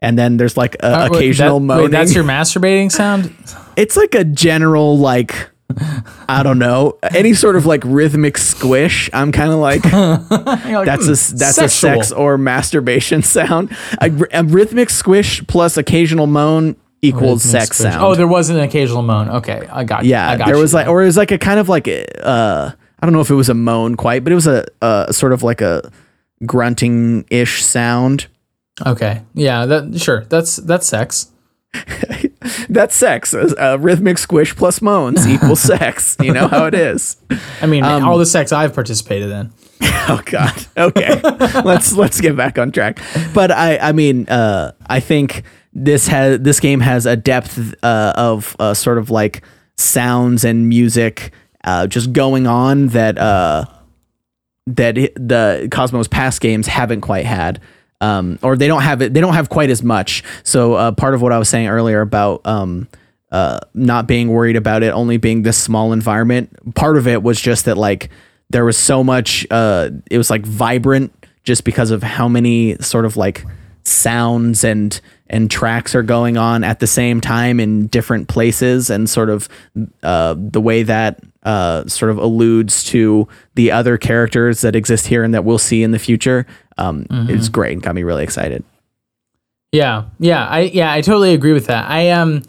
and 0.03 0.19
then 0.19 0.37
there's 0.37 0.57
like 0.57 0.77
a 0.77 1.03
Uh, 1.03 1.07
occasional 1.07 1.61
that- 1.61 1.67
moaning. 1.67 1.85
Wait, 1.85 1.91
that's 1.93 2.15
your 2.15 2.25
masturbating 2.25 2.91
sound. 2.91 3.33
it's 3.77 3.97
like 3.97 4.15
a 4.15 4.25
general 4.25 4.99
like 4.99 5.51
I 6.29 6.43
don't 6.43 6.59
know 6.59 6.99
any 7.15 7.33
sort 7.33 7.55
of 7.55 7.65
like 7.65 7.83
rhythmic 7.85 8.37
squish. 8.39 9.09
I'm 9.13 9.31
kind 9.31 9.53
of 9.53 9.59
like 9.61 9.83
that's 9.83 11.05
a 11.07 11.35
that's 11.37 11.59
a 11.59 11.69
sex 11.69 12.11
or 12.11 12.37
masturbation 12.39 13.23
sound. 13.37 13.71
A, 14.01 14.11
a 14.33 14.43
rhythmic 14.45 14.91
squish 14.91 15.47
plus 15.47 15.77
occasional 15.77 16.27
moan 16.27 16.75
equals 17.03 17.43
sex 17.45 17.77
sound. 17.79 18.03
Oh, 18.03 18.15
there 18.17 18.27
was 18.27 18.51
an 18.51 18.59
occasional 18.59 19.03
moan. 19.03 19.29
Okay, 19.31 19.67
I 19.73 19.85
got. 19.85 20.03
you. 20.05 20.11
yeah, 20.11 20.31
I 20.31 20.37
got 20.37 20.47
there 20.47 20.57
you. 20.57 20.61
was 20.61 20.75
like 20.75 20.89
or 20.89 21.03
it 21.03 21.07
was 21.07 21.17
like 21.17 21.31
a 21.31 21.39
kind 21.39 21.61
of 21.61 21.69
like 21.69 21.87
uh 21.89 22.71
I 23.03 23.07
don't 23.07 23.13
know 23.13 23.21
if 23.21 23.31
it 23.31 23.35
was 23.35 23.49
a 23.49 23.55
moan 23.55 23.95
quite, 23.95 24.25
but 24.25 24.33
it 24.33 24.35
was 24.35 24.49
a 24.49 24.67
uh 24.83 25.13
sort 25.13 25.33
of 25.33 25.45
like 25.45 25.61
a 25.61 25.89
grunting 26.47 27.25
ish 27.31 27.63
sound. 27.65 28.27
Okay. 28.87 29.23
Yeah. 29.35 29.66
That 29.66 30.01
sure. 30.01 30.25
That's 30.25 30.57
that's 30.57 30.87
sex. 30.87 31.31
That's 32.69 32.95
sex. 32.97 33.33
Uh, 33.35 33.77
rhythmic 33.81 34.19
squish 34.19 34.57
plus 34.57 34.83
moans 34.83 35.27
equals 35.29 35.61
sex. 35.61 36.16
You 36.21 36.33
know 36.33 36.49
how 36.49 36.66
it 36.66 36.75
is. 36.75 37.16
I 37.61 37.66
mean, 37.66 37.85
all 37.85 38.19
the 38.19 38.27
sex 38.27 38.51
I've 38.53 38.75
participated 38.75 39.31
in. 39.31 39.53
Oh 40.09 40.21
God. 40.25 40.66
Okay. 40.77 41.21
let's 41.62 41.93
let's 41.93 42.21
get 42.21 42.37
back 42.37 42.59
on 42.59 42.73
track. 42.73 42.99
But 43.33 43.53
I 43.53 43.77
I 43.79 43.93
mean 43.93 44.29
uh, 44.29 44.73
I 44.87 44.99
think 44.99 45.45
this 45.73 46.09
has 46.09 46.40
this 46.40 46.59
game 46.59 46.81
has 46.81 47.07
a 47.07 47.14
depth 47.16 47.75
uh, 47.85 48.12
of 48.16 48.57
uh, 48.59 48.75
sort 48.75 48.99
of 48.99 49.11
like 49.11 49.43
sounds 49.77 50.45
and 50.45 50.69
music 50.69 51.33
uh, 51.62 51.87
just 51.87 52.12
going 52.12 52.47
on 52.49 52.88
that 52.88 53.19
uh, 53.19 53.66
that 54.66 54.95
the 54.95 55.69
Cosmos 55.71 56.09
past 56.09 56.40
games 56.40 56.66
haven't 56.66 57.03
quite 57.03 57.27
had. 57.27 57.61
Um, 58.01 58.39
or 58.43 58.57
they 58.57 58.67
don't 58.67 58.83
have 58.83 59.03
it. 59.03 59.13
They 59.13 59.21
don't 59.21 59.35
have 59.35 59.51
quite 59.51 59.69
as 59.69 59.83
much. 59.83 60.25
So 60.43 60.75
uh, 60.75 60.93
part 60.93 61.15
of 61.15 61.21
what 61.21 61.33
I 61.33 61.39
was 61.39 61.49
saying 61.49 61.69
earlier 61.69 62.01
about 62.01 62.47
um, 62.47 62.89
uh, 63.31 63.61
not 63.75 64.07
being 64.07 64.29
worried 64.29 64.57
about 64.57 64.83
it 64.83 64.89
only 64.89 65.19
being 65.19 65.43
this 65.43 65.59
small 65.59 65.93
environment. 65.93 66.75
Part 66.75 66.97
of 66.97 67.07
it 67.07 67.23
was 67.23 67.41
just 67.41 67.67
that 67.67 67.77
like 67.77 68.11
there 68.49 68.65
was 68.65 68.79
so 68.79 69.05
much. 69.05 69.47
Uh, 69.51 69.91
it 70.11 70.19
was 70.19 70.31
like 70.31 70.47
vibrant 70.47 71.13
just 71.45 71.65
because 71.65 71.91
of 71.91 72.03
how 72.03 72.29
many 72.29 72.77
sort 72.79 73.05
of 73.05 73.17
like 73.17 73.45
sounds 73.85 74.65
and 74.65 75.01
and 75.29 75.51
tracks 75.51 75.95
are 75.95 76.03
going 76.03 76.37
on 76.37 76.65
at 76.65 76.81
the 76.81 76.87
same 76.87 77.21
time 77.21 77.61
in 77.61 77.87
different 77.87 78.29
places 78.29 78.91
and 78.91 79.09
sort 79.09 79.31
of 79.31 79.49
uh, 80.03 80.35
the 80.37 80.61
way 80.61 80.83
that 80.83 81.23
uh, 81.42 81.87
sort 81.87 82.11
of 82.11 82.18
alludes 82.18 82.85
to 82.85 83.26
the 83.55 83.70
other 83.70 83.96
characters 83.96 84.61
that 84.61 84.76
exist 84.76 85.07
here 85.07 85.24
and 85.24 85.33
that 85.35 85.44
we'll 85.44 85.59
see 85.59 85.83
in 85.83 85.90
the 85.90 85.98
future 85.98 86.46
um, 86.79 87.07
is 87.29 87.48
great 87.48 87.72
and 87.72 87.83
got 87.83 87.94
me 87.94 88.03
really 88.03 88.24
excited. 88.24 88.64
Yeah, 89.72 90.05
yeah, 90.18 90.46
I 90.46 90.61
yeah, 90.61 90.92
I 90.92 91.00
totally 91.00 91.33
agree 91.33 91.53
with 91.53 91.66
that. 91.66 91.88
I 91.88 92.11
um, 92.11 92.42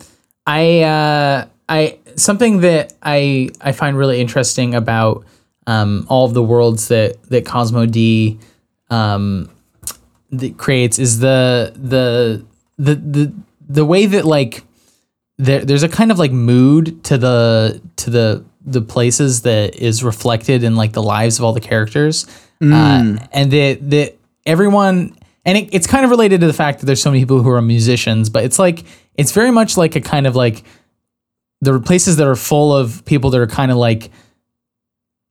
I 0.48 0.82
uh, 0.82 1.46
I 1.70 2.00
something 2.16 2.62
that 2.62 2.94
I 3.04 3.50
I 3.62 3.72
find 3.74 3.98
really 3.98 4.20
interesting 4.20 4.74
about 4.74 5.26
um 5.68 6.08
all 6.10 6.26
of 6.26 6.34
the 6.34 6.42
worlds 6.44 6.88
that 6.88 7.22
that 7.30 7.46
Cosmo 7.46 7.86
D 7.86 8.40
um 8.90 9.50
that 10.32 10.58
creates 10.58 10.98
is 10.98 11.20
the 11.20 11.72
the 11.76 12.44
the 12.78 12.96
the 12.96 13.34
the 13.70 13.86
way 13.86 14.08
that 14.08 14.26
like 14.26 14.64
there 15.38 15.64
there's 15.64 15.84
a 15.84 15.90
kind 15.90 16.12
of 16.12 16.18
like 16.18 16.32
mood 16.32 17.04
to 17.04 17.18
the 17.18 17.82
to 17.98 18.10
the 18.10 18.44
the 18.66 18.82
places 18.82 19.42
that 19.42 19.76
is 19.76 20.04
reflected 20.04 20.64
in 20.64 20.76
like 20.76 20.94
the 20.94 21.02
lives 21.04 21.40
of 21.40 21.46
all 21.46 21.54
the 21.54 21.60
characters 21.62 22.26
uh, 22.62 23.18
and 23.34 23.52
that 23.52 23.80
that 23.90 24.16
everyone 24.46 25.16
and 25.46 25.58
it, 25.58 25.70
it's 25.74 25.88
kind 25.88 26.06
of 26.06 26.12
related 26.12 26.42
to 26.42 26.48
the 26.48 26.54
fact 26.54 26.80
that 26.80 26.86
there's 26.86 27.02
so 27.02 27.10
many 27.10 27.22
people 27.22 27.42
who 27.42 27.50
are 27.50 27.62
musicians 27.62 28.30
but 28.30 28.44
it's 28.44 28.60
like 28.60 28.84
it's 29.16 29.32
very 29.32 29.50
much 29.52 29.78
like 29.78 29.96
a 29.96 30.02
kind 30.02 30.28
of 30.28 30.36
like 30.36 30.64
the 31.62 31.80
places 31.80 32.18
that 32.18 32.28
are 32.28 32.36
full 32.36 32.76
of 32.76 33.04
people 33.06 33.30
that 33.32 33.40
are 33.40 33.48
kind 33.48 33.72
of 33.72 33.78
like 33.78 34.12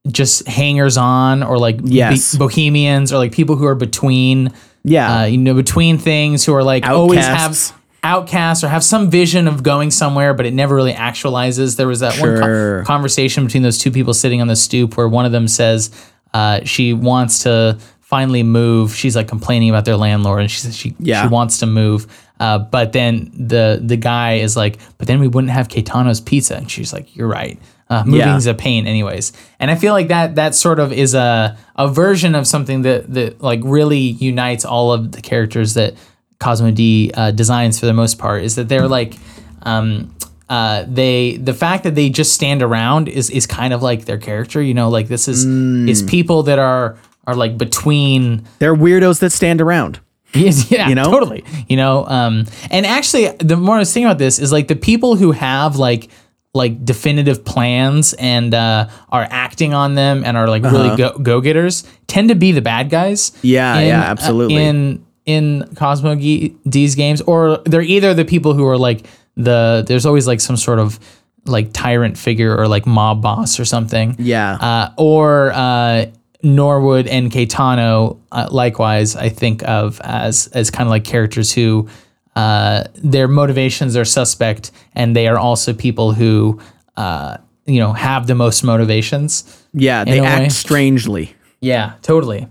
just 0.09 0.47
hangers 0.47 0.97
on 0.97 1.43
or 1.43 1.57
like 1.57 1.79
Yes. 1.83 2.35
bohemians 2.35 3.13
or 3.13 3.17
like 3.17 3.31
people 3.31 3.55
who 3.55 3.65
are 3.65 3.75
between 3.75 4.51
Yeah. 4.83 5.21
uh, 5.21 5.25
you 5.25 5.37
know, 5.37 5.53
between 5.53 5.97
things 5.99 6.43
who 6.45 6.53
are 6.55 6.63
like 6.63 6.85
always 6.85 7.25
have 7.25 7.73
outcasts 8.03 8.63
or 8.63 8.67
have 8.67 8.83
some 8.83 9.09
vision 9.09 9.47
of 9.47 9.63
going 9.63 9.91
somewhere, 9.91 10.33
but 10.33 10.45
it 10.45 10.53
never 10.53 10.75
really 10.75 10.93
actualizes. 10.93 11.77
There 11.77 11.87
was 11.87 11.99
that 11.99 12.19
one 12.19 12.39
co- 12.39 12.83
conversation 12.85 13.45
between 13.45 13.63
those 13.63 13.77
two 13.77 13.91
people 13.91 14.13
sitting 14.13 14.41
on 14.41 14.47
the 14.47 14.55
stoop 14.55 14.97
where 14.97 15.07
one 15.07 15.25
of 15.25 15.31
them 15.31 15.47
says 15.47 15.91
uh, 16.33 16.61
she 16.63 16.93
wants 16.93 17.43
to 17.43 17.77
finally 17.99 18.43
move. 18.43 18.95
She's 18.95 19.15
like 19.15 19.27
complaining 19.27 19.69
about 19.69 19.85
their 19.85 19.97
landlord, 19.97 20.41
and 20.41 20.49
she 20.51 20.59
says 20.59 20.75
she 20.75 20.95
Yeah. 20.99 21.21
she 21.23 21.27
wants 21.29 21.59
to 21.59 21.65
move. 21.65 22.07
Uh, 22.39 22.57
but 22.57 22.91
then 22.91 23.31
the 23.35 23.79
the 23.83 23.97
guy 23.97 24.35
is 24.35 24.57
like, 24.57 24.79
but 24.97 25.07
then 25.07 25.19
we 25.19 25.27
wouldn't 25.27 25.51
have 25.53 25.67
Caetano's 25.67 26.19
pizza, 26.21 26.55
and 26.55 26.69
she's 26.71 26.91
like, 26.91 27.15
you're 27.15 27.27
right. 27.27 27.59
Uh, 27.87 28.03
moving's 28.05 28.45
a 28.47 28.53
pain, 28.53 28.87
anyways. 28.87 29.33
And 29.59 29.69
I 29.69 29.75
feel 29.75 29.91
like 29.93 30.07
that 30.07 30.35
that 30.35 30.55
sort 30.55 30.79
of 30.79 30.91
is 30.93 31.13
a 31.13 31.57
a 31.75 31.87
version 31.89 32.35
of 32.35 32.47
something 32.47 32.81
that 32.83 33.13
that 33.13 33.41
like 33.41 33.59
really 33.63 33.99
unites 33.99 34.63
all 34.65 34.91
of 34.93 35.11
the 35.11 35.21
characters 35.21 35.73
that 35.75 35.93
Cosmo 36.41 36.71
D 36.71 37.11
uh, 37.13 37.31
designs 37.31 37.79
for 37.79 37.85
the 37.85 37.93
most 37.93 38.17
part. 38.17 38.43
Is 38.43 38.55
that 38.55 38.67
they're 38.67 38.87
like. 38.87 39.15
Um, 39.63 40.13
uh, 40.49 40.83
they 40.85 41.37
the 41.37 41.53
fact 41.53 41.85
that 41.85 41.95
they 41.95 42.09
just 42.09 42.33
stand 42.33 42.61
around 42.61 43.07
is 43.07 43.29
is 43.29 43.47
kind 43.47 43.73
of 43.73 43.81
like 43.81 44.03
their 44.03 44.17
character, 44.17 44.61
you 44.61 44.73
know. 44.73 44.89
Like 44.89 45.07
this 45.07 45.29
is 45.29 45.45
is 45.45 46.03
people 46.03 46.43
that 46.43 46.59
are 46.59 46.97
are 47.25 47.35
like 47.35 47.57
between 47.57 48.43
They're 48.59 48.75
weirdos 48.75 49.19
that 49.19 49.31
stand 49.31 49.61
around. 49.61 50.01
Yeah, 50.33 50.87
You 50.87 50.95
know? 50.95 51.05
totally. 51.05 51.43
You 51.67 51.77
know, 51.77 52.05
um, 52.05 52.45
and 52.69 52.85
actually, 52.85 53.29
the 53.39 53.57
more 53.57 53.75
I 53.75 53.79
was 53.79 53.93
thinking 53.93 54.07
about 54.07 54.17
this, 54.17 54.39
is 54.39 54.51
like 54.51 54.67
the 54.69 54.77
people 54.77 55.15
who 55.15 55.31
have 55.31 55.75
like 55.75 56.09
like 56.53 56.83
definitive 56.83 57.45
plans 57.45 58.13
and 58.13 58.53
uh, 58.53 58.89
are 59.09 59.27
acting 59.29 59.73
on 59.73 59.95
them 59.95 60.23
and 60.25 60.35
are 60.35 60.47
like 60.47 60.63
really 60.63 60.95
go 60.97 61.17
go 61.17 61.41
getters 61.41 61.83
tend 62.07 62.29
to 62.29 62.35
be 62.35 62.51
the 62.51 62.61
bad 62.61 62.89
guys. 62.89 63.31
Uh-huh. 63.31 63.39
Yeah, 63.43 63.77
in, 63.79 63.87
yeah, 63.87 64.01
uh, 64.01 64.05
absolutely. 64.05 64.55
in 64.55 65.05
in 65.35 65.63
Cosmo 65.75 66.15
G- 66.15 66.55
D's 66.67 66.95
games, 66.95 67.21
or 67.21 67.57
they're 67.65 67.81
either 67.95 68.13
the 68.13 68.25
people 68.25 68.53
who 68.53 68.65
are 68.67 68.77
like 68.77 69.05
the 69.37 69.83
there's 69.87 70.05
always 70.05 70.27
like 70.27 70.41
some 70.41 70.57
sort 70.57 70.79
of 70.79 70.99
like 71.45 71.73
tyrant 71.73 72.17
figure 72.17 72.55
or 72.55 72.67
like 72.67 72.85
mob 72.85 73.21
boss 73.21 73.59
or 73.59 73.65
something 73.65 74.15
Yeah. 74.19 74.53
uh, 74.55 74.89
or 74.97 75.51
uh, 75.53 76.05
Norwood 76.43 77.07
and 77.07 77.31
Caetano, 77.31 78.17
uh, 78.31 78.47
likewise, 78.51 79.15
I 79.15 79.29
think 79.29 79.63
of 79.63 79.99
as 80.03 80.47
as 80.53 80.69
kind 80.71 80.87
of 80.87 80.91
like 80.91 81.03
characters 81.03 81.51
who 81.53 81.87
uh, 82.35 82.83
their 83.11 83.27
motivations 83.27 83.95
are 83.97 84.05
suspect, 84.05 84.71
and 84.95 85.15
they 85.15 85.27
are 85.27 85.37
also 85.37 85.73
people 85.73 86.13
who 86.13 86.59
uh, 86.97 87.37
you 87.65 87.79
know 87.79 87.93
have 87.93 88.27
the 88.27 88.35
most 88.35 88.63
motivations. 88.63 89.43
yeah. 89.73 90.03
They 90.05 90.19
act 90.19 90.41
way. 90.41 90.49
strangely. 90.49 91.35
Yeah, 91.61 91.93
totally. 92.01 92.47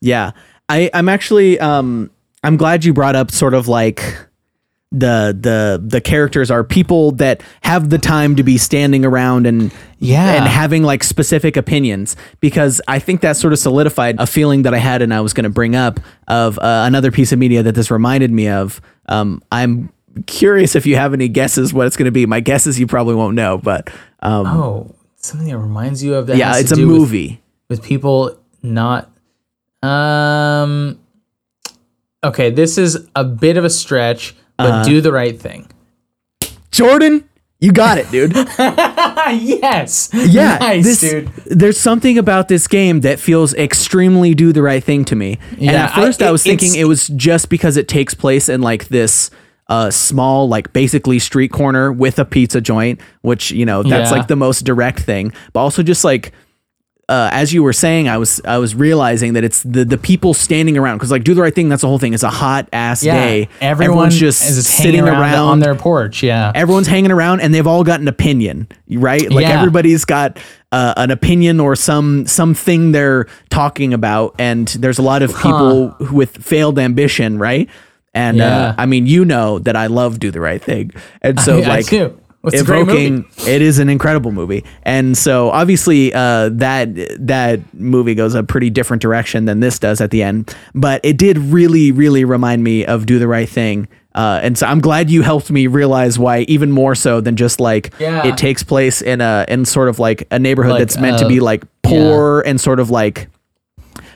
Yeah. 0.00 0.32
I, 0.70 0.90
I'm 0.94 1.08
actually 1.08 1.58
um 1.60 2.10
I'm 2.44 2.56
glad 2.56 2.84
you 2.84 2.94
brought 2.94 3.16
up 3.16 3.30
sort 3.30 3.52
of 3.54 3.68
like 3.68 4.02
the 4.92 5.36
the 5.38 5.80
the 5.86 6.00
characters 6.00 6.50
are 6.50 6.64
people 6.64 7.12
that 7.12 7.42
have 7.62 7.90
the 7.90 7.98
time 7.98 8.34
to 8.36 8.42
be 8.42 8.58
standing 8.58 9.04
around 9.04 9.46
and 9.46 9.72
Yeah. 9.98 10.32
and 10.34 10.46
having 10.46 10.82
like 10.82 11.04
specific 11.04 11.56
opinions 11.56 12.16
because 12.40 12.80
I 12.88 12.98
think 12.98 13.20
that 13.20 13.36
sort 13.36 13.52
of 13.52 13.58
solidified 13.60 14.16
a 14.18 14.26
feeling 14.26 14.62
that 14.62 14.74
I 14.74 14.78
had 14.78 15.00
and 15.02 15.14
I 15.14 15.20
was 15.20 15.32
going 15.32 15.44
to 15.44 15.50
bring 15.50 15.76
up 15.76 16.00
of 16.26 16.58
uh, 16.58 16.84
another 16.86 17.12
piece 17.12 17.30
of 17.30 17.38
media 17.38 17.62
that 17.62 17.74
this 17.76 17.90
reminded 17.90 18.30
me 18.32 18.48
of. 18.48 18.80
Um, 19.06 19.42
I'm 19.52 19.92
curious 20.26 20.74
if 20.74 20.86
you 20.86 20.96
have 20.96 21.14
any 21.14 21.28
guesses 21.28 21.72
what 21.72 21.86
it's 21.86 21.96
going 21.96 22.06
to 22.06 22.10
be. 22.12 22.26
My 22.26 22.40
guess 22.40 22.66
is 22.66 22.80
you 22.80 22.86
probably 22.88 23.14
won't 23.14 23.36
know, 23.36 23.58
but 23.58 23.90
um, 24.20 24.46
Oh, 24.46 24.94
something 25.16 25.46
that 25.48 25.58
reminds 25.58 26.02
you 26.02 26.14
of 26.14 26.26
that. 26.26 26.36
yeah, 26.36 26.56
it's 26.58 26.72
a 26.72 26.76
do 26.76 26.88
with- 26.88 26.96
movie. 26.98 27.42
with 27.68 27.82
people 27.82 28.36
not 28.62 29.09
um 29.82 30.98
okay 32.22 32.50
this 32.50 32.76
is 32.78 33.08
a 33.16 33.24
bit 33.24 33.56
of 33.56 33.64
a 33.64 33.70
stretch 33.70 34.34
but 34.56 34.66
Uh-huh. 34.70 34.84
do 34.84 35.00
the 35.00 35.12
right 35.12 35.40
thing 35.40 35.66
Jordan, 36.70 37.24
you 37.58 37.72
got 37.72 37.98
it, 37.98 38.08
dude. 38.12 38.32
yes 39.32 40.08
Yeah, 40.14 40.56
nice 40.60 40.84
this- 40.84 41.00
dude 41.00 41.28
There's 41.46 41.78
something 41.80 42.16
about 42.18 42.48
this 42.48 42.66
game 42.68 43.00
that 43.00 43.18
feels 43.18 43.54
extremely 43.54 44.34
do 44.34 44.52
the 44.52 44.62
right 44.62 44.82
thing 44.82 45.04
to 45.06 45.16
me. 45.16 45.38
and 45.52 45.62
Yeah, 45.62 45.84
at 45.86 45.94
first 45.94 46.22
I- 46.22 46.28
I, 46.28 46.30
was 46.30 46.44
it- 46.46 46.48
thinking 46.50 46.74
it 46.80 46.84
was 46.84 47.08
just 47.08 47.48
because 47.48 47.76
it 47.76 47.88
takes 47.88 48.14
place 48.14 48.48
in 48.48 48.60
like 48.62 48.88
this 48.88 49.30
uh, 49.68 49.90
small, 49.90 50.48
like 50.48 50.72
basically 50.72 51.18
street 51.20 51.52
corner 51.52 51.92
with 51.92 52.18
a 52.18 52.24
pizza 52.24 52.60
joint, 52.60 53.00
which 53.22 53.50
you 53.52 53.64
know 53.66 53.82
that's 53.84 54.10
Yeah. 54.10 54.16
like 54.18 54.26
the 54.28 54.34
most 54.36 54.64
direct 54.64 54.98
thing. 55.00 55.32
But 55.52 55.60
also 55.60 55.82
just 55.82 56.02
like. 56.04 56.32
Uh, 57.10 57.28
as 57.32 57.52
you 57.52 57.62
were 57.64 57.72
saying, 57.72 58.08
I 58.08 58.18
was 58.18 58.40
I 58.44 58.58
was 58.58 58.74
realizing 58.76 59.32
that 59.32 59.42
it's 59.42 59.64
the 59.64 59.84
the 59.84 59.98
people 59.98 60.32
standing 60.32 60.78
around 60.78 60.98
because 60.98 61.10
like 61.10 61.24
do 61.24 61.34
the 61.34 61.42
right 61.42 61.52
thing. 61.54 61.68
That's 61.68 61.82
the 61.82 61.88
whole 61.88 61.98
thing. 61.98 62.14
It's 62.14 62.22
a 62.22 62.30
hot 62.30 62.68
ass 62.72 63.02
yeah 63.02 63.14
day. 63.14 63.48
everyone 63.60 64.06
Everyone's 64.12 64.18
just 64.18 64.48
is 64.48 64.64
sitting 64.66 65.00
around, 65.00 65.20
around 65.20 65.48
on 65.48 65.58
their 65.58 65.74
porch 65.74 66.22
yeah 66.22 66.52
everyone's 66.54 66.86
hanging 66.86 67.10
around 67.10 67.40
and 67.40 67.52
they've 67.52 67.66
all 67.66 67.82
got 67.82 68.00
an 68.00 68.06
opinion 68.06 68.68
right 68.88 69.28
like 69.30 69.42
Yeah. 69.42 69.58
everybody's 69.58 70.04
got 70.04 70.38
uh, 70.70 70.94
an 70.96 71.10
opinion 71.10 71.58
or 71.58 71.74
some 71.74 72.26
something 72.26 72.92
they're 72.92 73.26
talking 73.50 73.92
about 73.92 74.36
and 74.38 74.68
there's 74.68 74.98
a 74.98 75.02
lot 75.02 75.22
of 75.22 75.34
people 75.36 75.96
with 76.12 76.36
failed 76.44 76.78
ambition 76.78 77.38
right 77.38 77.68
and 78.14 78.36
Yeah. 78.36 78.46
uh, 78.68 78.74
i 78.78 78.86
mean 78.86 79.06
you 79.06 79.24
know 79.24 79.58
that 79.58 79.74
i 79.74 79.86
love 79.88 80.20
do 80.20 80.30
the 80.30 80.40
right 80.40 80.62
thing 80.62 80.92
and 81.22 81.40
so 81.40 81.58
I- 81.58 81.62
I 81.62 81.66
like 81.68 81.86
do. 81.86 82.16
It's 82.44 82.62
a 82.62 82.64
great 82.64 82.82
evoking 82.82 83.26
it 83.46 83.60
is 83.60 83.78
an 83.78 83.90
incredible 83.90 84.32
movie. 84.32 84.64
And 84.82 85.16
so 85.16 85.50
obviously 85.50 86.12
uh, 86.14 86.48
that 86.54 86.88
that 87.26 87.60
movie 87.74 88.14
goes 88.14 88.34
a 88.34 88.42
pretty 88.42 88.70
different 88.70 89.02
direction 89.02 89.44
than 89.44 89.60
this 89.60 89.78
does 89.78 90.00
at 90.00 90.10
the 90.10 90.22
end. 90.22 90.54
But 90.74 91.02
it 91.04 91.18
did 91.18 91.36
really 91.36 91.92
really 91.92 92.24
remind 92.24 92.64
me 92.64 92.86
of 92.86 93.04
do 93.06 93.18
the 93.18 93.28
right 93.28 93.48
thing. 93.48 93.88
Uh, 94.14 94.40
and 94.42 94.56
so 94.58 94.66
I'm 94.66 94.80
glad 94.80 95.08
you 95.10 95.22
helped 95.22 95.50
me 95.50 95.66
realize 95.68 96.18
why 96.18 96.40
even 96.48 96.72
more 96.72 96.94
so 96.94 97.20
than 97.20 97.36
just 97.36 97.60
like 97.60 97.92
Yeah. 98.00 98.26
it 98.26 98.36
takes 98.38 98.62
place 98.62 99.02
in 99.02 99.20
a 99.20 99.44
in 99.46 99.64
sort 99.66 99.88
of 99.88 99.98
like 99.98 100.26
a 100.30 100.38
neighborhood 100.38 100.72
Like, 100.72 100.80
that's 100.80 100.98
meant 100.98 101.18
to 101.18 101.26
uh, 101.26 101.28
be 101.28 101.40
like 101.40 101.62
poor 101.82 102.40
and 102.40 102.60
sort 102.60 102.80
of 102.80 102.90
like 102.90 103.28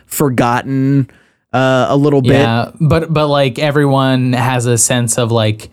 forgotten 0.07 1.11
uh, 1.53 1.87
a 1.89 1.97
little 1.97 2.23
bit. 2.23 2.33
Yeah, 2.41 2.71
but 2.81 3.13
but 3.13 3.29
like 3.29 3.59
everyone 3.59 4.33
has 4.33 4.67
a 4.67 4.77
sense 4.79 5.19
of 5.19 5.31
like 5.31 5.71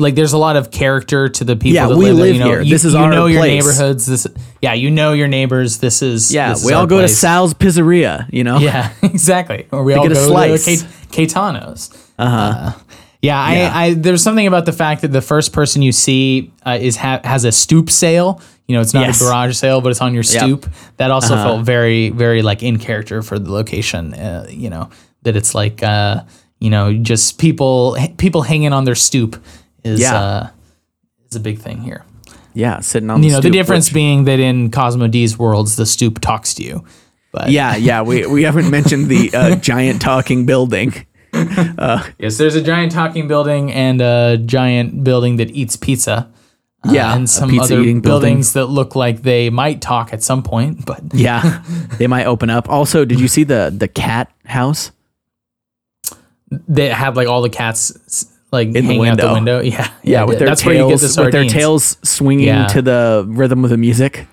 like 0.00 0.14
there's 0.14 0.32
a 0.32 0.38
lot 0.38 0.56
of 0.56 0.70
character 0.70 1.28
to 1.28 1.44
the 1.44 1.54
people 1.56 1.74
Yeah, 1.74 1.86
that 1.88 1.96
we 1.96 2.06
live, 2.06 2.16
there. 2.16 2.24
live 2.26 2.34
You 2.34 2.40
know, 2.40 2.46
here. 2.46 2.60
You, 2.62 2.70
This 2.74 2.84
is 2.84 2.94
you 2.94 2.98
our 3.00 3.10
know 3.10 3.26
your 3.26 3.42
neighborhoods. 3.42 4.06
This 4.06 4.26
yeah, 4.62 4.72
you 4.74 4.90
know 4.90 5.12
your 5.12 5.28
neighbors. 5.28 5.78
This 5.78 6.02
is 6.02 6.32
Yeah, 6.32 6.50
this 6.50 6.60
is 6.60 6.66
we 6.66 6.72
all 6.72 6.82
our 6.82 6.86
go 6.86 6.98
place. 6.98 7.10
to 7.10 7.16
Sal's 7.16 7.54
Pizzeria, 7.54 8.26
you 8.32 8.42
know? 8.44 8.58
Yeah, 8.58 8.92
exactly. 9.02 9.66
Or 9.70 9.84
we 9.84 9.94
all 9.94 10.02
get 10.02 10.12
a 10.12 10.14
go 10.16 10.26
slice. 10.26 10.64
to 10.64 10.86
Caetano's. 11.14 11.90
Uh-huh. 12.18 12.72
yeah, 13.22 13.38
I, 13.40 13.84
I 13.86 13.94
there's 13.94 14.22
something 14.22 14.46
about 14.46 14.66
the 14.66 14.72
fact 14.72 15.02
that 15.02 15.08
the 15.12 15.22
first 15.22 15.52
person 15.52 15.82
you 15.82 15.92
see 15.92 16.52
uh, 16.66 16.78
is 16.80 16.96
ha- 16.96 17.20
has 17.24 17.44
a 17.44 17.52
stoop 17.52 17.90
sale. 17.90 18.40
You 18.66 18.76
know, 18.76 18.82
it's 18.82 18.94
not 18.94 19.06
Yes. 19.06 19.20
a 19.20 19.24
garage 19.24 19.56
sale, 19.56 19.80
but 19.80 19.88
it's 19.90 20.00
on 20.00 20.14
your 20.14 20.22
Yep. 20.22 20.42
stoop. 20.42 20.66
That 20.98 21.10
also 21.10 21.34
Uh-huh. 21.34 21.44
felt 21.44 21.66
very, 21.66 22.10
very 22.10 22.42
like 22.42 22.62
in 22.62 22.78
character 22.78 23.22
for 23.22 23.38
the 23.38 23.50
location. 23.52 24.14
Uh, 24.14 24.46
you 24.48 24.70
know, 24.70 24.90
that 25.22 25.34
it's 25.36 25.54
like 25.54 25.82
uh, 25.82 26.22
you 26.60 26.70
know 26.70 26.92
just 26.94 27.38
people 27.38 27.96
people 28.18 28.42
hanging 28.42 28.72
on 28.72 28.84
their 28.84 28.94
stoop 28.94 29.42
is 29.84 30.00
Yeah. 30.00 30.14
uh, 30.14 30.48
is 31.30 31.36
a 31.36 31.40
big 31.40 31.58
thing 31.58 31.80
here. 31.82 32.04
Yeah, 32.54 32.80
sitting 32.80 33.10
on 33.10 33.22
You 33.22 33.30
the 33.30 33.36
know, 33.36 33.40
the 33.42 33.50
difference 33.50 33.88
which- 33.88 33.94
being 33.94 34.24
that 34.24 34.40
in 34.40 34.70
Cosmo 34.70 35.06
D's 35.06 35.38
worlds, 35.38 35.76
the 35.76 35.86
stoop 35.86 36.20
talks 36.20 36.52
to 36.54 36.62
you. 36.64 36.84
But 37.32 37.50
yeah, 37.50 37.76
yeah. 37.76 38.02
We, 38.02 38.26
we 38.26 38.42
haven't 38.42 38.70
mentioned 38.70 39.06
the 39.08 39.30
uh, 39.32 39.54
giant 39.70 40.02
talking 40.02 40.46
building. 40.46 41.06
Yes, 42.18 42.38
there's 42.38 42.56
a 42.56 42.60
giant 42.62 42.90
talking 42.92 43.28
building 43.28 43.70
and 43.72 44.00
a 44.02 44.36
giant 44.36 45.04
building 45.04 45.36
that 45.36 45.50
eats 45.52 45.76
pizza. 45.76 46.28
Uh, 46.84 46.90
Yeah, 46.92 47.14
and 47.14 47.30
some 47.30 47.56
other 47.60 47.80
eating 47.80 48.00
building. 48.00 48.30
buildings 48.32 48.52
that 48.54 48.66
look 48.66 48.96
like 48.96 49.22
they 49.22 49.48
might 49.50 49.80
talk 49.80 50.12
at 50.12 50.22
some 50.24 50.42
point, 50.42 50.84
but 50.84 51.00
Yeah, 51.14 51.62
they 51.98 52.08
might 52.08 52.26
open 52.26 52.50
up. 52.50 52.68
Also, 52.68 53.04
did 53.04 53.20
you 53.20 53.28
see 53.28 53.44
the 53.44 53.72
the 53.76 53.86
cat 53.86 54.28
house? 54.46 54.90
they 56.68 56.88
had 56.88 57.14
like 57.16 57.28
all 57.28 57.42
the 57.42 57.48
cats 57.50 58.26
like 58.52 58.72
the 58.72 58.80
hanging 58.82 59.08
out 59.08 59.18
the 59.18 59.32
window. 59.32 59.58
window. 59.58 59.60
Yeah, 59.76 59.90
Yeah, 60.02 60.24
with 60.24 60.38
their 60.38 60.48
that's 60.48 60.64
where 60.64 60.74
you 60.74 60.88
get 60.88 60.98
tails 61.00 61.14
the 61.14 61.22
with 61.22 61.32
their 61.32 61.44
tails 61.48 61.96
swinging 62.02 62.46
Yeah. 62.46 62.66
to 62.68 62.82
the 62.82 63.24
rhythm 63.28 63.64
of 63.64 63.70
the 63.70 63.76
music. 63.76 64.26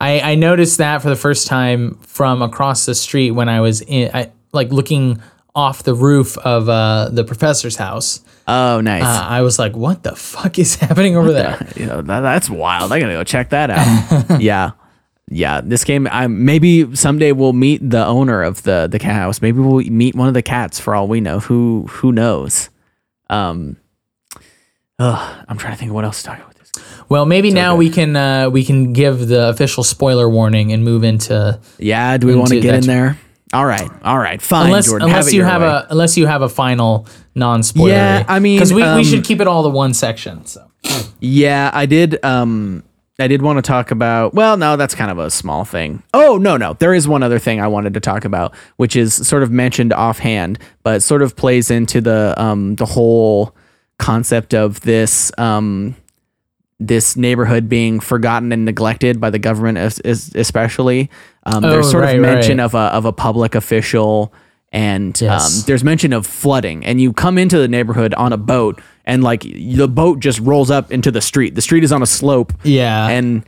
I, 0.00 0.32
I 0.32 0.34
noticed 0.34 0.78
that 0.78 1.00
for 1.00 1.08
the 1.10 1.16
first 1.16 1.46
time 1.46 1.94
from 2.02 2.42
across 2.42 2.86
the 2.86 2.94
street 2.94 3.30
when 3.32 3.48
I 3.48 3.60
was 3.60 3.82
in, 3.82 4.10
I, 4.12 4.32
like 4.52 4.72
looking 4.72 5.22
off 5.54 5.84
the 5.84 5.94
roof 5.94 6.36
of 6.38 6.68
uh, 6.68 7.08
the 7.12 7.22
professor's 7.24 7.76
house. 7.76 8.20
Oh, 8.48 8.80
nice. 8.80 9.04
Uh, 9.04 9.26
I 9.28 9.42
was 9.42 9.58
like, 9.60 9.76
"What 9.76 10.02
the 10.02 10.16
fuck 10.16 10.58
is 10.58 10.74
happening 10.80 11.16
over 11.16 11.30
there?" 11.32 11.64
you 11.76 11.86
know, 11.86 12.02
that, 12.02 12.20
that's 12.20 12.50
wild. 12.50 12.90
I 12.92 12.98
gotta 12.98 13.12
go 13.12 13.22
check 13.22 13.50
that 13.50 13.70
out. 13.70 14.40
yeah, 14.42 14.72
yeah. 15.30 15.60
This 15.62 15.84
game, 15.84 16.08
I 16.10 16.26
maybe 16.26 16.96
someday 16.96 17.30
we'll 17.30 17.52
meet 17.52 17.88
the 17.88 18.04
owner 18.04 18.42
of 18.42 18.64
the 18.64 18.88
the 18.90 18.98
cat 18.98 19.12
house. 19.14 19.40
Maybe 19.40 19.60
we'll 19.60 19.84
meet 19.88 20.16
one 20.16 20.26
of 20.26 20.34
the 20.34 20.42
cats 20.42 20.80
for 20.80 20.96
all 20.96 21.06
we 21.06 21.20
know. 21.20 21.38
Who 21.38 21.86
who 21.88 22.10
knows? 22.10 22.68
Um, 23.32 23.76
ugh, 24.98 25.44
I'm 25.48 25.56
trying 25.58 25.72
to 25.72 25.78
think 25.78 25.90
of 25.90 25.94
what 25.94 26.04
else 26.04 26.22
to 26.22 26.28
talk 26.28 26.38
about. 26.38 26.54
This. 26.54 26.70
Well, 27.08 27.26
maybe 27.26 27.50
now 27.50 27.76
we 27.76 27.90
can 27.90 28.14
uh, 28.14 28.50
we 28.50 28.64
can 28.64 28.92
give 28.92 29.26
the 29.28 29.48
official 29.48 29.84
spoiler 29.84 30.28
warning 30.28 30.72
and 30.72 30.84
move 30.84 31.02
into 31.04 31.58
Yeah, 31.78 32.16
do 32.18 32.26
we 32.26 32.34
want 32.36 32.50
to 32.50 32.60
get 32.60 32.74
in 32.74 32.86
there? 32.86 33.18
All 33.54 33.66
right, 33.66 33.90
all 34.02 34.18
right, 34.18 34.40
fine, 34.40 34.66
unless 34.66 34.86
Jordan. 34.86 35.08
unless 35.08 35.28
it 35.28 35.34
you 35.34 35.44
have 35.44 35.60
way. 35.60 35.68
a 35.68 35.86
unless 35.90 36.16
you 36.16 36.26
have 36.26 36.40
a 36.40 36.48
final 36.48 37.06
non 37.34 37.62
spoiler. 37.62 37.90
Yeah, 37.90 38.24
I 38.26 38.38
mean, 38.38 38.56
because 38.56 38.72
we, 38.72 38.82
um, 38.82 38.96
we 38.96 39.04
should 39.04 39.24
keep 39.24 39.40
it 39.40 39.46
all 39.46 39.62
to 39.64 39.68
one 39.68 39.92
section. 39.92 40.46
So 40.46 40.70
Yeah, 41.20 41.70
I 41.72 41.84
did. 41.86 42.24
Um, 42.24 42.82
I 43.22 43.28
did 43.28 43.40
want 43.42 43.56
to 43.58 43.62
talk 43.62 43.90
about. 43.90 44.34
Well, 44.34 44.56
no, 44.56 44.76
that's 44.76 44.94
kind 44.94 45.10
of 45.10 45.18
a 45.18 45.30
small 45.30 45.64
thing. 45.64 46.02
Oh 46.12 46.36
no, 46.38 46.56
no, 46.56 46.74
there 46.74 46.92
is 46.94 47.06
one 47.08 47.22
other 47.22 47.38
thing 47.38 47.60
I 47.60 47.68
wanted 47.68 47.94
to 47.94 48.00
talk 48.00 48.24
about, 48.24 48.54
which 48.76 48.96
is 48.96 49.14
sort 49.14 49.42
of 49.42 49.50
mentioned 49.50 49.92
offhand, 49.92 50.58
but 50.82 51.02
sort 51.02 51.22
of 51.22 51.36
plays 51.36 51.70
into 51.70 52.00
the 52.00 52.34
um 52.36 52.76
the 52.76 52.86
whole 52.86 53.54
concept 53.98 54.52
of 54.54 54.80
this 54.80 55.30
um 55.38 55.94
this 56.80 57.16
neighborhood 57.16 57.68
being 57.68 58.00
forgotten 58.00 58.50
and 58.50 58.64
neglected 58.64 59.20
by 59.20 59.30
the 59.30 59.38
government, 59.38 59.78
es- 59.78 60.00
es- 60.04 60.34
especially. 60.34 61.08
Um, 61.44 61.62
there's 61.62 61.86
Oh, 61.86 61.90
sort 61.92 62.04
right, 62.04 62.16
of 62.16 62.22
mention 62.22 62.58
right. 62.58 62.64
of 62.64 62.74
a 62.74 62.78
of 62.78 63.04
a 63.04 63.12
public 63.12 63.54
official. 63.54 64.32
And 64.72 65.20
Yes. 65.20 65.58
um, 65.60 65.64
there's 65.66 65.84
mention 65.84 66.12
of 66.12 66.26
flooding, 66.26 66.84
and 66.84 67.00
you 67.00 67.12
come 67.12 67.36
into 67.36 67.58
the 67.58 67.68
neighborhood 67.68 68.14
on 68.14 68.32
a 68.32 68.38
boat, 68.38 68.80
and 69.04 69.22
like 69.22 69.42
the 69.42 69.86
boat 69.86 70.20
just 70.20 70.40
rolls 70.40 70.70
up 70.70 70.90
into 70.90 71.10
the 71.10 71.20
street. 71.20 71.54
The 71.54 71.62
street 71.62 71.84
is 71.84 71.92
on 71.92 72.02
a 72.02 72.06
slope, 72.06 72.52
yeah, 72.62 73.08
and 73.08 73.44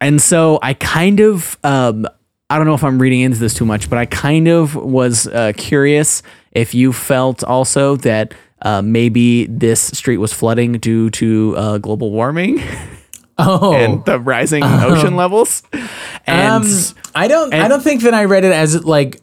and 0.00 0.20
so 0.20 0.58
I 0.62 0.74
kind 0.74 1.20
of 1.20 1.56
um, 1.62 2.08
I 2.50 2.58
don't 2.58 2.66
know 2.66 2.74
if 2.74 2.82
I'm 2.82 3.00
reading 3.00 3.20
into 3.20 3.38
this 3.38 3.54
too 3.54 3.64
much, 3.64 3.88
but 3.88 3.98
I 3.98 4.06
kind 4.06 4.48
of 4.48 4.74
was 4.74 5.28
uh, 5.28 5.52
curious 5.56 6.22
if 6.52 6.74
you 6.74 6.92
felt 6.92 7.44
also 7.44 7.96
that 7.96 8.34
uh, 8.62 8.82
maybe 8.82 9.46
this 9.46 9.80
street 9.80 10.16
was 10.18 10.32
flooding 10.32 10.72
due 10.78 11.10
to 11.10 11.54
uh, 11.56 11.78
global 11.78 12.10
warming 12.10 12.60
oh, 13.38 13.74
and 13.74 14.04
the 14.04 14.18
rising 14.18 14.62
ocean 14.64 15.16
levels. 15.16 15.62
And 16.26 16.64
um, 16.64 16.70
I 17.14 17.28
don't 17.28 17.54
I 17.54 17.68
don't 17.68 17.82
think 17.82 18.02
that 18.02 18.14
I 18.14 18.24
read 18.24 18.44
it 18.44 18.52
as 18.52 18.84
like 18.84 19.20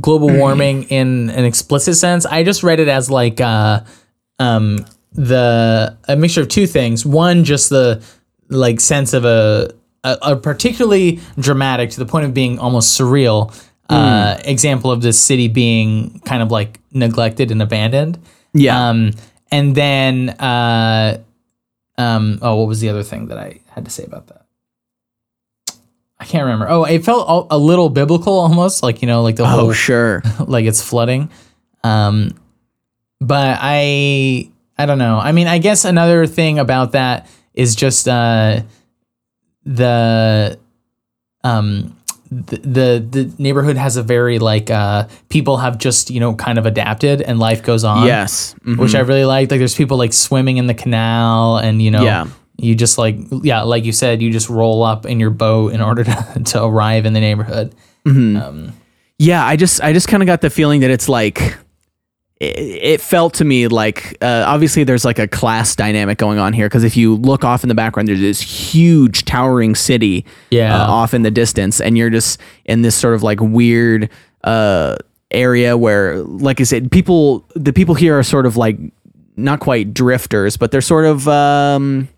global 0.00 0.28
warming 0.28 0.84
in 0.84 1.30
an 1.30 1.44
explicit 1.44 1.96
sense. 1.96 2.26
I 2.26 2.42
just 2.42 2.62
read 2.62 2.80
it 2.80 2.88
as 2.88 3.10
like 3.10 3.40
uh, 3.40 3.80
um, 4.38 4.84
the 5.12 5.96
a 6.08 6.16
mixture 6.16 6.42
of 6.42 6.48
two 6.48 6.66
things. 6.66 7.06
One, 7.06 7.44
just 7.44 7.70
the 7.70 8.02
like 8.48 8.80
sense 8.80 9.12
of 9.14 9.24
a 9.24 9.74
a, 10.04 10.18
a 10.22 10.36
particularly 10.36 11.20
dramatic 11.38 11.90
to 11.90 11.98
the 11.98 12.06
point 12.06 12.26
of 12.26 12.34
being 12.34 12.58
almost 12.58 12.98
surreal 12.98 13.54
uh, 13.90 14.38
example 14.44 14.90
of 14.90 15.02
this 15.02 15.22
city 15.22 15.48
being 15.48 16.20
kind 16.20 16.42
of 16.42 16.50
like 16.50 16.80
neglected 16.92 17.50
and 17.50 17.60
abandoned. 17.62 18.18
yeah, 18.52 18.88
Um, 18.88 19.12
and 19.50 19.74
then, 19.74 20.30
uh, 20.30 21.18
um, 21.98 22.38
oh, 22.42 22.56
what 22.56 22.68
was 22.68 22.80
the 22.80 22.88
other 22.88 23.02
thing 23.02 23.28
that 23.28 23.38
I 23.38 23.60
had 23.70 23.84
to 23.84 23.90
say 23.90 24.04
about 24.04 24.26
that? 24.28 24.43
I 26.24 26.26
can't 26.26 26.44
remember. 26.44 26.66
Oh, 26.70 26.84
it 26.84 27.04
felt 27.04 27.50
a, 27.50 27.56
a 27.56 27.58
little 27.58 27.90
biblical 27.90 28.32
almost, 28.38 28.82
like 28.82 29.02
you 29.02 29.06
know, 29.08 29.22
like 29.22 29.36
the 29.36 29.46
whole 29.46 29.68
oh 29.68 29.72
sure, 29.74 30.22
like 30.46 30.64
it's 30.64 30.82
flooding. 30.82 31.30
Um, 31.82 32.32
but 33.20 33.58
I 33.60 34.48
I 34.78 34.86
don't 34.86 34.96
know. 34.98 35.18
I 35.18 35.32
mean, 35.32 35.46
I 35.48 35.58
guess 35.58 35.84
another 35.84 36.26
thing 36.26 36.58
about 36.58 36.92
that 36.92 37.28
is 37.52 37.74
just 37.76 38.08
uh, 38.08 38.62
the 39.64 40.58
um 41.42 41.96
the, 42.30 42.56
the 42.56 43.06
the 43.10 43.32
neighborhood 43.38 43.76
has 43.76 43.96
a 43.96 44.02
very 44.02 44.38
like 44.38 44.70
uh 44.70 45.06
people 45.28 45.58
have 45.58 45.78
just 45.78 46.10
you 46.10 46.20
know 46.20 46.34
kind 46.34 46.58
of 46.58 46.66
adapted 46.66 47.20
and 47.20 47.38
life 47.38 47.62
goes 47.62 47.84
on 47.84 48.06
yes, 48.06 48.54
Mhm. 48.64 48.78
which 48.78 48.94
I 48.94 49.00
really 49.00 49.24
like. 49.26 49.50
Like 49.50 49.58
there's 49.60 49.74
people 49.74 49.98
like 49.98 50.12
swimming 50.12 50.56
in 50.56 50.66
the 50.66 50.74
canal 50.74 51.58
and 51.58 51.80
you 51.82 51.90
know 51.90 52.02
Yeah. 52.02 52.26
You 52.56 52.74
just 52.74 52.98
like 52.98 53.16
yeah, 53.42 53.62
like 53.62 53.84
you 53.84 53.92
said, 53.92 54.22
you 54.22 54.30
just 54.30 54.48
roll 54.48 54.82
up 54.82 55.06
in 55.06 55.18
your 55.20 55.30
boat 55.30 55.72
in 55.72 55.80
order 55.80 56.04
to, 56.34 56.42
to 56.46 56.64
arrive 56.64 57.06
in 57.06 57.12
the 57.12 57.20
neighborhood. 57.20 57.74
yeah. 59.18 59.44
I 59.44 59.56
just 59.56 59.82
I 59.82 59.92
just 59.92 60.08
kind 60.08 60.22
of 60.22 60.26
got 60.26 60.40
the 60.40 60.50
feeling 60.50 60.80
that 60.80 60.90
it's 60.90 61.08
like. 61.08 61.56
It, 62.40 62.58
it 62.58 63.00
felt 63.00 63.34
to 63.34 63.44
me 63.44 63.68
like 63.68 64.18
uh, 64.20 64.42
obviously 64.46 64.82
there's 64.82 65.04
like 65.04 65.20
a 65.20 65.28
class 65.28 65.76
dynamic 65.76 66.18
going 66.18 66.40
on 66.40 66.52
here 66.52 66.66
because 66.66 66.82
if 66.82 66.96
you 66.96 67.14
look 67.14 67.44
off 67.44 67.62
in 67.62 67.68
the 67.68 67.76
background 67.76 68.08
there's 68.08 68.18
this 68.20 68.40
huge 68.40 69.24
towering 69.24 69.76
city 69.76 70.26
Yeah. 70.50 70.82
uh, 70.82 70.90
off 70.90 71.14
in 71.14 71.22
the 71.22 71.30
distance 71.30 71.80
and 71.80 71.96
you're 71.96 72.10
just 72.10 72.40
in 72.64 72.82
this 72.82 72.96
sort 72.96 73.14
of 73.14 73.22
like 73.22 73.38
weird 73.40 74.10
uh 74.42 74.96
area 75.30 75.76
where 75.76 76.18
like 76.24 76.60
I 76.60 76.64
said 76.64 76.90
people 76.90 77.46
the 77.54 77.72
people 77.72 77.94
here 77.94 78.18
are 78.18 78.24
sort 78.24 78.46
of 78.46 78.56
like 78.56 78.78
not 79.36 79.60
quite 79.60 79.94
drifters 79.94 80.56
but 80.56 80.72
they're 80.72 80.80
sort 80.80 81.04
of 81.06 81.28
um 81.28 82.08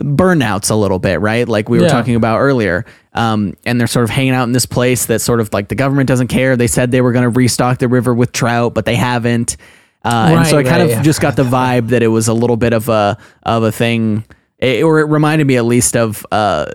burnouts 0.00 0.70
a 0.70 0.74
little 0.74 0.98
bit 0.98 1.20
right? 1.20 1.48
Like 1.48 1.68
we 1.68 1.78
were 1.78 1.84
Yeah. 1.84 1.90
talking 1.90 2.14
about 2.16 2.38
earlier. 2.38 2.84
Um 3.14 3.54
and 3.64 3.80
they're 3.80 3.86
sort 3.86 4.04
of 4.04 4.10
hanging 4.10 4.32
out 4.34 4.44
in 4.44 4.52
this 4.52 4.66
place 4.66 5.06
that 5.06 5.20
sort 5.20 5.40
of 5.40 5.52
like 5.52 5.68
the 5.68 5.74
government 5.74 6.06
doesn't 6.08 6.28
care. 6.28 6.56
They 6.56 6.66
said 6.66 6.90
they 6.90 7.00
were 7.00 7.12
going 7.12 7.22
to 7.24 7.30
restock 7.30 7.78
the 7.78 7.88
river 7.88 8.12
with 8.14 8.32
trout 8.32 8.74
but 8.74 8.84
they 8.84 8.96
haven't. 8.96 9.56
Uh, 10.04 10.34
and 10.36 10.46
so 10.46 10.56
I 10.58 10.60
Right, 10.60 10.66
kind 10.68 10.88
right. 10.90 10.98
of 10.98 11.04
just 11.04 11.20
got 11.20 11.34
the 11.36 11.42
vibe 11.42 11.88
that 11.88 12.02
it 12.02 12.08
was 12.08 12.28
a 12.28 12.34
little 12.34 12.56
bit 12.56 12.72
of 12.72 12.88
a 12.88 13.18
of 13.42 13.64
a 13.64 13.72
thing, 13.72 14.24
it, 14.58 14.84
or 14.84 15.00
it 15.00 15.04
reminded 15.08 15.48
me 15.48 15.56
at 15.56 15.64
least 15.64 15.96
of 15.96 16.24
uh, 16.30 16.66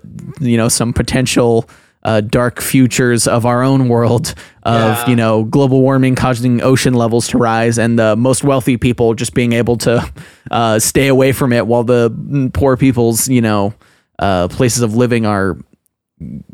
you 0.41 0.57
know 0.57 0.67
some 0.67 0.91
potential 0.91 1.69
uh, 2.03 2.19
dark 2.19 2.59
futures 2.59 3.27
of 3.27 3.45
our 3.45 3.63
own 3.63 3.87
world 3.87 4.33
of 4.63 4.97
Yeah. 4.97 5.09
you 5.09 5.15
know 5.15 5.43
global 5.43 5.81
warming 5.81 6.15
causing 6.15 6.61
ocean 6.61 6.93
levels 6.93 7.27
to 7.29 7.37
rise 7.37 7.77
and 7.79 7.97
the 7.97 8.15
most 8.15 8.43
wealthy 8.43 8.77
people 8.77 9.13
just 9.15 9.33
being 9.33 9.53
able 9.53 9.77
to 9.77 10.03
uh, 10.51 10.79
stay 10.79 11.07
away 11.07 11.31
from 11.31 11.51
it 11.53 11.65
while 11.67 11.83
the 11.83 12.49
poor 12.53 12.77
people's 12.77 13.27
you 13.27 13.41
know 13.41 13.73
uh, 14.19 14.47
places 14.49 14.83
of 14.83 14.95
living 14.95 15.25
are 15.25 15.57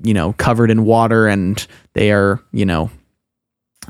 you 0.04 0.14
know 0.14 0.32
covered 0.34 0.72
in 0.72 0.86
water 0.86 1.28
and 1.28 1.68
they 1.94 2.12
are 2.12 2.40
you 2.54 2.66
know 2.66 2.90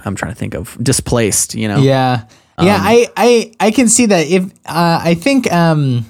I'm 0.06 0.16
trying 0.16 0.32
to 0.34 0.38
think 0.40 0.56
of 0.56 0.78
displaced 0.82 1.54
you 1.56 1.68
know 1.68 1.78
Yeah. 1.78 2.24
Yeah, 2.60 2.76
Um, 2.78 2.82
I, 2.88 3.08
I 3.16 3.52
I 3.60 3.72
can 3.72 3.88
see 3.88 4.08
that 4.08 4.26
if 4.28 4.44
uh, 4.66 5.00
I 5.04 5.14
think 5.14 5.52
um 5.54 6.06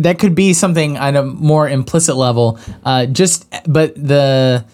that 0.00 0.18
could 0.18 0.34
be 0.34 0.52
something 0.52 0.98
on 0.98 1.14
a 1.14 1.22
more 1.22 1.68
implicit 1.68 2.16
level. 2.16 2.58
Uh 2.84 3.06
just 3.06 3.46
but 3.68 3.94
the 3.94 4.64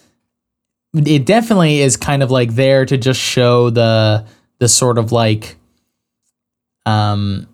it 1.04 1.26
definitely 1.26 1.80
is 1.80 1.96
kind 1.96 2.22
of 2.22 2.30
like 2.30 2.54
there 2.54 2.84
to 2.86 2.96
just 2.96 3.20
show 3.20 3.70
the 3.70 4.24
the 4.58 4.68
sort 4.68 4.98
of 4.98 5.12
like 5.12 5.56
um 6.86 7.46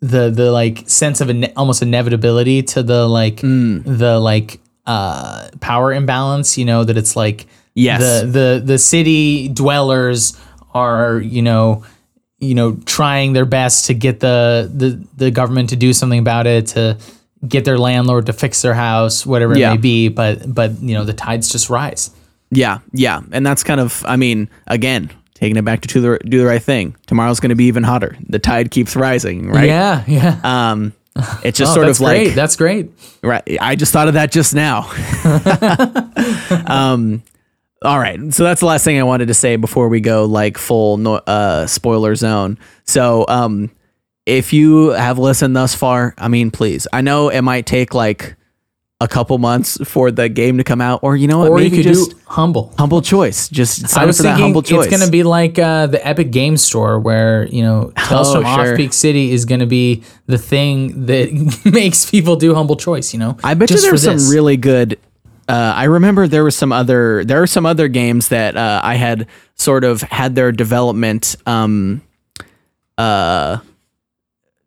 the 0.00 0.30
the 0.30 0.50
like 0.50 0.88
sense 0.88 1.20
of 1.20 1.28
ine- 1.28 1.52
almost 1.56 1.82
inevitability 1.82 2.62
to 2.62 2.82
the 2.82 3.06
like 3.06 3.36
Mm. 3.38 3.98
the 3.98 4.18
like 4.18 4.60
uh 4.86 5.48
power 5.60 5.92
imbalance 5.92 6.56
you 6.56 6.64
know 6.64 6.84
that 6.84 6.96
it's 6.96 7.16
like 7.16 7.46
Yes. 7.74 8.00
the 8.22 8.26
the 8.26 8.62
the 8.64 8.78
city 8.78 9.48
dwellers 9.48 10.36
are 10.74 11.18
you 11.20 11.42
know 11.42 11.84
you 12.38 12.54
know 12.54 12.76
trying 12.86 13.32
their 13.32 13.44
best 13.44 13.86
to 13.86 13.94
get 13.94 14.20
the 14.20 14.70
the 14.74 15.04
the 15.16 15.30
government 15.30 15.68
to 15.70 15.76
do 15.76 15.92
something 15.92 16.18
about 16.18 16.46
it 16.46 16.66
to 16.68 16.96
get 17.46 17.64
their 17.64 17.78
landlord 17.78 18.26
to 18.26 18.32
fix 18.32 18.62
their 18.62 18.74
house 18.74 19.24
whatever 19.26 19.56
Yeah. 19.56 19.68
it 19.68 19.74
may 19.74 19.80
be 19.80 20.08
but 20.08 20.52
but 20.52 20.80
you 20.80 20.94
know 20.94 21.04
the 21.04 21.12
tides 21.12 21.48
just 21.50 21.68
rise 21.70 22.10
Yeah, 22.50 22.78
yeah, 22.92 23.20
and 23.32 23.46
that's 23.46 23.62
kind 23.62 23.80
of, 23.80 24.04
I 24.06 24.16
mean, 24.16 24.48
again, 24.66 25.10
taking 25.34 25.56
it 25.56 25.64
back 25.64 25.80
to 25.82 25.88
do 25.88 26.00
the, 26.00 26.18
do 26.28 26.38
the 26.40 26.46
right 26.46 26.62
thing. 26.62 26.96
Tomorrow's 27.06 27.40
going 27.40 27.50
to 27.50 27.54
be 27.56 27.64
even 27.66 27.82
hotter. 27.84 28.16
The 28.28 28.38
tide 28.38 28.70
keeps 28.70 28.94
rising, 28.96 29.48
right? 29.48 29.66
yeah 29.68 30.04
yeah 30.06 30.40
Um, 30.42 30.92
it's 31.44 31.58
just 31.58 31.72
Oh, 31.72 31.74
sort 31.76 31.88
of 31.88 31.98
like 32.00 32.16
great. 32.24 32.34
that's 32.34 32.56
great 32.56 32.90
right. 33.22 33.42
I 33.60 33.74
just 33.76 33.92
thought 33.92 34.08
of 34.08 34.14
that 34.14 34.30
just 34.32 34.54
now. 34.54 34.90
um, 36.66 37.22
all 37.82 37.98
right, 37.98 38.18
so 38.34 38.44
that's 38.44 38.60
the 38.60 38.66
last 38.66 38.84
thing 38.84 38.98
I 38.98 39.02
wanted 39.04 39.28
to 39.28 39.34
say 39.34 39.56
before 39.56 39.88
we 39.88 40.00
go 40.00 40.24
like 40.26 40.58
full 40.58 40.98
no, 40.98 41.14
uh, 41.14 41.66
spoiler 41.66 42.14
zone. 42.14 42.58
So, 42.86 43.24
um, 43.28 43.70
if 44.26 44.52
you 44.52 44.88
have 44.90 45.18
listened 45.18 45.56
thus 45.56 45.74
far, 45.74 46.14
I 46.18 46.28
mean, 46.28 46.50
please, 46.50 46.86
I 46.92 47.00
know 47.00 47.30
it 47.30 47.40
might 47.40 47.64
take 47.66 47.94
like 47.94 48.36
a 49.02 49.08
couple 49.08 49.38
months 49.38 49.78
for 49.88 50.10
the 50.10 50.28
game 50.28 50.58
to 50.58 50.64
come 50.64 50.80
out, 50.80 51.00
or 51.02 51.16
you 51.16 51.26
know 51.26 51.38
what, 51.38 51.50
or 51.50 51.56
maybe 51.56 51.76
you 51.78 51.82
could 51.82 51.92
just 51.94 52.10
do 52.10 52.16
humble 52.26 52.74
humble 52.78 53.00
choice. 53.00 53.48
Just 53.48 53.88
sign 53.88 54.00
I 54.00 54.02
up 54.02 54.06
was 54.08 54.16
for 54.18 54.22
that 54.24 54.28
thinking 54.30 54.42
humble 54.44 54.62
choice. 54.62 54.86
it's 54.86 54.94
going 54.96 55.06
to 55.06 55.10
be 55.10 55.22
like 55.22 55.58
uh, 55.58 55.86
the 55.86 56.06
Epic 56.06 56.30
Game 56.30 56.56
Store, 56.58 56.98
where 57.00 57.46
you 57.46 57.62
know 57.62 57.92
Tales 57.96 58.28
Oh, 58.36 58.42
sure. 58.42 58.44
Off 58.72 58.76
Peak 58.76 58.92
City 58.92 59.32
is 59.32 59.44
going 59.46 59.60
to 59.60 59.66
be 59.66 60.02
the 60.26 60.36
thing 60.38 61.06
that 61.06 61.30
makes 61.72 62.10
people 62.10 62.36
do 62.36 62.54
humble 62.54 62.76
choice. 62.76 63.12
You 63.14 63.20
know, 63.20 63.38
I 63.42 63.54
bet 63.54 63.68
Just 63.70 63.84
you 63.84 63.90
there's 63.90 64.02
some 64.02 64.14
this. 64.14 64.30
really 64.30 64.56
good. 64.58 64.98
Uh, 65.48 65.72
I 65.74 65.84
remember 65.84 66.28
there 66.28 66.44
was 66.44 66.54
some 66.54 66.70
other 66.70 67.24
there 67.24 67.42
are 67.42 67.46
some 67.46 67.64
other 67.66 67.88
games 67.88 68.28
that 68.28 68.56
uh, 68.56 68.80
I 68.84 68.94
had 68.96 69.26
sort 69.56 69.82
of 69.84 70.02
had 70.02 70.34
their 70.34 70.52
development. 70.52 71.36
Um, 71.46 72.02
uh, 72.98 73.58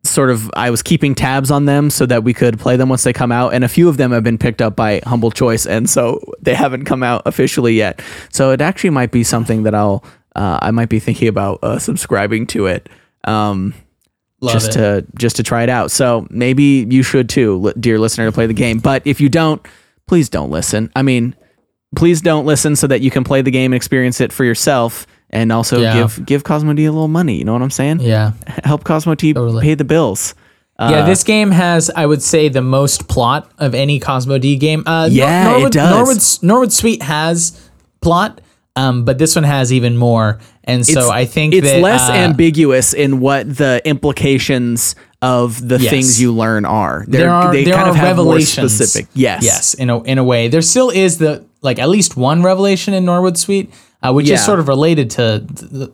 sort 0.04 0.30
of 0.30 0.50
I 0.54 0.70
was 0.70 0.82
keeping 0.82 1.14
tabs 1.14 1.50
on 1.50 1.64
them 1.64 1.90
so 1.90 2.06
that 2.06 2.22
we 2.22 2.32
could 2.32 2.58
play 2.58 2.76
them 2.76 2.88
once 2.88 3.02
they 3.02 3.12
come 3.12 3.32
out, 3.32 3.54
and 3.54 3.64
a 3.64 3.68
few 3.68 3.88
of 3.88 3.96
them 3.96 4.12
have 4.12 4.22
been 4.22 4.38
picked 4.38 4.62
up 4.62 4.76
by 4.76 5.00
Humble 5.04 5.30
Choice, 5.30 5.66
and 5.66 5.88
so 5.88 6.20
they 6.40 6.54
haven't 6.54 6.84
come 6.84 7.02
out 7.02 7.22
officially 7.26 7.74
yet. 7.74 8.00
So 8.30 8.50
it 8.50 8.60
actually 8.60 8.90
might 8.90 9.10
be 9.10 9.24
something 9.24 9.64
that 9.64 9.74
I'll 9.74 10.04
uh, 10.36 10.58
I 10.62 10.70
might 10.70 10.88
be 10.88 11.00
thinking 11.00 11.28
about 11.28 11.58
uh, 11.62 11.78
subscribing 11.78 12.46
to 12.48 12.66
it. 12.66 12.88
Um, 13.24 13.74
just 14.42 14.70
it. 14.70 14.72
to 14.72 15.06
just 15.16 15.36
to 15.36 15.42
try 15.42 15.62
it 15.62 15.68
out. 15.68 15.90
So 15.90 16.26
maybe 16.30 16.86
you 16.90 17.02
should 17.02 17.28
too, 17.28 17.72
dear 17.78 17.98
listener, 17.98 18.26
to 18.26 18.32
play 18.32 18.46
the 18.46 18.54
game. 18.54 18.78
But 18.78 19.02
if 19.06 19.20
you 19.20 19.28
don't, 19.28 19.66
please 20.06 20.28
don't 20.28 20.50
listen. 20.50 20.90
I 20.94 21.02
mean, 21.02 21.34
please 21.96 22.20
don't 22.20 22.44
listen 22.44 22.76
so 22.76 22.86
that 22.86 23.00
you 23.00 23.10
can 23.10 23.24
play 23.24 23.42
the 23.42 23.50
game 23.50 23.72
and 23.72 23.76
experience 23.76 24.20
it 24.20 24.32
for 24.32 24.44
yourself, 24.44 25.06
and 25.30 25.50
also 25.52 25.80
Yeah. 25.80 25.94
give 25.94 26.24
give 26.26 26.44
Cosmo 26.44 26.72
D 26.74 26.84
a 26.84 26.92
little 26.92 27.08
money. 27.08 27.36
You 27.36 27.44
know 27.44 27.52
what 27.52 27.62
I'm 27.62 27.70
saying? 27.70 28.00
yeah. 28.00 28.32
Help 28.64 28.84
Cosmo 28.84 29.14
D 29.14 29.32
Totally. 29.32 29.62
pay 29.62 29.74
the 29.74 29.84
bills. 29.84 30.34
yeah, 30.80 31.04
this 31.06 31.22
game 31.22 31.52
has, 31.52 31.88
I 31.94 32.04
would 32.04 32.20
say, 32.22 32.48
the 32.48 32.60
most 32.60 33.06
plot 33.08 33.48
of 33.58 33.74
any 33.74 34.00
Cosmo 34.00 34.38
D 34.38 34.56
game. 34.56 34.82
Uh, 34.86 35.08
Yeah, 35.10 35.46
it 35.46 35.50
Norwood, 35.52 35.72
does. 35.72 35.90
Norwood, 35.90 36.22
Norwood 36.42 36.72
Suite 36.72 37.02
has 37.02 37.68
plot, 38.00 38.40
um, 38.74 39.04
but 39.04 39.18
this 39.18 39.36
one 39.36 39.44
has 39.44 39.72
even 39.72 39.96
more. 39.96 40.40
And 40.64 40.84
so 40.84 40.92
It's- 40.92 41.10
I 41.10 41.26
think 41.26 41.54
it's 41.54 41.68
that, 41.70 41.80
less 41.80 42.08
uh, 42.08 42.12
ambiguous 42.14 42.92
in 42.92 43.20
what 43.20 43.56
the 43.56 43.80
implications 43.84 44.96
of 45.22 45.66
the 45.66 45.78
Yes. 45.78 45.90
things 45.90 46.20
you 46.20 46.32
learn 46.32 46.64
are. 46.64 47.04
They're, 47.08 47.20
there 47.22 47.30
are 47.30 47.52
they 47.52 47.64
there 47.64 47.74
kind 47.74 47.86
are 47.86 47.90
of 47.90 47.96
have 47.96 48.16
more 48.16 48.40
specific. 48.40 49.06
Yes. 49.14 49.42
yes, 49.44 49.74
in 49.74 49.90
a 49.90 50.02
in 50.02 50.18
a 50.18 50.24
way, 50.24 50.48
there 50.48 50.60
still 50.62 50.90
is 50.90 51.18
the 51.18 51.44
like 51.64 51.78
at 51.80 51.88
least 51.88 52.16
one 52.16 52.42
revelation 52.44 52.94
in 52.94 53.04
Norwood 53.04 53.36
Suite, 53.38 53.72
uh, 54.02 54.12
which 54.12 54.28
Yeah. 54.28 54.34
is 54.34 54.44
sort 54.44 54.60
of 54.60 54.68
related 54.68 55.10
to 55.10 55.40
the, 55.46 55.90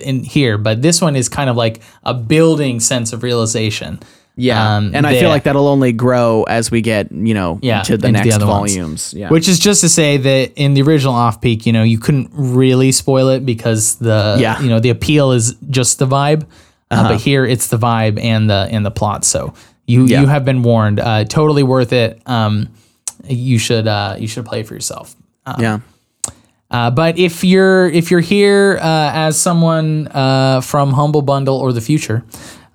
in 0.00 0.22
here, 0.24 0.58
but 0.58 0.82
this 0.82 1.00
one 1.00 1.16
is 1.16 1.28
kind 1.28 1.48
of 1.50 1.56
like 1.56 1.80
a 2.04 2.14
building 2.14 2.78
sense 2.80 3.12
of 3.12 3.22
realization. 3.22 3.98
Yeah, 4.36 4.76
Um, 4.78 4.90
and 4.94 5.06
I 5.06 5.16
feel 5.20 5.28
like 5.28 5.44
that'll 5.44 5.68
only 5.68 5.92
grow 5.92 6.42
as 6.42 6.68
we 6.68 6.80
get, 6.80 7.12
you 7.12 7.34
know, 7.34 7.60
Yeah, 7.62 7.82
to 7.82 7.96
the 7.96 8.08
into 8.08 8.18
the 8.18 8.24
next 8.24 8.44
ones. 8.44 8.74
volumes. 8.74 9.14
Yeah, 9.16 9.28
Which 9.28 9.48
is 9.48 9.60
just 9.60 9.80
to 9.82 9.88
say 9.88 10.16
that 10.16 10.52
in 10.56 10.74
the 10.74 10.82
original 10.82 11.14
Off 11.14 11.40
Peak, 11.40 11.66
you 11.66 11.72
know, 11.72 11.84
you 11.84 11.98
couldn't 11.98 12.30
really 12.34 12.90
spoil 12.90 13.28
it 13.28 13.46
because 13.46 13.94
the 13.96 14.36
Yeah. 14.40 14.60
you 14.60 14.68
know 14.68 14.80
the 14.80 14.90
appeal 14.90 15.30
is 15.30 15.54
just 15.70 16.00
the 16.00 16.06
vibe, 16.08 16.42
uh, 16.90 17.10
but 17.10 17.20
here 17.20 17.44
it's 17.46 17.68
the 17.68 17.78
vibe 17.78 18.18
and 18.20 18.50
the 18.50 18.66
and 18.72 18.84
the 18.84 18.90
plot. 18.90 19.24
So 19.24 19.54
you 19.86 20.04
Yeah. 20.06 20.22
you 20.22 20.26
have 20.26 20.44
been 20.44 20.62
warned. 20.64 20.98
Uh, 20.98 21.22
totally 21.24 21.62
worth 21.62 21.92
it. 21.92 22.20
Um, 22.26 22.70
you 23.26 23.58
should 23.58 23.86
uh, 23.86 24.16
you 24.18 24.28
should 24.28 24.44
play 24.44 24.62
for 24.62 24.74
yourself. 24.74 25.14
yeah. 25.58 25.80
Uh, 26.70 26.90
but 26.90 27.18
if 27.18 27.44
you're 27.44 27.86
if 27.86 28.10
you're 28.10 28.20
here 28.20 28.78
uh, 28.80 29.10
as 29.14 29.40
someone 29.40 30.08
uh, 30.08 30.60
from 30.60 30.92
Humble 30.92 31.22
Bundle 31.22 31.56
or 31.56 31.72
the 31.72 31.80
future, 31.80 32.24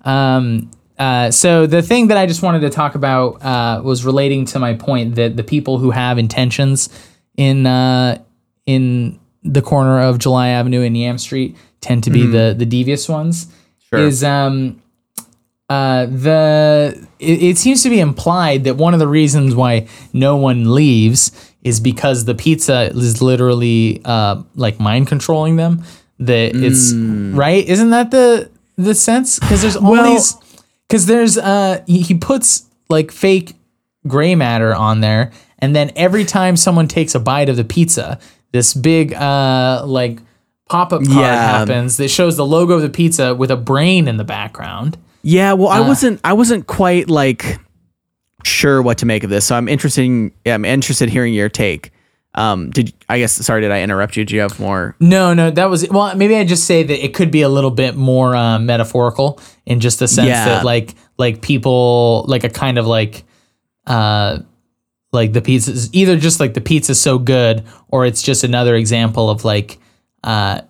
um, 0.04 0.70
uh, 0.98 1.30
so 1.30 1.66
the 1.66 1.82
thing 1.82 2.08
that 2.08 2.16
I 2.16 2.26
just 2.26 2.42
wanted 2.42 2.60
to 2.60 2.70
talk 2.70 2.94
about 2.94 3.42
uh, 3.42 3.82
was 3.82 4.04
relating 4.04 4.44
to 4.46 4.58
my 4.58 4.74
point 4.74 5.16
that 5.16 5.36
the 5.36 5.42
people 5.42 5.78
who 5.78 5.90
have 5.90 6.18
intentions 6.18 6.88
in 7.36 7.66
uh, 7.66 8.22
in 8.66 9.18
the 9.42 9.62
corner 9.62 10.00
of 10.00 10.18
July 10.18 10.48
Avenue 10.48 10.82
and 10.82 10.96
Yam 10.96 11.18
Street 11.18 11.56
tend 11.80 12.04
to 12.04 12.10
be 12.10 12.26
the 12.26 12.54
the 12.56 12.66
devious 12.66 13.08
ones. 13.08 13.48
Is 13.92 14.22
um 14.22 14.80
uh, 15.70 16.04
the 16.06 17.08
it, 17.18 17.42
it 17.42 17.58
seems 17.58 17.82
to 17.84 17.88
be 17.88 18.00
implied 18.00 18.64
that 18.64 18.76
one 18.76 18.92
of 18.92 19.00
the 19.00 19.08
reasons 19.08 19.54
why 19.54 19.86
no 20.12 20.36
one 20.36 20.74
leaves 20.74 21.30
is 21.62 21.80
because 21.80 22.24
the 22.26 22.34
pizza 22.34 22.90
is 22.90 23.22
literally 23.22 24.02
uh, 24.04 24.42
like 24.56 24.78
mind 24.80 25.06
controlling 25.06 25.56
them. 25.56 25.82
That 26.18 26.52
it's 26.54 26.92
right, 26.92 27.64
isn't 27.66 27.90
that 27.90 28.10
the 28.10 28.50
the 28.76 28.94
sense? 28.94 29.38
Because 29.38 29.62
there's 29.62 29.76
all 29.76 29.92
Well- 29.92 30.12
these 30.12 30.34
because 30.88 31.06
there's 31.06 31.38
uh 31.38 31.82
he, 31.86 32.00
he 32.02 32.14
puts 32.14 32.66
like 32.90 33.10
fake 33.12 33.54
gray 34.06 34.34
matter 34.34 34.74
on 34.74 35.00
there, 35.00 35.30
and 35.60 35.74
then 35.74 35.92
every 35.96 36.24
time 36.26 36.56
someone 36.56 36.88
takes 36.88 37.14
a 37.14 37.20
bite 37.20 37.48
of 37.48 37.56
the 37.56 37.64
pizza, 37.64 38.18
this 38.52 38.74
big 38.74 39.14
uh 39.14 39.82
like 39.86 40.18
pop 40.68 40.92
up 40.92 41.02
card 41.04 41.16
Yeah. 41.16 41.58
happens 41.58 41.96
that 41.96 42.08
shows 42.08 42.36
the 42.36 42.44
logo 42.46 42.74
of 42.74 42.82
the 42.82 42.90
pizza 42.90 43.34
with 43.34 43.50
a 43.50 43.56
brain 43.56 44.06
in 44.08 44.16
the 44.18 44.24
background. 44.24 44.98
Yeah, 45.22 45.52
well, 45.54 45.68
Uh. 45.68 45.76
I 45.76 45.80
wasn't. 45.88 46.20
I 46.24 46.32
wasn't 46.32 46.66
quite 46.66 47.10
like 47.10 47.58
sure 48.44 48.80
what 48.82 48.98
to 48.98 49.06
make 49.06 49.22
of 49.24 49.30
this. 49.30 49.44
So 49.44 49.54
I'm 49.56 49.68
interested. 49.68 50.04
In, 50.04 50.32
yeah, 50.44 50.54
I'm 50.54 50.64
interested 50.64 51.04
in 51.04 51.10
hearing 51.10 51.34
your 51.34 51.48
take. 51.48 51.92
Um, 52.34 52.70
did 52.70 52.92
I 53.08 53.18
guess? 53.18 53.32
Sorry, 53.32 53.60
did 53.60 53.72
I 53.72 53.82
interrupt 53.82 54.16
you? 54.16 54.24
Do 54.24 54.34
you 54.36 54.40
have 54.40 54.58
more? 54.60 54.94
No, 55.00 55.34
no, 55.34 55.50
that 55.50 55.64
was 55.68 55.88
well. 55.90 56.14
Maybe 56.14 56.36
I 56.36 56.44
just 56.44 56.64
say 56.64 56.82
that 56.84 57.04
it 57.04 57.12
could 57.12 57.30
be 57.32 57.42
a 57.42 57.48
little 57.48 57.72
bit 57.72 57.96
more 57.96 58.36
uh, 58.36 58.58
metaphorical 58.60 59.40
in 59.66 59.80
just 59.80 59.98
the 59.98 60.06
sense 60.08 60.28
Yeah. 60.28 60.44
that 60.46 60.64
like 60.64 60.94
like 61.18 61.42
people 61.42 62.24
like 62.28 62.44
a 62.44 62.48
kind 62.48 62.78
of 62.78 62.86
like 62.86 63.24
uh 63.86 64.38
like 65.12 65.32
the 65.32 65.42
pizza 65.42 65.72
is 65.72 65.92
either 65.92 66.16
just 66.16 66.38
like 66.38 66.54
the 66.54 66.60
pizza's 66.60 67.00
so 67.00 67.18
good 67.18 67.64
or 67.88 68.06
it's 68.06 68.22
just 68.22 68.44
another 68.44 68.74
example 68.76 69.28
of 69.28 69.44
like 69.44 69.78
uh 70.22 70.60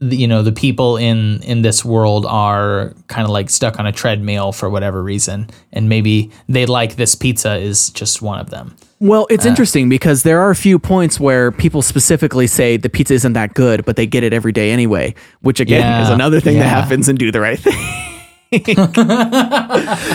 the, 0.00 0.16
you 0.16 0.26
know 0.28 0.42
the 0.42 0.52
people 0.52 0.96
in 0.96 1.42
in 1.42 1.62
this 1.62 1.84
world 1.84 2.24
are 2.26 2.92
kind 3.08 3.24
of 3.24 3.30
like 3.30 3.50
stuck 3.50 3.78
on 3.80 3.86
a 3.86 3.92
treadmill 3.92 4.52
for 4.52 4.70
whatever 4.70 5.02
reason 5.02 5.48
and 5.72 5.88
maybe 5.88 6.30
they 6.48 6.66
like 6.66 6.96
this 6.96 7.14
pizza 7.16 7.56
is 7.56 7.90
just 7.90 8.22
one 8.22 8.38
of 8.38 8.50
them 8.50 8.74
Well, 9.00 9.26
it's 9.30 9.44
Uh. 9.46 9.50
interesting 9.50 9.88
because 9.88 10.22
there 10.22 10.40
are 10.40 10.50
a 10.50 10.56
few 10.56 10.78
points 10.78 11.18
where 11.20 11.50
people 11.52 11.82
specifically 11.82 12.46
say 12.48 12.76
the 12.76 12.88
pizza 12.88 13.14
isn't 13.14 13.34
that 13.34 13.54
good, 13.54 13.84
but 13.84 13.94
they 13.96 14.06
get 14.06 14.22
it 14.24 14.32
every 14.32 14.50
day 14.52 14.72
anyway. 14.72 15.14
Which 15.40 15.60
again 15.60 15.82
Yeah, 15.82 16.02
is 16.02 16.10
another 16.10 16.40
thing 16.40 16.58
that 16.58 16.66
happens 16.68 17.08
and 17.08 17.16
do 17.18 17.30
the 17.30 17.40
right 17.40 17.58
thing. 17.66 17.78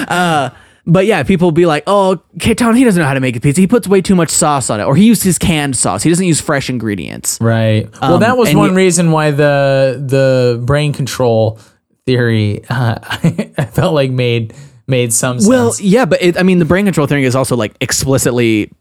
uh, 0.10 0.50
but 0.86 1.06
yeah, 1.06 1.24
people 1.24 1.48
will 1.48 1.52
be 1.54 1.66
like, 1.66 1.84
"Oh, 1.88 2.22
Keton, 2.40 2.76
he 2.76 2.84
doesn't 2.84 3.00
know 3.00 3.08
how 3.08 3.14
to 3.14 3.20
make 3.20 3.36
a 3.36 3.40
pizza. 3.40 3.62
He 3.62 3.68
puts 3.68 3.88
way 3.88 4.02
too 4.02 4.16
much 4.16 4.30
sauce 4.30 4.70
on 4.70 4.80
it, 4.80 4.84
or 4.84 4.96
he 4.96 5.06
uses 5.06 5.38
canned 5.38 5.76
sauce. 5.76 6.04
He 6.04 6.10
doesn't 6.10 6.26
use 6.26 6.42
fresh 6.42 6.70
ingredients." 6.70 7.38
Right. 7.40 7.90
well, 8.02 8.16
Um, 8.16 8.20
that 8.20 8.38
was 8.38 8.54
one 8.54 8.76
reason 8.76 9.12
why 9.12 9.32
the 9.32 10.04
the 10.06 10.62
brain 10.66 10.94
control 10.94 11.60
theory 12.06 12.64
uh, 12.70 12.96
I 13.58 13.66
felt 13.72 13.94
like 13.94 14.12
made 14.12 14.54
made 14.88 15.14
some 15.14 15.40
sense. 15.40 15.48
Well, 15.50 15.74
yeah, 15.80 16.06
but 16.06 16.22
it, 16.22 16.38
I 16.38 16.44
mean, 16.44 16.60
the 16.60 16.66
brain 16.66 16.86
control 16.86 17.08
theory 17.08 17.24
is 17.24 17.36
also 17.36 17.56
like 17.56 17.74
explicitly 17.80 18.72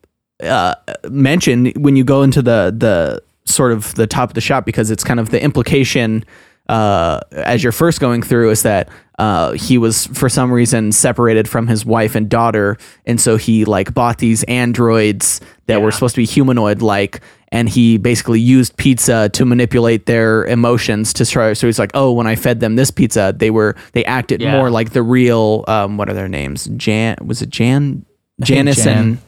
uh, 0.43 0.75
mentioned 1.09 1.73
when 1.77 1.95
you 1.95 2.05
go 2.05 2.23
into 2.23 2.43
the 2.43 2.75
the 2.77 3.23
sort 3.45 3.73
of 3.73 3.95
the 3.95 4.07
top 4.07 4.31
of 4.31 4.35
the 4.35 4.41
shop 4.41 4.65
because 4.65 4.91
it's 4.91 5.05
kind 5.05 5.21
of 5.21 5.31
the 5.31 5.43
implication 5.43 6.25
uh, 6.69 7.21
as 7.33 7.63
you're 7.63 7.73
first 7.73 8.01
going 8.01 8.23
through 8.23 8.51
is 8.51 8.63
that 8.63 8.89
uh, 9.23 9.53
he 9.53 9.79
was 9.79 10.07
for 10.09 10.29
some 10.29 10.51
reason 10.51 10.91
separated 10.91 11.47
from 11.49 11.67
his 11.69 11.87
wife 11.87 12.15
and 12.19 12.29
daughter, 12.29 12.77
and 13.07 13.21
so 13.21 13.37
he 13.37 13.65
like 13.65 13.95
bought 13.95 14.19
these 14.19 14.43
androids 14.45 15.41
that 15.67 15.81
were 15.81 15.93
supposed 15.93 16.15
to 16.17 16.21
be 16.21 16.27
humanoid 16.27 16.83
like, 16.83 17.21
and 17.53 17.69
he 17.69 17.99
basically 17.99 18.41
used 18.41 18.77
pizza 18.77 19.29
to 19.29 19.45
manipulate 19.45 20.07
their 20.07 20.45
emotions 20.47 21.13
to 21.13 21.25
try. 21.25 21.53
So 21.53 21.69
he's 21.69 21.79
like, 21.79 21.93
oh, 21.95 22.11
when 22.13 22.27
I 22.27 22.35
fed 22.35 22.59
them 22.61 22.75
this 22.75 22.91
pizza, 22.91 23.33
they 23.37 23.51
were 23.51 23.77
they 23.93 24.05
acted 24.07 24.41
Yeah. 24.41 24.57
more 24.57 24.71
like 24.71 24.91
the 24.91 25.03
real. 25.03 25.65
Um, 25.69 25.97
what 25.99 26.09
are 26.09 26.15
their 26.15 26.29
names? 26.29 26.67
Jan 26.77 27.17
was 27.25 27.43
it 27.43 27.51
Jan? 27.51 28.05
Janice 28.41 28.83
Jan. 28.83 28.99
and 28.99 29.19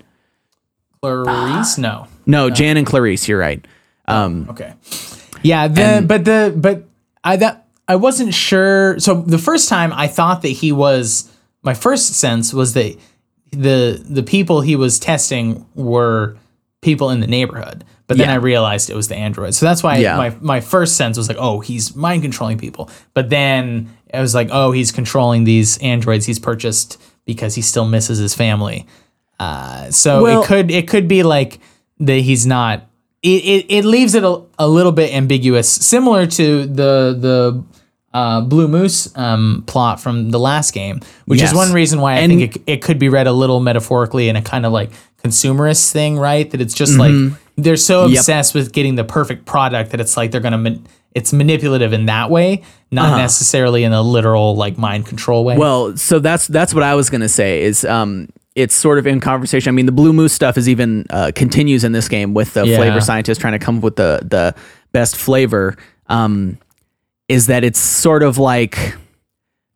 Clarice? 1.01 1.79
No. 1.79 2.09
no, 2.27 2.51
Jan 2.51 2.77
and 2.77 2.87
Clarice. 2.87 3.29
You're 3.29 3.39
right. 3.39 3.65
Um, 4.07 4.47
Okay. 4.51 4.73
Yeah, 5.43 5.69
the 5.69 6.03
but 6.07 6.25
the 6.25 6.53
but 6.57 6.85
I 7.23 7.37
that 7.37 7.64
I 7.89 7.97
wasn't 7.97 8.33
sure. 8.35 8.99
So 8.99 9.23
the 9.23 9.39
first 9.39 9.69
time 9.69 9.93
I 9.93 10.07
thought 10.09 10.43
that 10.43 10.49
he 10.49 10.73
was 10.73 11.31
my 11.63 11.75
first 11.75 12.15
sense 12.15 12.53
was 12.55 12.75
that 12.75 12.97
the 13.51 14.03
the 14.09 14.23
people 14.23 14.61
he 14.63 14.77
was 14.77 14.99
testing 14.99 15.67
were 15.75 16.37
people 16.81 17.11
in 17.11 17.21
the 17.21 17.27
neighborhood. 17.27 17.85
But 18.07 18.19
then 18.19 18.29
Yeah. 18.29 18.35
I 18.35 18.37
realized 18.37 18.91
it 18.91 18.97
was 18.97 19.09
the 19.09 19.17
android. 19.17 19.55
So 19.55 19.65
that's 19.67 19.83
why 19.83 19.97
Yeah. 19.99 20.17
my 20.17 20.37
my 20.41 20.61
first 20.61 20.97
sense 20.97 21.17
was 21.17 21.29
like, 21.29 21.39
oh, 21.41 21.61
he's 21.61 21.95
mind 21.97 22.23
controlling 22.23 22.59
people. 22.59 22.91
But 23.15 23.31
then 23.31 23.89
I 24.13 24.21
was 24.21 24.35
like, 24.35 24.49
oh, 24.53 24.73
he's 24.73 24.93
controlling 24.93 25.45
these 25.45 25.79
androids 25.79 26.27
he's 26.27 26.39
purchased 26.39 27.01
because 27.25 27.55
he 27.55 27.63
still 27.63 27.87
misses 27.87 28.19
his 28.19 28.35
family. 28.35 28.87
Uh, 29.41 29.91
so 29.91 30.23
Well- 30.23 30.43
it 30.43 30.47
could 30.47 30.71
it 30.71 30.89
could 30.89 31.09
be 31.09 31.23
like 31.23 31.61
that 32.01 32.21
he's 32.21 32.47
not. 32.47 32.87
It, 33.25 33.43
it, 33.45 33.67
it 33.79 33.85
leaves 33.87 34.15
it 34.15 34.23
a, 34.23 34.43
a 34.59 34.69
little 34.69 34.93
bit 34.93 35.15
ambiguous, 35.15 35.69
similar 35.69 36.27
to 36.27 36.67
the 36.67 37.17
the 37.19 37.65
uh, 38.13 38.43
Blue 38.43 38.69
Moose 38.69 39.11
um, 39.17 39.65
plot 39.67 40.01
from 40.01 40.31
the 40.31 40.39
last 40.39 40.73
game, 40.75 41.01
which 41.25 41.41
Yes. 41.41 41.51
is 41.51 41.57
one 41.57 41.73
reason 41.73 42.01
why 42.01 42.13
I 42.13 42.19
And- 42.19 42.31
think 42.31 42.57
it, 42.57 42.63
it 42.67 42.83
could 42.83 42.99
be 42.99 43.09
read 43.09 43.27
a 43.27 43.33
little 43.33 43.59
metaphorically 43.61 44.29
in 44.29 44.37
a 44.37 44.43
kind 44.43 44.65
of 44.67 44.73
like 44.73 44.91
consumerist 45.25 45.91
thing, 45.91 46.19
right? 46.19 46.49
That 46.51 46.61
it's 46.61 46.75
just 46.75 46.93
Mm-hmm. 46.93 47.29
like 47.31 47.41
they're 47.57 47.77
so 47.77 48.05
obsessed 48.05 48.55
with 48.55 48.73
getting 48.73 48.95
the 48.97 49.05
perfect 49.05 49.47
product 49.47 49.91
that 49.93 50.01
it's 50.01 50.17
like 50.17 50.31
they're 50.31 50.41
gonna. 50.43 50.77
It's 51.15 51.33
manipulative 51.33 51.93
in 51.93 52.07
that 52.07 52.29
way, 52.29 52.63
not 52.91 53.17
necessarily 53.17 53.85
in 53.85 53.93
a 53.93 54.03
literal 54.03 54.57
like 54.57 54.77
mind 54.77 55.07
control 55.07 55.45
way. 55.45 55.55
Uh-huh. 55.55 55.61
Well, 55.61 55.97
so 55.97 56.19
that's 56.19 56.47
that's 56.49 56.75
what 56.75 56.83
I 56.83 56.95
was 56.97 57.09
gonna 57.11 57.29
say. 57.29 57.63
Is 57.63 57.85
um, 57.85 58.29
it's 58.55 58.75
sort 58.75 58.99
of 58.99 59.07
in 59.07 59.21
conversation. 59.21 59.69
I 59.71 59.73
mean, 59.73 59.87
the 59.87 59.93
blue 59.93 60.13
moose 60.13 60.33
stuff 60.33 60.57
is 60.57 60.69
even 60.69 61.07
uh, 61.11 61.33
continues 61.35 61.83
in 61.85 61.93
this 61.93 62.09
game 62.09 62.35
with 62.35 62.55
the 62.55 62.65
Yeah. 62.67 62.77
flavor 62.77 63.01
scientist 63.01 63.41
trying 63.41 63.55
to 63.55 63.59
come 63.59 63.79
up 63.79 63.83
with 63.83 63.97
the 63.97 64.21
the 64.23 64.55
best 64.93 65.17
flavor. 65.17 65.77
Um, 66.09 66.59
is 67.29 67.47
that 67.47 67.65
it's 67.65 67.79
sort 67.81 68.23
of 68.23 68.37
like 68.39 68.95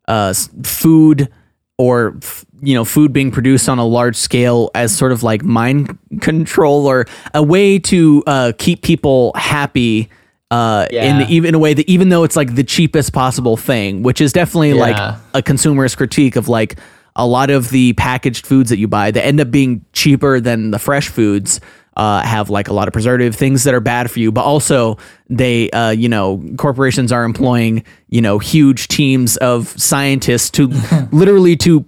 uh, 0.07 0.33
food 0.63 1.29
or 1.77 2.15
f- 2.21 2.45
you 2.61 2.73
know 2.73 2.85
food 2.85 3.11
being 3.13 3.31
produced 3.31 3.67
on 3.69 3.79
a 3.79 3.85
large 3.85 4.15
scale 4.15 4.69
as 4.75 4.95
sort 4.95 5.11
of 5.11 5.23
like 5.23 5.43
mind 5.43 5.97
control 6.21 6.85
or 6.87 7.05
a 7.33 7.41
way 7.43 7.79
to 7.79 8.23
uh, 8.27 8.51
keep 8.57 8.81
people 8.81 9.31
happy 9.35 10.09
uh, 10.51 10.87
Yeah. 10.91 11.21
in 11.21 11.29
even 11.29 11.55
a 11.55 11.59
way 11.59 11.73
that 11.73 11.87
even 11.89 12.09
though 12.09 12.23
it's 12.23 12.35
like 12.35 12.55
the 12.55 12.63
cheapest 12.63 13.13
possible 13.13 13.55
thing, 13.57 14.03
which 14.03 14.19
is 14.21 14.31
definitely 14.33 14.73
like 14.73 14.97
a 15.33 15.41
consumerist 15.41 15.97
critique 15.97 16.35
of 16.35 16.47
like 16.49 16.77
a 17.19 17.27
lot 17.27 17.49
of 17.49 17.69
the 17.69 17.91
packaged 17.93 18.47
foods 18.47 18.69
that 18.69 18.77
you 18.77 18.87
buy 18.87 19.11
that 19.11 19.25
end 19.25 19.41
up 19.41 19.51
being 19.51 19.85
cheaper 19.91 20.39
than 20.39 20.71
the 20.71 20.79
fresh 20.79 21.09
foods 21.09 21.59
uh, 21.97 22.21
have 22.21 22.49
like 22.49 22.69
a 22.69 22.73
lot 22.73 22.87
of 22.87 22.93
preservative 22.93 23.35
things 23.35 23.65
that 23.65 23.73
are 23.73 23.81
bad 23.81 24.09
for 24.09 24.19
you, 24.19 24.31
but 24.31 24.45
also 24.45 24.97
they, 25.29 25.69
uh, 25.71 25.89
you 25.89 26.07
know, 26.07 26.41
corporations 26.57 27.11
are 27.11 27.25
employing, 27.25 27.83
you 28.07 28.21
know, 28.21 28.39
huge 28.39 28.87
teams 28.87 29.35
of 29.37 29.67
scientists 29.77 30.49
to 30.49 30.67
literally 31.11 31.57
to 31.57 31.83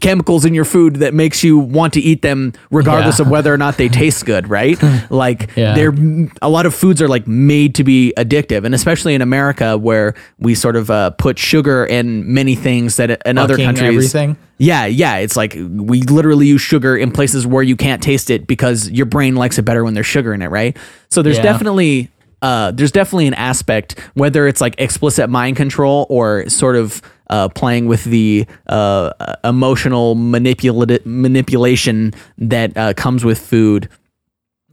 chemicals 0.00 0.44
in 0.44 0.54
your 0.54 0.64
food 0.64 0.96
that 0.96 1.14
makes 1.14 1.44
you 1.44 1.56
want 1.58 1.92
to 1.94 2.00
eat 2.00 2.22
them 2.22 2.52
regardless 2.70 3.18
Yeah. 3.18 3.26
of 3.26 3.30
whether 3.30 3.52
or 3.54 3.56
not 3.56 3.76
they 3.76 3.88
taste 4.02 4.24
good, 4.26 4.48
right? 4.48 4.76
like 5.10 5.50
Yeah. 5.56 5.74
they're 5.74 5.94
a 6.42 6.48
lot 6.48 6.66
of 6.66 6.74
foods 6.74 7.00
are 7.00 7.08
like 7.08 7.26
made 7.26 7.74
to 7.76 7.84
be 7.84 8.12
addictive, 8.16 8.64
and 8.64 8.74
especially 8.74 9.14
in 9.14 9.22
America 9.22 9.78
where 9.78 10.14
we 10.38 10.54
sort 10.54 10.76
of 10.76 10.90
uh, 10.90 11.10
put 11.10 11.38
sugar 11.38 11.84
in 11.86 12.32
many 12.32 12.54
things 12.54 12.96
that 12.96 13.22
in 13.26 13.38
other 13.38 13.56
countries. 13.56 13.86
everything. 14.14 14.36
Yeah, 14.58 14.86
yeah, 14.86 15.16
it's 15.16 15.36
like 15.36 15.54
we 15.54 16.02
literally 16.02 16.46
use 16.46 16.60
sugar 16.60 16.96
in 16.96 17.10
places 17.10 17.46
where 17.46 17.62
you 17.62 17.76
can't 17.76 18.02
taste 18.02 18.30
it 18.30 18.46
because 18.46 18.88
your 18.90 19.06
brain 19.06 19.34
likes 19.36 19.58
it 19.58 19.62
better 19.62 19.82
when 19.84 19.94
there's 19.94 20.06
sugar 20.06 20.32
in 20.34 20.42
it, 20.42 20.48
right? 20.48 20.76
So 21.10 21.22
there's 21.22 21.36
Yeah. 21.38 21.42
definitely 21.42 22.10
uh, 22.42 22.72
there's 22.72 22.92
definitely 22.92 23.26
an 23.26 23.32
aspect 23.34 23.98
whether 24.14 24.46
it's 24.46 24.60
like 24.60 24.74
explicit 24.76 25.30
mind 25.30 25.56
control 25.56 26.04
or 26.10 26.46
sort 26.50 26.76
of 26.76 27.00
uh, 27.30 27.48
playing 27.48 27.86
with 27.86 28.04
the 28.04 28.46
uh, 28.66 29.10
emotional 29.44 30.14
manipulati- 30.16 31.04
manipulation 31.04 32.12
that 32.38 32.76
uh, 32.76 32.92
comes 32.94 33.24
with 33.24 33.38
food. 33.38 33.88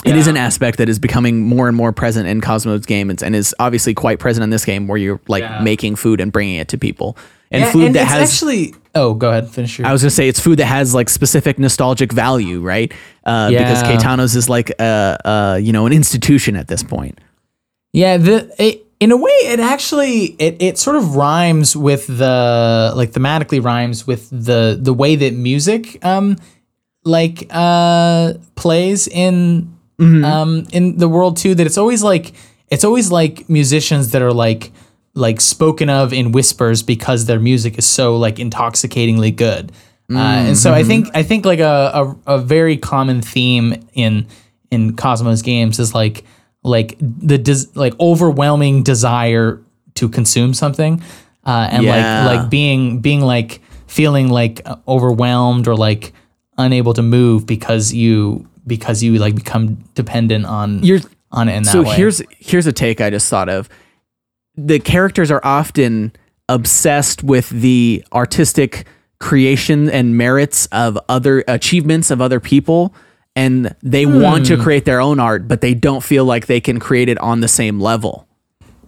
It 0.04 0.16
is 0.16 0.26
an 0.28 0.36
aspect 0.36 0.80
that 0.80 0.90
is 0.90 0.98
becoming 0.98 1.42
more 1.46 1.68
and 1.68 1.78
more 1.78 1.92
present 1.94 2.28
in 2.28 2.42
Cosmo's 2.42 2.88
game 2.88 3.12
and, 3.12 3.22
and 3.22 3.36
is 3.36 3.54
obviously 3.60 3.94
quite 3.94 4.18
present 4.18 4.44
in 4.44 4.50
this 4.50 4.66
game 4.66 4.88
where 4.88 4.98
you're 4.98 5.22
like 5.28 5.44
Yeah. 5.44 5.62
making 5.62 5.96
food 5.96 6.20
and 6.20 6.32
bringing 6.32 6.56
it 6.56 6.70
to 6.70 6.78
people. 6.80 7.16
And 7.52 7.62
Yeah, 7.62 7.72
food 7.72 7.84
and 7.86 7.96
that 7.96 8.04
it's 8.04 8.12
has 8.12 8.32
actually. 8.34 8.74
Oh, 8.96 9.14
go 9.14 9.30
ahead. 9.30 9.48
Finish 9.50 9.78
your. 9.78 9.88
I 9.88 9.92
was 9.92 10.02
gonna 10.02 10.10
say 10.10 10.28
it's 10.28 10.40
food 10.40 10.58
that 10.58 10.66
has 10.66 10.96
like 10.96 11.08
specific 11.08 11.60
nostalgic 11.60 12.12
value, 12.14 12.62
right? 12.62 12.92
Uh, 13.26 13.50
Because 13.50 13.82
Yeah. 13.84 13.96
Caetano's 13.96 14.36
is 14.36 14.50
like 14.50 14.72
uh, 14.80 15.18
uh, 15.24 15.60
you 15.62 15.72
know 15.72 15.86
an 15.86 15.94
institution 15.94 16.56
at 16.56 16.68
this 16.68 16.82
point. 16.82 17.20
Yeah, 17.94 18.18
the 18.18 18.52
it, 18.58 18.86
in 19.02 19.12
a 19.12 19.18
way 19.18 19.32
it 19.32 19.60
actually 19.60 20.28
it, 20.40 20.62
it 20.62 20.78
sort 20.78 20.96
of 20.96 21.18
rhymes 21.18 21.76
with 21.76 22.08
the 22.08 22.94
like 22.96 23.12
thematically 23.12 23.62
rhymes 23.62 24.08
with 24.08 24.30
the 24.30 24.78
the 24.80 24.94
way 24.94 25.18
that 25.18 25.34
music 25.34 26.04
um 26.06 26.38
like 27.04 27.48
uh 27.50 28.34
plays 28.56 29.08
in 29.10 29.76
um 30.24 30.66
in 30.72 30.98
the 30.98 31.10
world 31.10 31.36
too 31.36 31.54
that 31.54 31.68
it's 31.68 31.78
always 31.78 32.02
like 32.02 32.34
it's 32.70 32.84
always 32.84 33.12
like 33.12 33.50
musicians 33.50 34.12
that 34.12 34.22
are 34.22 34.34
like 34.34 34.72
like 35.14 35.42
spoken 35.42 35.90
of 35.90 36.14
in 36.14 36.32
whispers 36.32 36.82
because 36.82 37.26
their 37.26 37.40
music 37.40 37.78
is 37.78 37.86
so 37.86 38.18
like 38.18 38.40
intoxicatingly 38.40 39.32
good. 39.32 39.72
Uh, 40.10 40.18
and 40.18 40.58
so 40.58 40.74
I 40.74 40.84
think 40.84 41.08
I 41.14 41.24
think 41.24 41.46
like 41.46 41.60
a, 41.60 42.16
a 42.28 42.36
a 42.36 42.38
very 42.40 42.76
common 42.76 43.22
theme 43.22 43.88
in 43.94 44.28
in 44.70 44.96
Cosmos 44.96 45.42
games 45.42 45.80
is 45.80 45.94
like 45.96 46.26
like 46.64 46.96
the 47.00 47.38
des- 47.38 47.70
like 47.76 47.94
overwhelming 48.00 48.84
desire 48.84 49.62
to 49.96 50.08
consume 50.10 50.54
something 50.54 51.02
uh, 51.46 51.68
and 51.72 51.84
Yeah. 51.84 52.26
like 52.26 52.40
like 52.42 52.50
being 52.50 53.00
being 53.02 53.22
like 53.22 53.62
feeling 53.88 54.30
like 54.30 54.62
overwhelmed 54.88 55.68
or 55.68 55.76
like 55.76 56.14
unable 56.58 56.94
to 56.94 57.02
move 57.02 57.46
because 57.46 57.94
you 57.94 58.48
because 58.68 59.02
you 59.02 59.16
like 59.18 59.36
become 59.36 59.76
dependent 59.96 60.46
on 60.46 60.84
You're- 60.84 61.02
on 61.32 61.50
it 61.50 61.56
in 61.56 61.64
that 61.64 61.72
so 61.72 61.84
way. 61.84 61.96
here's 61.96 62.22
here's 62.38 62.68
a 62.68 62.74
take 62.74 63.02
I 63.02 63.10
just 63.10 63.30
thought 63.30 63.50
of. 63.50 63.70
The 64.56 64.80
characters 64.80 65.32
are 65.32 65.40
often 65.44 66.12
obsessed 66.50 67.24
with 67.24 67.50
the 67.50 68.04
artistic 68.14 68.86
creation 69.20 69.90
and 69.90 70.18
merits 70.18 70.66
of 70.68 70.98
other 71.08 71.44
achievements 71.48 72.12
of 72.12 72.20
other 72.22 72.40
people 72.40 72.94
and 73.36 73.74
they 73.82 74.06
want 74.06 74.48
Hmm. 74.48 74.56
to 74.56 74.62
create 74.64 74.86
their 74.86 75.00
own 75.02 75.20
art 75.20 75.48
but 75.48 75.62
they 75.62 75.74
don't 75.74 76.04
feel 76.04 76.26
like 76.26 76.48
they 76.48 76.60
can 76.60 76.80
create 76.80 77.08
it 77.10 77.18
on 77.20 77.40
the 77.42 77.48
same 77.48 77.80
level. 77.80 78.28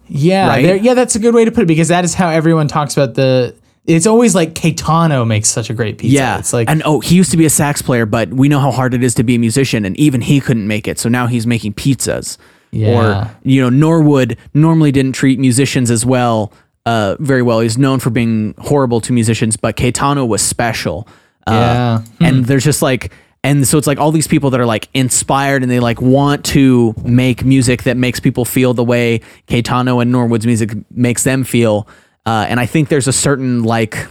Yeah, 0.07 0.47
Right? 0.47 0.81
yeah, 0.83 0.93
that's 0.93 1.15
a 1.15 1.19
good 1.19 1.33
way 1.33 1.45
to 1.45 1.51
put 1.51 1.63
it 1.63 1.67
because 1.67 1.87
that 1.87 2.03
is 2.03 2.13
how 2.13 2.29
everyone 2.29 2.67
talks 2.67 2.95
about 2.97 3.15
the. 3.15 3.55
It's 3.85 4.05
always 4.07 4.33
like 4.35 4.53
Caetano 4.53 5.25
makes 5.27 5.49
such 5.49 5.69
a 5.69 5.73
great 5.73 5.97
pizza. 5.97 6.15
Yeah, 6.15 6.39
it's 6.39 6.53
like 6.53 6.69
and 6.69 6.81
oh, 6.85 6.99
he 6.99 7.15
used 7.15 7.31
to 7.31 7.37
be 7.37 7.45
a 7.45 7.49
sax 7.49 7.81
player, 7.81 8.05
but 8.05 8.29
we 8.33 8.47
know 8.47 8.59
how 8.59 8.71
hard 8.71 8.93
it 8.93 9.03
is 9.03 9.13
to 9.15 9.23
be 9.23 9.35
a 9.35 9.39
musician, 9.39 9.85
and 9.85 9.97
even 9.97 10.21
he 10.21 10.39
couldn't 10.39 10.67
make 10.67 10.87
it. 10.87 10.99
So 10.99 11.09
now 11.09 11.27
he's 11.27 11.45
making 11.47 11.73
pizzas. 11.73 12.37
Yeah. 12.71 12.89
Or 13.27 13.31
you 13.43 13.61
know, 13.61 13.69
Norwood 13.69 14.37
normally 14.53 14.91
didn't 14.91 15.13
treat 15.13 15.37
musicians 15.39 15.89
as 15.91 16.05
well, 16.05 16.51
uh, 16.85 17.15
very 17.19 17.41
well. 17.41 17.59
He's 17.61 17.77
known 17.77 17.99
for 17.99 18.09
being 18.09 18.55
horrible 18.59 18.99
to 19.01 19.13
musicians, 19.13 19.57
but 19.57 19.75
Caetano 19.77 20.27
was 20.27 20.41
special. 20.41 21.07
Uh, 21.45 21.51
Yeah. 21.51 22.27
and 22.27 22.45
there's 22.45 22.63
just 22.65 22.81
like. 22.81 23.11
And 23.43 23.67
so 23.67 23.77
it's 23.77 23.87
like 23.87 23.99
all 23.99 24.11
these 24.11 24.27
people 24.27 24.51
that 24.51 24.59
are 24.61 24.65
like 24.65 24.87
inspired 24.93 25.63
and 25.63 25.71
they 25.71 25.81
like 25.81 26.01
want 26.01 26.45
to 26.45 26.95
make 27.03 27.43
music 27.43 27.83
that 27.83 27.97
makes 27.97 28.19
people 28.19 28.45
feel 28.45 28.73
the 28.73 28.83
way 28.83 29.19
Caetano 29.47 30.01
and 30.01 30.11
Norwood's 30.11 30.45
music 30.45 30.71
makes 30.91 31.23
them 31.23 31.43
feel. 31.43 31.87
Uh, 32.25 32.45
and 32.47 32.59
I 32.59 32.65
think 32.65 32.87
there's 32.87 33.07
a 33.07 33.13
certain 33.13 33.63
like 33.63 34.07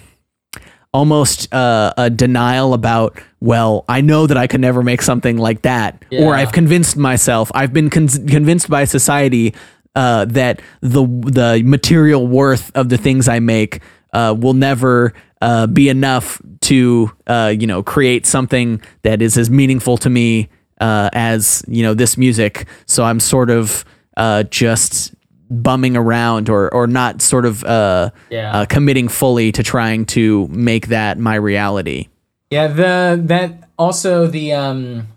almost 0.93 1.53
uh, 1.55 1.95
a 1.97 2.11
denial 2.11 2.75
about 2.75 3.19
well 3.41 3.85
i 3.89 4.03
know 4.03 4.27
that 4.27 4.37
i 4.37 4.47
could 4.47 4.61
never 4.61 4.83
make 4.83 5.01
something 5.01 5.39
like 5.39 5.63
that 5.63 6.05
or 6.13 6.35
i've 6.35 6.53
convinced 6.53 6.99
myself 6.99 7.51
i've 7.55 7.73
been 7.73 7.89
con- 7.89 8.09
convinced 8.29 8.69
by 8.69 8.85
society 8.85 9.55
uh, 9.97 10.27
that 10.27 10.61
the 10.81 11.03
the 11.03 11.63
material 11.65 12.27
worth 12.27 12.71
of 12.75 12.91
the 12.91 12.99
things 12.99 13.27
i 13.27 13.41
make 13.41 13.81
uh, 14.13 14.35
will 14.39 14.53
never 14.55 15.15
uh, 15.43 15.67
be 15.67 15.89
enough 15.91 16.41
to 16.63 17.11
uh, 17.27 17.53
you 17.61 17.67
know 17.67 17.83
create 17.83 18.25
something 18.27 18.81
that 19.03 19.21
is 19.21 19.37
as 19.37 19.51
meaningful 19.51 19.97
to 19.99 20.09
me 20.09 20.49
uh, 20.81 21.11
as 21.13 21.63
you 21.69 21.83
know 21.83 21.95
this 21.95 22.17
music 22.17 22.67
so 22.87 23.05
i'm 23.05 23.21
sort 23.21 23.51
of 23.51 23.85
uh, 24.17 24.43
just 24.45 25.15
bumming 25.51 25.97
around 25.97 26.49
or 26.49 26.73
or 26.73 26.87
not 26.87 27.21
sort 27.21 27.45
of 27.45 27.63
uh, 27.65 28.09
Yeah. 28.31 28.57
uh 28.57 28.65
committing 28.67 29.09
fully 29.09 29.53
to 29.53 29.63
trying 29.63 30.07
to 30.17 30.49
make 30.49 30.87
that 30.89 31.19
my 31.19 31.35
reality. 31.35 32.09
Yeah, 32.51 32.69
the 32.69 33.21
that 33.27 33.69
also 33.79 34.27
the 34.27 34.53
um 34.53 35.09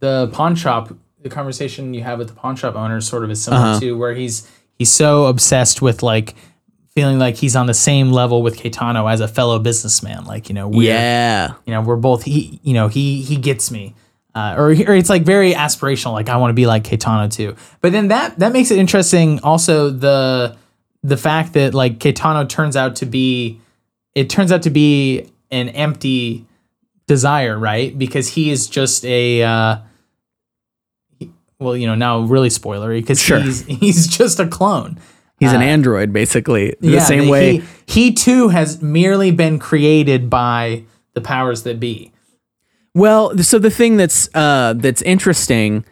the 0.00 0.28
pawn 0.32 0.54
shop 0.54 0.94
the 1.22 1.28
conversation 1.28 1.94
you 1.94 2.02
have 2.02 2.18
with 2.18 2.28
the 2.28 2.34
pawn 2.34 2.56
shop 2.56 2.74
owner 2.76 3.00
sort 3.00 3.24
of 3.24 3.30
is 3.30 3.42
similar 3.42 3.62
Uh-huh. 3.62 3.80
to 3.80 3.96
where 3.98 4.14
he's 4.14 4.46
he's 4.78 4.92
so 4.92 5.26
obsessed 5.26 5.80
with 5.82 6.02
like 6.02 6.34
feeling 6.94 7.18
like 7.18 7.36
he's 7.36 7.56
on 7.56 7.66
the 7.66 7.74
same 7.74 8.10
level 8.12 8.42
with 8.42 8.58
Caetano 8.58 9.10
as 9.10 9.20
a 9.20 9.28
fellow 9.28 9.58
businessman. 9.58 10.24
Like, 10.24 10.48
you 10.48 10.54
know, 10.54 10.68
we're 10.68 10.88
Yeah. 10.92 11.54
you 11.66 11.72
know, 11.72 11.80
we're 11.80 11.96
both 11.96 12.22
he 12.24 12.60
you 12.62 12.74
know, 12.74 12.88
he 12.88 13.22
he 13.22 13.36
gets 13.36 13.70
me. 13.70 13.94
Uh, 14.34 14.54
or, 14.56 14.68
or 14.70 14.94
it's 14.94 15.10
like 15.10 15.24
very 15.24 15.52
aspirational, 15.52 16.12
like 16.12 16.30
I 16.30 16.38
want 16.38 16.50
to 16.50 16.54
be 16.54 16.64
like 16.66 16.84
Caetano 16.84 17.30
too. 17.30 17.54
But 17.82 17.92
then 17.92 18.08
that 18.08 18.38
that 18.38 18.52
makes 18.52 18.70
it 18.70 18.78
interesting 18.78 19.40
also 19.42 19.90
the 19.90 20.56
the 21.02 21.16
fact 21.18 21.52
that 21.54 21.74
like 21.74 21.98
Caetano 21.98 22.48
turns 22.48 22.74
out 22.76 22.96
to 22.96 23.06
be 23.06 23.60
it 24.14 24.30
turns 24.30 24.50
out 24.52 24.62
to 24.62 24.70
be 24.70 25.30
an 25.50 25.68
empty 25.70 26.46
desire, 27.06 27.58
right? 27.58 27.96
Because 27.98 28.28
he 28.28 28.50
is 28.50 28.68
just 28.68 29.04
a 29.04 29.42
uh 29.42 29.76
well, 31.58 31.76
you 31.76 31.86
know, 31.86 31.94
now 31.94 32.20
really 32.20 32.48
spoilery 32.48 33.00
because 33.00 33.20
Sure. 33.20 33.38
he's 33.40 33.64
he's 33.66 34.06
just 34.18 34.40
a 34.40 34.46
clone. 34.46 34.98
He's 35.42 35.52
an 35.52 35.62
android 35.62 36.12
basically. 36.12 36.74
The 36.80 36.92
Yeah, 36.92 36.98
same 37.00 37.28
way 37.28 37.58
he, 37.58 37.64
he 37.86 38.12
too 38.12 38.48
has 38.48 38.80
merely 38.82 39.30
been 39.30 39.58
created 39.58 40.30
by 40.30 40.84
the 41.14 41.20
powers 41.20 41.62
that 41.64 41.78
be. 41.80 42.12
Well, 42.94 43.38
so 43.38 43.58
the 43.58 43.70
thing 43.70 43.96
that's 43.96 44.28
uh, 44.34 44.74
that's 44.76 45.00
interesting 45.02 45.84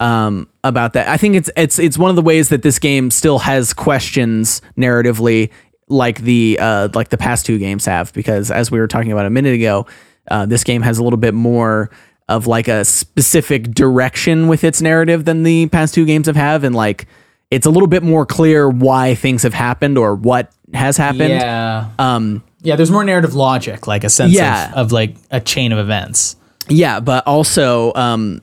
um, 0.00 0.48
about 0.64 0.94
that, 0.94 1.08
I 1.08 1.16
think 1.16 1.36
it's 1.36 1.50
it's 1.56 1.78
it's 1.78 1.98
one 1.98 2.10
of 2.10 2.16
the 2.16 2.22
ways 2.22 2.48
that 2.48 2.62
this 2.62 2.78
game 2.78 3.10
still 3.10 3.38
has 3.40 3.74
questions 3.74 4.62
narratively, 4.76 5.50
like 5.88 6.20
the 6.20 6.58
uh, 6.60 6.88
like 6.94 7.10
the 7.10 7.18
past 7.18 7.44
two 7.44 7.58
games 7.58 7.84
have, 7.84 8.12
because 8.14 8.50
as 8.50 8.70
we 8.70 8.78
were 8.78 8.88
talking 8.88 9.12
about 9.12 9.26
a 9.26 9.30
minute 9.30 9.54
ago, 9.54 9.86
uh, 10.30 10.46
this 10.46 10.64
game 10.64 10.82
has 10.82 10.98
a 10.98 11.04
little 11.04 11.18
bit 11.18 11.34
more 11.34 11.90
of 12.28 12.46
like 12.46 12.68
a 12.68 12.84
specific 12.84 13.70
direction 13.72 14.48
with 14.48 14.64
its 14.64 14.82
narrative 14.82 15.26
than 15.26 15.42
the 15.42 15.68
past 15.68 15.94
two 15.94 16.04
games 16.06 16.26
have 16.26 16.36
have, 16.36 16.64
and 16.64 16.74
like 16.74 17.06
it's 17.50 17.66
a 17.66 17.70
little 17.70 17.86
bit 17.86 18.02
more 18.02 18.26
clear 18.26 18.68
why 18.68 19.14
things 19.14 19.42
have 19.44 19.54
happened 19.54 19.96
or 19.98 20.14
what 20.14 20.52
has 20.74 20.96
happened. 20.96 21.30
Yeah. 21.30 21.90
Um, 21.98 22.42
Yeah, 22.62 22.74
there's 22.76 22.90
more 22.90 23.04
narrative 23.04 23.34
logic, 23.34 23.86
like 23.86 24.02
a 24.04 24.08
sense 24.10 24.32
Yeah. 24.32 24.70
of, 24.72 24.86
of 24.86 24.92
like 24.92 25.16
a 25.30 25.40
chain 25.40 25.72
of 25.72 25.78
events. 25.78 26.36
Yeah, 26.68 26.98
but 27.00 27.24
also 27.26 27.92
um, 27.94 28.42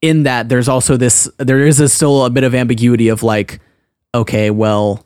in 0.00 0.22
that 0.22 0.48
there's 0.48 0.68
also 0.68 0.96
this 0.96 1.28
there 1.36 1.60
is 1.66 1.78
a, 1.80 1.88
still 1.88 2.24
a 2.24 2.30
bit 2.30 2.44
of 2.44 2.54
ambiguity 2.54 3.08
of 3.08 3.22
like, 3.22 3.60
okay, 4.14 4.50
well, 4.50 5.04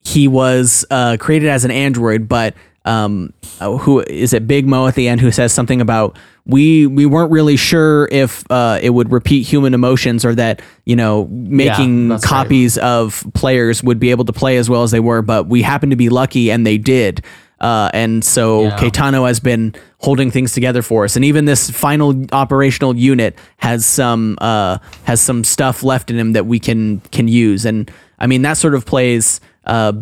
he 0.00 0.26
was 0.28 0.84
uh, 0.90 1.16
created 1.20 1.48
as 1.50 1.64
an 1.66 1.70
android, 1.70 2.28
but 2.28 2.54
um, 2.84 3.32
uh, 3.60 3.76
who 3.78 4.00
is 4.00 4.32
it? 4.32 4.46
Big 4.46 4.66
Mo 4.66 4.86
at 4.86 4.94
the 4.94 5.08
end 5.08 5.20
who 5.20 5.30
says 5.30 5.52
something 5.52 5.80
about 5.80 6.18
we 6.46 6.86
we 6.86 7.06
weren't 7.06 7.30
really 7.30 7.56
sure 7.56 8.08
if 8.12 8.44
uh, 8.50 8.78
it 8.82 8.90
would 8.90 9.10
repeat 9.10 9.42
human 9.42 9.72
emotions 9.72 10.24
or 10.24 10.34
that 10.34 10.60
you 10.84 10.96
know 10.96 11.26
making 11.30 12.10
right. 12.10 12.22
copies 12.22 12.76
of 12.78 13.24
players 13.34 13.82
would 13.82 13.98
be 13.98 14.10
able 14.10 14.24
to 14.26 14.32
play 14.32 14.58
as 14.58 14.68
well 14.68 14.82
as 14.82 14.90
they 14.90 15.00
were, 15.00 15.22
but 15.22 15.46
we 15.46 15.62
happened 15.62 15.90
to 15.90 15.96
be 15.96 16.08
lucky 16.08 16.50
and 16.50 16.66
they 16.66 16.78
did. 16.78 17.24
Uh, 17.60 17.88
and 17.94 18.22
so 18.22 18.64
Yeah. 18.64 18.76
Caetano 18.76 19.26
has 19.26 19.40
been 19.40 19.74
holding 19.98 20.30
things 20.30 20.52
together 20.52 20.82
for 20.82 21.04
us, 21.04 21.16
and 21.16 21.24
even 21.24 21.46
this 21.46 21.70
final 21.70 22.14
operational 22.32 22.94
unit 22.94 23.38
has 23.56 23.86
some 23.86 24.36
uh, 24.42 24.78
has 25.04 25.22
some 25.22 25.44
stuff 25.44 25.82
left 25.82 26.10
in 26.10 26.18
him 26.18 26.34
that 26.34 26.44
we 26.44 26.58
can 26.58 27.00
can 27.12 27.28
use. 27.28 27.64
And 27.64 27.90
I 28.18 28.26
mean 28.26 28.42
that 28.42 28.58
sort 28.58 28.74
of 28.74 28.84
plays 28.84 29.40
uh, 29.64 29.94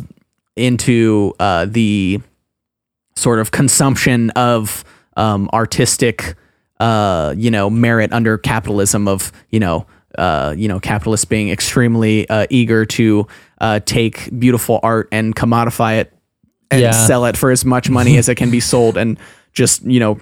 into 0.56 1.34
uh, 1.38 1.66
the 1.66 2.20
sort 3.16 3.38
of 3.38 3.50
consumption 3.50 4.30
of 4.30 4.84
um, 5.16 5.48
artistic, 5.52 6.34
uh, 6.80 7.34
you 7.36 7.50
know, 7.50 7.68
merit 7.70 8.12
under 8.12 8.38
capitalism 8.38 9.06
of 9.08 9.30
you 9.50 9.60
know, 9.60 9.86
uh, 10.18 10.54
you 10.56 10.68
know, 10.68 10.80
capitalists 10.80 11.24
being 11.26 11.50
extremely 11.50 12.28
uh, 12.28 12.46
eager 12.50 12.84
to 12.86 13.26
uh, 13.60 13.80
take 13.84 14.28
beautiful 14.38 14.80
art 14.82 15.08
and 15.12 15.34
commodify 15.36 15.98
it 16.00 16.12
and 16.70 16.80
Yeah. 16.80 16.90
sell 16.92 17.26
it 17.26 17.36
for 17.36 17.50
as 17.50 17.64
much 17.64 17.90
money 17.90 18.16
as 18.16 18.28
it 18.28 18.36
can 18.36 18.50
be 18.50 18.60
sold, 18.72 18.96
and 18.96 19.18
just 19.52 19.82
you 19.84 20.00
know. 20.00 20.18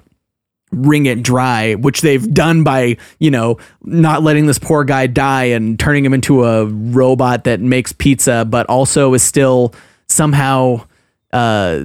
Wring 0.73 1.07
it 1.07 1.25
dry, 1.25 1.75
which 1.75 2.01
they've 2.01 2.33
done 2.33 2.63
by, 2.63 2.97
you 3.19 3.29
know, 3.33 3.59
not 3.83 4.23
letting 4.23 4.47
this 4.47 4.61
poor 4.61 4.85
guy 4.85 5.09
die 5.09 5.47
and 5.47 5.77
turning 5.81 6.05
him 6.05 6.15
into 6.15 6.45
a 6.45 6.67
robot 6.67 7.43
that 7.43 7.59
makes 7.61 7.93
pizza, 7.93 8.47
but 8.49 8.67
also 8.69 9.13
is 9.15 9.21
still 9.25 9.75
somehow 10.07 10.85
uh, 11.33 11.83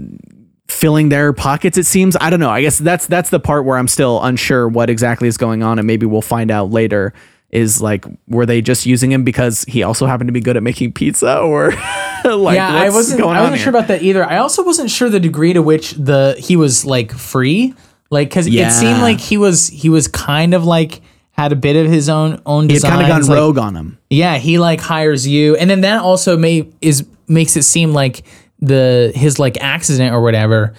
filling 0.67 1.09
their 1.09 1.31
pockets 1.31 1.77
it 1.77 1.85
seems 1.85 2.17
i 2.19 2.29
don't 2.29 2.39
know 2.39 2.49
i 2.49 2.59
guess 2.61 2.77
that's 2.79 3.05
that's 3.07 3.29
the 3.29 3.39
part 3.39 3.65
where 3.65 3.77
i'm 3.77 3.87
still 3.87 4.21
unsure 4.23 4.67
what 4.67 4.89
exactly 4.89 5.27
is 5.27 5.37
going 5.37 5.61
on 5.61 5.77
and 5.77 5.85
maybe 5.85 6.05
we'll 6.07 6.21
find 6.23 6.49
out 6.49 6.71
later 6.71 7.13
is 7.51 7.81
like 7.81 8.03
were 8.27 8.45
they 8.47 8.61
just 8.61 8.85
using 8.85 9.11
him 9.11 9.23
because 9.23 9.63
he 9.67 9.83
also 9.83 10.07
happened 10.07 10.27
to 10.27 10.31
be 10.33 10.41
good 10.41 10.57
at 10.57 10.63
making 10.63 10.91
pizza 10.91 11.37
or 11.39 11.69
like 12.25 12.55
yeah, 12.55 12.67
I 12.73 12.89
wasn't. 12.89 13.21
I 13.21 13.39
wasn't 13.41 13.59
sure 13.61 13.71
here? 13.71 13.77
about 13.79 13.87
that 13.89 14.01
either. 14.01 14.25
I 14.25 14.37
also 14.37 14.63
wasn't 14.63 14.89
sure 14.89 15.09
the 15.11 15.19
degree 15.19 15.53
to 15.53 15.61
which 15.61 15.91
the 15.91 16.35
he 16.39 16.55
was 16.55 16.83
like 16.83 17.11
free, 17.11 17.75
like 18.09 18.29
because 18.29 18.47
Yeah. 18.47 18.67
it 18.69 18.71
seemed 18.71 18.99
like 19.01 19.19
he 19.19 19.37
was 19.37 19.67
he 19.67 19.89
was 19.89 20.07
kind 20.07 20.55
of 20.55 20.65
like 20.65 21.01
had 21.33 21.51
a 21.51 21.55
bit 21.55 21.75
of 21.75 21.89
his 21.89 22.09
own 22.09 22.41
own 22.47 22.67
he 22.67 22.73
had 22.73 22.81
kind 22.83 23.03
of 23.03 23.07
gone 23.07 23.21
like- 23.21 23.37
rogue 23.37 23.57
on 23.59 23.75
him 23.75 23.99
Yeah, 24.09 24.37
he 24.39 24.57
like 24.57 24.81
hires 24.81 25.27
you, 25.27 25.55
and 25.55 25.69
then 25.69 25.81
that 25.81 26.01
also 26.01 26.35
may 26.35 26.67
is 26.81 27.05
makes 27.27 27.55
it 27.55 27.63
seem 27.63 27.93
like 27.93 28.23
the 28.59 29.11
his 29.15 29.39
like 29.39 29.57
accident 29.61 30.13
or 30.13 30.21
whatever 30.21 30.73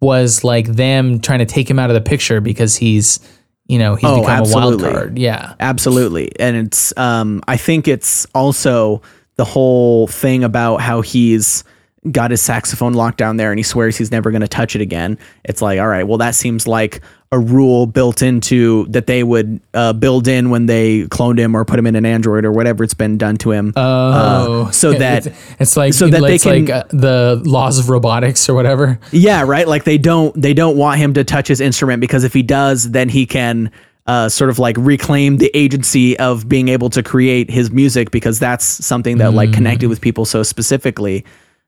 was 0.00 0.44
like 0.44 0.66
them 0.66 1.20
trying 1.20 1.38
to 1.38 1.46
take 1.46 1.70
him 1.70 1.78
out 1.78 1.90
of 1.90 1.94
the 1.94 2.00
picture 2.00 2.40
because 2.40 2.76
he's 2.76 3.20
you 3.66 3.78
know 3.78 3.94
he's 3.94 4.10
Oh, 4.10 4.20
become 4.20 4.44
a 4.44 4.54
wild 4.54 4.80
card. 4.80 5.18
Yeah, 5.18 5.54
Absolutely. 5.60 6.32
And 6.38 6.56
it's 6.56 6.96
um 6.98 7.42
I 7.48 7.56
think 7.56 7.88
it's 7.88 8.26
also 8.34 9.00
the 9.36 9.44
whole 9.44 10.06
thing 10.08 10.44
about 10.44 10.78
how 10.78 11.00
he's 11.00 11.64
got 12.10 12.32
his 12.32 12.42
saxophone 12.42 12.94
locked 12.94 13.18
down 13.18 13.36
there 13.36 13.52
and 13.52 13.58
he 13.58 13.62
swears 13.62 13.96
he's 13.96 14.10
never 14.10 14.30
going 14.32 14.40
to 14.42 14.48
touch 14.48 14.74
it 14.74 14.82
again. 14.82 15.16
It's 15.44 15.62
like, 15.62 15.78
all 15.78 15.86
right, 15.88 16.06
well 16.06 16.18
that 16.18 16.34
seems 16.34 16.66
like 16.66 17.00
a 17.32 17.38
rule 17.38 17.86
built 17.86 18.20
into 18.22 18.84
that 18.90 19.06
they 19.06 19.24
would 19.24 19.58
uh, 19.72 19.92
build 19.94 20.28
in 20.28 20.50
when 20.50 20.66
they 20.66 21.04
cloned 21.04 21.38
him 21.38 21.54
or 21.56 21.64
put 21.64 21.78
him 21.78 21.86
in 21.86 21.96
an 21.96 22.04
android 22.04 22.44
or 22.44 22.52
whatever 22.52 22.84
it's 22.84 22.92
been 22.92 23.16
done 23.16 23.36
to 23.38 23.50
him. 23.50 23.72
Oh, 23.74 24.70
so 24.70 24.92
that- 24.98 25.26
it's, 25.26 25.38
it's 25.58 25.76
like 25.76 25.94
so 25.94 26.08
that 26.08 26.20
they 26.20 26.38
can- 26.38 26.66
like 26.66 26.70
uh, 26.70 26.84
the 26.90 27.40
laws 27.44 27.78
of 27.78 27.88
robotics 27.88 28.48
or 28.50 28.54
whatever. 28.54 29.00
Yeah, 29.12 29.42
right. 29.46 29.66
Like 29.66 29.84
they 29.84 29.96
don't 29.98 30.40
they 30.40 30.52
don't 30.54 30.76
want 30.76 30.98
him 30.98 31.14
to 31.14 31.24
touch 31.24 31.48
his 31.48 31.60
instrument 31.60 32.00
because 32.02 32.22
if 32.22 32.34
he 32.34 32.42
does, 32.42 32.90
then 32.90 33.08
he 33.08 33.24
can 33.24 33.70
uh, 34.06 34.28
sort 34.28 34.50
of 34.50 34.58
like 34.58 34.76
reclaim 34.78 35.38
the 35.38 35.50
agency 35.54 36.18
of 36.18 36.46
being 36.48 36.68
able 36.68 36.90
to 36.90 37.02
create 37.02 37.48
his 37.50 37.70
music 37.70 38.10
because 38.10 38.38
that's 38.38 38.64
something 38.64 39.16
that 39.18 39.32
like 39.32 39.52
connected 39.54 39.88
with 39.88 40.00
people 40.02 40.26
so 40.26 40.42
specifically. 40.42 41.24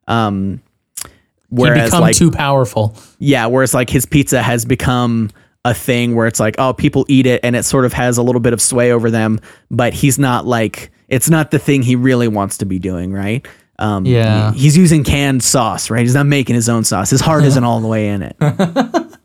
Um, 0.09 0.61
He 1.05 1.09
whereas 1.49 1.91
become 1.91 2.01
like 2.03 2.17
too 2.17 2.31
powerful. 2.31 2.95
yeah, 3.19 3.47
whereas 3.47 3.73
like 3.73 3.89
his 3.89 4.05
pizza 4.05 4.43
has 4.43 4.67
become 4.67 5.31
a 5.65 5.73
thing 5.75 6.15
where 6.15 6.27
it's 6.27 6.39
like 6.41 6.57
oh 6.59 6.73
people 6.75 7.07
eat 7.09 7.27
it 7.27 7.41
and 7.43 7.57
it 7.57 7.63
sort 7.65 7.85
of 7.85 7.93
has 7.93 8.19
a 8.19 8.23
little 8.23 8.41
bit 8.41 8.53
of 8.53 8.61
sway 8.61 8.93
over 8.93 9.11
them, 9.11 9.41
but 9.71 9.93
he's 9.95 10.19
not 10.19 10.47
like 10.47 10.91
it's 11.09 11.31
not 11.31 11.51
the 11.51 11.59
thing 11.59 11.83
he 11.83 11.97
really 11.97 12.29
wants 12.29 12.59
to 12.59 12.67
be 12.67 12.79
doing, 12.79 13.13
right? 13.13 13.47
Um, 13.79 14.05
Yeah. 14.07 14.53
he- 14.53 14.61
he's 14.61 14.77
using 14.77 15.05
canned 15.05 15.43
sauce, 15.43 15.91
right? 15.91 16.01
He's 16.03 16.15
not 16.15 16.27
making 16.27 16.55
his 16.55 16.69
own 16.69 16.85
sauce. 16.85 17.11
His 17.11 17.21
heart 17.21 17.45
isn't 17.45 17.65
all 17.65 17.81
the 17.81 17.89
way 17.89 18.09
in 18.09 18.23
it. 18.23 18.37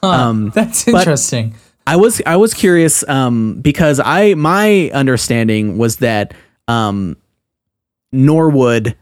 Um, 0.00 0.50
That's 0.54 0.86
interesting. 0.86 1.54
I 1.86 1.96
was 1.96 2.22
I 2.24 2.36
was 2.36 2.54
curious 2.54 3.02
um, 3.08 3.60
because 3.60 3.98
I 3.98 4.34
my 4.34 4.90
understanding 4.94 5.76
was 5.76 5.96
that 5.96 6.34
um, 6.68 7.16
Norwood 8.12 8.94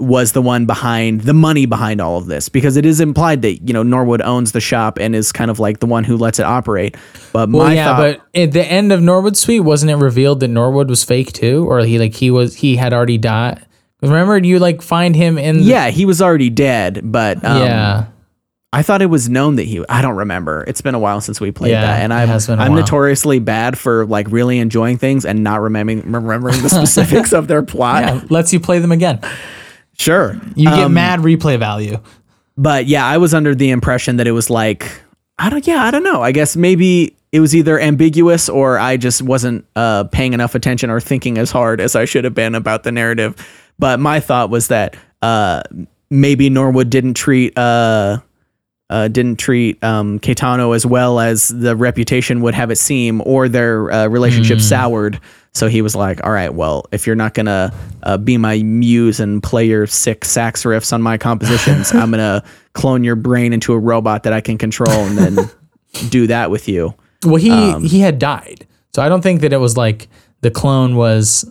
was 0.00 0.32
the 0.32 0.42
one 0.42 0.66
behind 0.66 1.20
the 1.22 1.34
money 1.34 1.66
behind 1.66 2.00
all 2.00 2.16
of 2.16 2.26
this 2.26 2.48
because 2.48 2.76
it 2.76 2.86
is 2.86 3.00
implied 3.00 3.42
that 3.42 3.66
you 3.68 3.72
know 3.72 3.82
Norwood 3.82 4.22
owns 4.22 4.52
the 4.52 4.60
shop 4.60 4.98
and 4.98 5.14
is 5.14 5.30
kind 5.32 5.50
of 5.50 5.58
like 5.60 5.80
the 5.80 5.86
one 5.86 6.04
who 6.04 6.16
lets 6.16 6.38
it 6.38 6.44
operate. 6.44 6.96
But 7.32 7.50
Well, 7.50 7.66
my 7.66 7.74
yeah, 7.74 7.84
thought, 7.96 7.98
but 8.32 8.40
at 8.40 8.52
the 8.52 8.64
end 8.64 8.92
of 8.92 9.00
Norwood 9.02 9.36
Suite, 9.36 9.62
wasn't 9.62 9.90
it 9.90 9.96
revealed 9.96 10.40
that 10.40 10.48
Norwood 10.48 10.88
was 10.88 11.04
fake 11.04 11.32
too, 11.32 11.66
or 11.68 11.80
he 11.80 11.98
like 11.98 12.14
he 12.14 12.30
was 12.30 12.56
he 12.56 12.76
had 12.76 12.92
already 12.92 13.18
died? 13.18 13.64
Remember, 14.02 14.38
you 14.38 14.58
like 14.58 14.80
find 14.80 15.14
him 15.14 15.36
in 15.36 15.58
yeah, 15.60 15.90
he 15.90 16.06
was 16.06 16.22
already 16.22 16.48
dead. 16.50 17.00
But 17.04 17.44
um, 17.44 17.62
yeah. 17.62 18.06
I 18.72 18.82
thought 18.82 19.02
it 19.02 19.06
was 19.06 19.28
known 19.28 19.56
that 19.56 19.64
he. 19.64 19.84
I 19.88 20.00
don't 20.00 20.14
remember. 20.16 20.64
It's 20.68 20.80
been 20.80 20.94
a 20.94 20.98
while 20.98 21.20
since 21.20 21.40
we 21.40 21.50
played 21.50 21.72
Yeah, 21.72 21.82
that, 21.82 22.02
and 22.02 22.14
I'm 22.14 22.28
has 22.28 22.46
been 22.46 22.58
a 22.58 22.62
I'm 22.62 22.70
while. 22.70 22.80
notoriously 22.80 23.40
bad 23.40 23.76
for 23.76 24.06
like 24.06 24.30
really 24.30 24.58
enjoying 24.60 24.96
things 24.96 25.24
and 25.26 25.42
not 25.42 25.60
remembering 25.60 26.10
remembering 26.12 26.62
the 26.62 26.70
specifics 26.70 27.32
of 27.32 27.48
their 27.48 27.62
plot. 27.74 28.02
Yeah, 28.04 28.20
lets 28.30 28.52
you 28.52 28.60
play 28.60 28.78
them 28.78 28.92
again. 28.92 29.20
Sure, 30.00 30.36
You 30.54 30.64
get 30.70 30.78
Um, 30.78 30.94
mad 30.94 31.20
replay 31.20 31.58
value. 31.58 31.98
but 32.56 32.86
yeah, 32.86 33.04
I 33.06 33.18
was 33.18 33.34
under 33.34 33.54
the 33.54 33.70
impression 33.70 34.16
that 34.16 34.26
it 34.26 34.32
was 34.32 34.48
like 34.50 34.90
I 35.38 35.48
don't. 35.50 35.66
Yeah, 35.66 35.82
I 35.84 35.90
don't 35.90 36.02
know. 36.04 36.20
I 36.22 36.32
guess 36.32 36.54
maybe 36.56 37.16
it 37.32 37.40
was 37.40 37.54
either 37.56 37.78
ambiguous 37.80 38.48
or 38.48 38.78
I 38.78 38.96
just 38.98 39.22
wasn't 39.22 39.64
uh, 39.76 40.04
paying 40.04 40.32
enough 40.34 40.54
attention 40.54 40.90
or 40.90 41.00
thinking 41.00 41.38
as 41.38 41.50
hard 41.50 41.80
as 41.80 41.96
I 41.96 42.04
should 42.04 42.24
have 42.24 42.34
been 42.34 42.54
about 42.54 42.82
the 42.82 42.92
narrative. 42.92 43.36
But 43.78 44.00
my 44.00 44.20
thought 44.20 44.50
was 44.50 44.68
that 44.68 44.96
uh, 45.22 45.62
maybe 46.10 46.50
Norwood 46.50 46.90
didn't 46.90 47.14
treat 47.14 47.56
uh, 47.56 48.18
uh, 48.90 49.08
didn't 49.08 49.36
treat 49.36 49.82
um, 49.84 50.18
Caetano 50.18 50.74
as 50.76 50.84
well 50.84 51.20
as 51.20 51.48
the 51.48 51.74
reputation 51.76 52.40
would 52.42 52.54
have 52.54 52.70
it 52.70 52.76
seem, 52.76 53.22
or 53.24 53.48
their 53.48 53.90
uh, 53.90 54.06
relationship 54.08 54.58
Hmm. 54.58 54.62
soured. 54.64 55.20
So 55.52 55.68
he 55.68 55.82
was 55.82 55.96
like, 55.96 56.24
"All 56.24 56.32
right, 56.32 56.54
well, 56.54 56.86
if 56.92 57.06
you're 57.06 57.16
not 57.16 57.34
gonna 57.34 57.72
uh, 58.02 58.16
be 58.18 58.36
my 58.36 58.62
muse 58.62 59.20
and 59.20 59.42
play 59.42 59.66
your 59.66 59.86
sick 59.86 60.24
sax 60.24 60.62
riffs 60.64 60.92
on 60.92 61.02
my 61.02 61.18
compositions, 61.18 61.92
I'm 61.94 62.10
gonna 62.10 62.42
clone 62.72 63.04
your 63.04 63.16
brain 63.16 63.52
into 63.52 63.72
a 63.72 63.78
robot 63.78 64.22
that 64.22 64.32
I 64.32 64.40
can 64.40 64.58
control, 64.58 64.90
and 64.90 65.18
then 65.18 65.50
do 66.08 66.26
that 66.28 66.50
with 66.50 66.68
you." 66.68 66.94
Well, 67.24 67.36
he 67.36 67.50
Um, 67.50 67.84
he 67.84 68.00
had 68.00 68.18
died, 68.18 68.66
so 68.94 69.02
I 69.02 69.08
don't 69.08 69.22
think 69.22 69.40
that 69.40 69.52
it 69.52 69.58
was 69.58 69.76
like 69.76 70.08
the 70.40 70.50
clone 70.50 70.96
was 70.96 71.44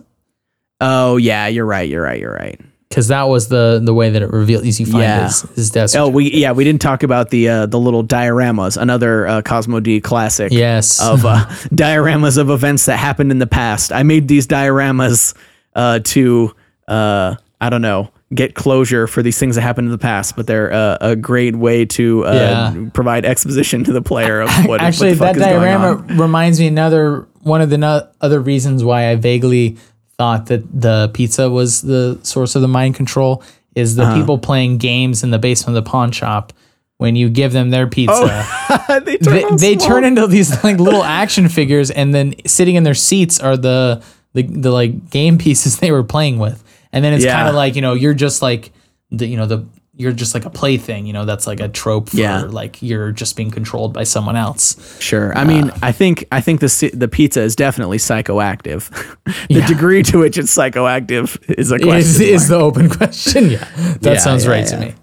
Oh 0.81 1.17
yeah, 1.17 1.47
you're 1.47 1.65
right. 1.65 1.87
You're 1.89 2.03
right. 2.03 2.19
You're 2.19 2.33
right. 2.33 2.59
Because 2.89 3.07
that 3.09 3.23
was 3.23 3.47
the 3.49 3.79
the 3.83 3.93
way 3.93 4.09
that 4.09 4.21
it 4.21 4.31
revealed. 4.31 4.65
You 4.65 4.85
find 4.85 4.97
Yeah. 5.03 5.25
his, 5.25 5.41
his 5.55 5.69
death. 5.69 5.95
Oh, 5.95 6.09
we 6.09 6.31
yeah, 6.33 6.51
we 6.51 6.63
didn't 6.63 6.81
talk 6.81 7.03
about 7.03 7.29
the 7.29 7.47
uh, 7.49 7.65
the 7.67 7.79
little 7.79 8.03
dioramas, 8.03 8.77
another 8.81 9.27
uh, 9.27 9.41
Cosmo 9.43 9.79
D 9.79 10.01
classic. 10.01 10.51
yes. 10.51 10.99
of 11.01 11.23
uh, 11.25 11.45
dioramas 11.69 12.37
of 12.37 12.49
events 12.49 12.85
that 12.87 12.97
happened 12.97 13.31
in 13.31 13.37
the 13.39 13.47
past. 13.47 13.93
I 13.93 14.03
made 14.03 14.27
these 14.27 14.47
dioramas 14.47 15.35
uh, 15.75 15.99
to 16.03 16.55
uh, 16.87 17.35
I 17.61 17.69
don't 17.69 17.81
know 17.83 18.09
get 18.33 18.53
closure 18.53 19.07
for 19.07 19.23
these 19.23 19.39
things 19.39 19.55
that 19.55 19.61
happened 19.61 19.85
in 19.87 19.91
the 19.91 19.97
past, 19.97 20.35
but 20.35 20.45
they're 20.45 20.71
uh, 20.71 20.97
a 21.01 21.15
great 21.15 21.55
way 21.55 21.83
to 21.83 22.25
uh, 22.27 22.33
Yeah. 22.33 22.89
provide 22.93 23.25
exposition 23.25 23.83
to 23.85 23.91
the 23.93 24.03
player 24.03 24.41
of 24.41 24.49
what 24.65 24.81
Actually, 24.81 25.09
what 25.11 25.19
the 25.19 25.25
fuck 25.25 25.35
that 25.37 25.49
diorama 25.53 25.95
reminds 26.15 26.59
me 26.59 26.67
another 26.67 27.27
one 27.41 27.61
of 27.61 27.69
the 27.71 27.77
no- 27.79 28.07
other 28.21 28.39
reasons 28.39 28.83
why 28.83 29.09
I 29.09 29.15
vaguely 29.15 29.77
thought 30.19 30.45
that 30.47 30.61
the 30.81 31.09
pizza 31.13 31.49
was 31.49 31.81
the 31.81 32.19
source 32.23 32.53
of 32.55 32.61
the 32.61 32.67
mind 32.67 32.93
control 32.95 33.41
is 33.73 33.97
Uh-huh. 33.97 34.13
the 34.13 34.19
people 34.19 34.37
playing 34.37 34.77
games 34.77 35.23
in 35.23 35.31
the 35.31 35.39
basement 35.39 35.77
of 35.77 35.83
the 35.83 35.89
pawn 35.89 36.11
shop. 36.11 36.53
When 36.97 37.15
you 37.15 37.29
give 37.29 37.53
them 37.53 37.69
their 37.69 37.87
pizza, 37.87 38.45
they 39.05 39.15
turn, 39.17 39.33
they, 39.55 39.55
they 39.55 39.75
turn 39.77 40.03
into 40.03 40.27
these 40.35 40.61
like 40.65 40.77
little 40.79 41.03
action 41.03 41.47
figures, 41.47 41.89
and 41.89 42.13
then 42.13 42.33
sitting 42.45 42.75
in 42.75 42.83
their 42.83 42.93
seats 43.09 43.39
are 43.39 43.55
the 43.55 44.03
the, 44.33 44.43
the 44.43 44.69
like 44.69 45.09
game 45.09 45.37
pieces 45.37 45.79
they 45.79 45.91
were 45.91 46.03
playing 46.03 46.37
with. 46.39 46.61
And 46.91 47.03
then 47.05 47.13
it's 47.13 47.23
Yeah. 47.23 47.35
kind 47.37 47.47
of 47.47 47.55
like 47.55 47.75
you 47.77 47.81
know 47.81 47.93
you're 47.93 48.13
just 48.25 48.41
like 48.41 48.71
the 49.11 49.25
you 49.25 49.37
know 49.37 49.45
the 49.45 49.65
you're 49.99 50.13
just 50.13 50.33
like 50.33 50.45
a 50.45 50.49
plaything. 50.49 51.05
You 51.05 51.13
know 51.13 51.25
that's 51.25 51.45
like 51.45 51.59
a 51.59 51.67
trope 51.67 52.09
for 52.09 52.17
Yeah. 52.17 52.43
like 52.43 52.81
you're 52.81 53.11
just 53.11 53.35
being 53.35 53.51
controlled 53.51 53.93
by 53.93 54.05
someone 54.05 54.35
else. 54.37 54.77
Sure. 55.01 55.37
I 55.37 55.43
mean, 55.43 55.71
I 55.83 55.91
think 55.91 56.25
I 56.31 56.39
think 56.41 56.61
the 56.61 56.91
the 56.93 57.07
pizza 57.09 57.41
is 57.41 57.55
definitely 57.55 57.97
psychoactive. 57.97 58.89
the 59.49 59.55
Yeah. 59.59 59.67
degree 59.67 60.01
to 60.03 60.19
which 60.19 60.37
it's 60.37 60.55
psychoactive 60.55 61.37
is 61.59 61.71
a 61.71 61.75
Is, 61.75 61.81
question. 61.83 62.23
is 62.27 62.47
the 62.47 62.55
open 62.55 62.89
question? 62.97 63.49
Yeah, 63.51 63.67
that 64.01 64.13
Yeah, 64.13 64.17
sounds 64.19 64.47
right 64.47 64.65
to 64.67 64.77
me. 64.79 64.93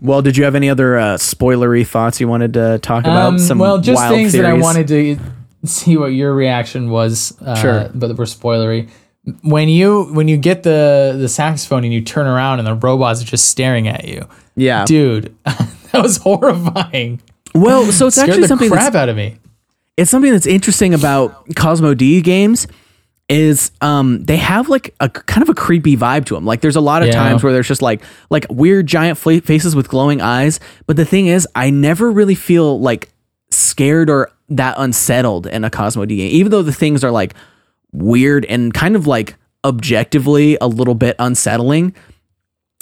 well, 0.00 0.22
did 0.22 0.36
you 0.36 0.44
have 0.44 0.54
any 0.54 0.70
other 0.70 0.96
uh, 0.98 1.16
spoilery 1.16 1.86
thoughts 1.86 2.20
you 2.20 2.28
wanted 2.28 2.54
to 2.54 2.78
talk 2.78 3.04
about? 3.04 3.28
Um, 3.34 3.38
Some 3.38 3.58
well, 3.58 3.78
just 3.78 3.96
wild 3.96 4.14
things 4.14 4.32
that 4.32 4.44
I 4.46 4.54
wanted 4.54 4.88
to 4.88 5.18
see 5.64 5.96
what 5.96 6.12
your 6.14 6.32
reaction 6.34 6.90
was. 6.90 7.34
Uh, 7.44 7.54
Sure. 7.56 7.90
but 7.94 8.16
were 8.16 8.24
spoilery. 8.24 8.88
When 9.42 9.68
you 9.68 10.04
when 10.12 10.28
you 10.28 10.36
get 10.36 10.62
the 10.62 11.16
the 11.18 11.28
saxophone 11.28 11.82
and 11.84 11.92
you 11.92 12.00
turn 12.00 12.26
around 12.26 12.60
and 12.60 12.66
the 12.66 12.74
robots 12.74 13.20
are 13.22 13.24
just 13.26 13.48
staring 13.48 13.88
at 13.88 14.04
you, 14.06 14.28
Yeah. 14.54 14.84
dude, 14.84 15.34
that 15.44 16.00
was 16.02 16.18
horrifying. 16.18 17.20
Well, 17.54 17.90
so 17.90 18.06
it's 18.06 18.18
actually 18.18 18.46
something 18.46 18.68
that's 18.70 18.82
crap 18.82 18.94
out 18.94 19.08
of 19.08 19.16
me. 19.16 19.38
it's 19.96 20.10
something 20.10 20.30
that's 20.30 20.46
interesting 20.46 20.94
about 20.94 21.54
Cosmo 21.56 21.94
D 21.94 22.20
games 22.20 22.66
is 23.28 23.72
um 23.80 24.22
they 24.24 24.36
have 24.36 24.68
like 24.68 24.94
a 25.00 25.08
kind 25.08 25.42
of 25.42 25.48
a 25.48 25.54
creepy 25.54 25.96
vibe 25.96 26.24
to 26.26 26.34
them. 26.34 26.44
Like 26.46 26.60
there's 26.60 26.76
a 26.76 26.80
lot 26.80 27.02
of 27.02 27.08
Yeah. 27.08 27.14
times 27.14 27.42
where 27.42 27.52
there's 27.52 27.66
just 27.66 27.82
like 27.82 28.02
like 28.30 28.46
weird 28.48 28.86
giant 28.86 29.18
fla- 29.18 29.40
faces 29.40 29.74
with 29.74 29.88
glowing 29.88 30.20
eyes, 30.20 30.60
but 30.86 30.96
the 30.96 31.04
thing 31.04 31.26
is 31.26 31.48
I 31.56 31.70
never 31.70 32.12
really 32.12 32.36
feel 32.36 32.78
like 32.78 33.08
scared 33.50 34.08
or 34.08 34.30
that 34.50 34.76
unsettled 34.78 35.48
in 35.48 35.64
a 35.64 35.70
Cosmo 35.70 36.04
D 36.04 36.16
game. 36.18 36.30
Even 36.30 36.52
though 36.52 36.62
the 36.62 36.72
things 36.72 37.02
are 37.02 37.10
like 37.10 37.34
weird 37.96 38.44
and 38.44 38.72
kind 38.72 38.94
of 38.96 39.06
like 39.06 39.36
objectively 39.64 40.56
a 40.60 40.68
little 40.68 40.94
bit 40.94 41.16
unsettling. 41.18 41.94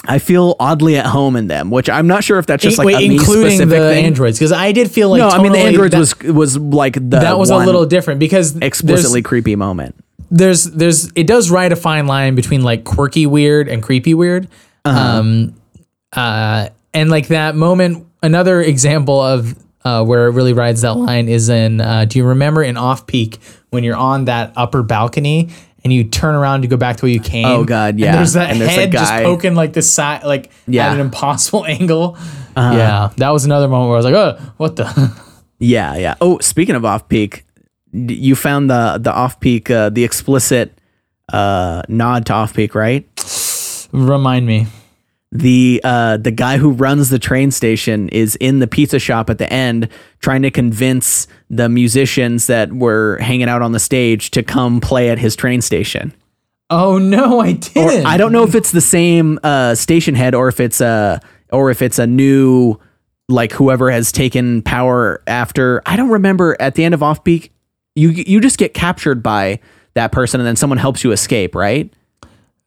I 0.07 0.19
feel 0.19 0.55
oddly 0.61 0.99
at 0.99 1.07
home 1.07 1.35
in 1.35 1.47
them, 1.47 1.71
which 1.71 1.89
I'm 1.89 2.07
not 2.07 2.23
sure 2.25 2.39
if 2.39 2.45
that's 2.45 2.63
just 2.63 2.77
like 2.77 2.87
Wait, 2.89 2.97
a 2.97 3.13
including 3.13 3.59
the 3.67 3.67
thing. 3.67 4.05
androids, 4.05 4.39
because 4.39 4.53
I 4.53 4.73
did 4.73 4.91
feel 4.91 5.09
like 5.09 5.21
no, 5.21 5.29
I 5.29 5.43
mean 5.43 5.53
the 5.53 5.59
androids 5.59 5.93
that, 5.93 5.99
was 5.99 6.15
was 6.35 6.59
like 6.59 6.95
the 6.95 7.21
that 7.21 7.39
was 7.39 7.49
a 7.49 7.57
little 7.57 7.87
different 7.87 8.21
because 8.21 8.55
explicitly 8.57 9.23
creepy 9.23 9.57
moment. 9.57 9.95
there's 10.31 10.65
there's 10.65 11.11
it 11.15 11.27
does 11.27 11.51
ride 11.51 11.73
a 11.73 11.77
fine 11.77 12.07
line 12.07 12.35
between 12.35 12.61
like 12.63 12.85
quirky 12.85 13.25
weird 13.27 13.67
and 13.67 13.83
creepy 13.83 14.13
weird. 14.13 14.47
Um 14.85 15.55
uh 16.13 16.69
and 16.93 17.09
like 17.09 17.29
that 17.29 17.57
moment 17.57 18.07
another 18.23 18.61
example 18.61 19.19
of 19.19 19.57
uh, 19.85 20.05
where 20.05 20.27
it 20.29 20.33
really 20.33 20.53
rides 20.53 20.81
that 20.83 20.95
line 20.95 21.29
is 21.29 21.49
in 21.49 21.81
uh, 21.81 22.05
do 22.05 22.19
you 22.19 22.25
remember 22.25 22.63
in 22.63 22.77
off 22.77 23.07
peak 23.07 23.39
when 23.71 23.85
you're 23.85 23.97
on 23.97 24.25
that 24.27 24.53
upper 24.57 24.83
balcony 24.83 25.51
and 25.85 25.93
you 25.93 26.05
turn 26.05 26.35
around 26.35 26.63
to 26.63 26.69
go 26.69 26.77
back 26.79 26.97
to 26.97 27.05
where 27.05 27.13
you 27.13 27.21
came 27.21 27.45
Oh, 27.45 27.63
God, 27.65 27.91
and 27.91 28.01
yeah. 28.01 28.17
there's 28.17 28.33
that 28.33 28.51
And 28.51 28.61
there's 28.61 28.71
head 28.71 28.91
just 28.93 29.13
poking 29.23 29.55
like 29.55 29.75
the 29.75 29.83
side 29.83 30.25
like 30.25 30.51
Yeah. 30.67 30.85
Uh-huh. 30.87 30.95
at 30.95 31.01
an 31.01 31.07
impossible 31.07 31.65
angle 31.69 32.17
yeah 32.57 33.11
that 33.17 33.31
was 33.31 33.45
another 33.45 33.69
moment 33.69 33.89
where 33.89 33.97
I 33.97 33.99
was 33.99 34.05
like 34.07 34.15
oh 34.15 34.53
what 34.57 34.77
the 34.77 34.85
Yeah, 35.61 35.97
yeah. 35.97 36.15
Oh, 36.21 36.39
speaking 36.41 36.75
of 36.75 36.85
off 36.85 37.09
peak, 37.09 37.45
you 37.93 38.35
found 38.35 38.69
the 38.69 38.99
the 39.01 39.13
off 39.13 39.39
peak, 39.41 39.71
uh, 39.71 39.89
the 39.89 40.05
explicit 40.05 40.77
uh, 41.33 41.83
nod 41.89 42.27
to 42.27 42.33
off 42.35 42.53
peak, 42.55 42.75
right? 42.75 43.07
remind 43.93 44.45
me 44.47 44.67
The 45.37 45.81
uh, 45.83 46.19
the 46.19 46.31
guy 46.31 46.59
who 46.59 46.71
runs 46.71 47.11
the 47.11 47.19
train 47.19 47.51
station 47.51 48.09
is 48.11 48.37
in 48.37 48.61
the 48.61 48.69
pizza 48.69 49.01
shop 49.01 49.29
at 49.29 49.39
the 49.39 49.53
end, 49.53 49.89
trying 50.21 50.43
to 50.43 50.51
convince 50.51 51.27
the 51.51 51.69
musicians 51.69 52.47
that 52.47 52.73
were 52.73 53.19
hanging 53.19 53.49
out 53.49 53.61
on 53.61 53.73
the 53.73 53.81
stage 53.81 54.31
to 54.31 54.45
come 54.45 54.81
play 54.81 55.11
at 55.11 55.19
his 55.19 55.35
train 55.35 55.61
station. 55.61 56.15
oh 56.71 56.99
no 56.99 57.41
I 57.41 57.53
didn't 57.53 58.07
I 58.07 58.17
don't 58.17 58.31
know 58.31 58.45
if 58.45 58.55
it's 58.55 58.71
the 58.71 58.81
same 58.81 59.41
uh, 59.43 59.75
station 59.75 60.15
head 60.15 60.37
or 60.37 60.47
if 60.47 60.61
it's 60.61 60.81
a 60.81 61.21
or 61.51 61.71
if 61.71 61.83
it's 61.83 61.99
a 61.99 62.07
new 62.07 62.79
like 63.29 63.53
whoever 63.53 63.91
has 63.91 64.13
taken 64.13 64.63
power 64.63 65.21
after. 65.27 65.83
I 65.85 65.97
don't 65.97 66.11
remember 66.11 66.57
at 66.61 66.77
the 66.77 66.85
end 66.85 66.95
of 66.95 67.03
off 67.03 67.25
peak. 67.25 67.53
You 67.97 68.11
you 68.11 68.41
just 68.41 68.59
get 68.59 68.73
captured 68.73 69.21
by 69.21 69.59
that 69.95 70.13
person 70.13 70.41
and 70.41 70.47
then 70.47 70.57
someone 70.57 70.79
helps 70.79 71.03
you 71.03 71.11
escape, 71.11 71.57
right? 71.57 71.93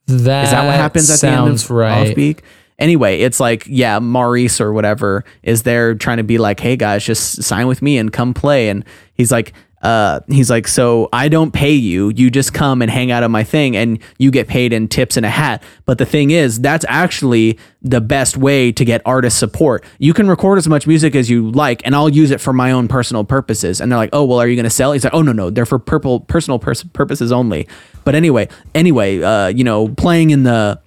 that 0.08 0.46
Is 0.46 0.52
that 0.52 0.66
what 0.66 0.76
happens 0.76 1.10
at 1.10 1.20
the 1.20 1.28
end 1.28 1.48
of 1.50 1.70
right 1.70 2.10
off 2.10 2.16
peak? 2.16 2.44
Anyway, 2.80 3.20
it's 3.20 3.40
like 3.40 3.66
yeah, 3.68 4.00
Maurice 4.00 4.62
or 4.62 4.72
whatever 4.74 5.24
is 5.44 5.64
there 5.64 5.96
trying 5.96 6.18
to 6.18 6.24
be 6.24 6.38
like, 6.38 6.60
hey 6.60 6.76
guys, 6.76 7.04
just 7.04 7.44
sign 7.44 7.68
with 7.68 7.82
me 7.82 7.98
and 7.98 8.14
come 8.14 8.34
play, 8.34 8.70
and 8.70 8.86
he's 9.14 9.32
like. 9.32 9.54
Uh, 9.80 10.22
he's 10.28 10.50
like, 10.50 10.68
so 10.68 11.08
I 11.14 11.30
don't 11.30 11.52
pay 11.54 11.74
you. 11.74 12.10
You 12.10 12.32
just 12.32 12.52
come 12.52 12.82
and 12.82 12.90
hang 12.90 13.12
out 13.12 13.22
on 13.22 13.30
my 13.30 13.44
thing, 13.44 13.78
and 13.78 14.00
you 14.18 14.32
get 14.32 14.48
paid 14.48 14.74
in 14.74 14.88
tips 14.88 15.18
and 15.18 15.26
a 15.26 15.30
hat. 15.30 15.62
But 15.86 16.00
the 16.00 16.06
thing 16.06 16.32
is, 16.32 16.60
that's 16.60 16.84
actually 16.90 17.60
the 17.84 18.02
best 18.02 18.38
way 18.38 18.72
to 18.72 18.84
get 18.84 19.04
artist 19.06 19.38
support. 19.38 19.86
You 20.00 20.16
can 20.16 20.28
record 20.28 20.58
as 20.58 20.68
much 20.68 20.88
music 20.88 21.16
as 21.16 21.30
you 21.30 21.52
like, 21.52 21.84
and 21.86 21.96
I'll 21.96 22.10
use 22.10 22.32
it 22.32 22.42
for 22.42 22.54
my 22.54 22.72
own 22.72 22.88
personal 22.88 23.24
purposes. 23.24 23.80
And 23.80 23.92
they're 23.92 24.00
like, 24.00 24.10
oh, 24.14 24.26
well, 24.26 24.40
are 24.40 24.48
you 24.48 24.56
going 24.56 24.64
to 24.64 24.70
sell? 24.72 24.94
He's 24.94 25.04
like, 25.04 25.14
oh 25.14 25.22
no, 25.22 25.32
no, 25.32 25.52
they're 25.52 25.68
for 25.68 25.78
purple 25.78 26.22
personal 26.22 26.58
pers- 26.58 26.84
purposes 26.84 27.32
only. 27.32 27.68
But 28.04 28.16
anyway, 28.16 28.50
anyway, 28.74 29.22
uh, 29.22 29.50
you 29.50 29.64
know, 29.64 29.90
playing 29.90 30.32
in 30.32 30.42
the 30.42 30.82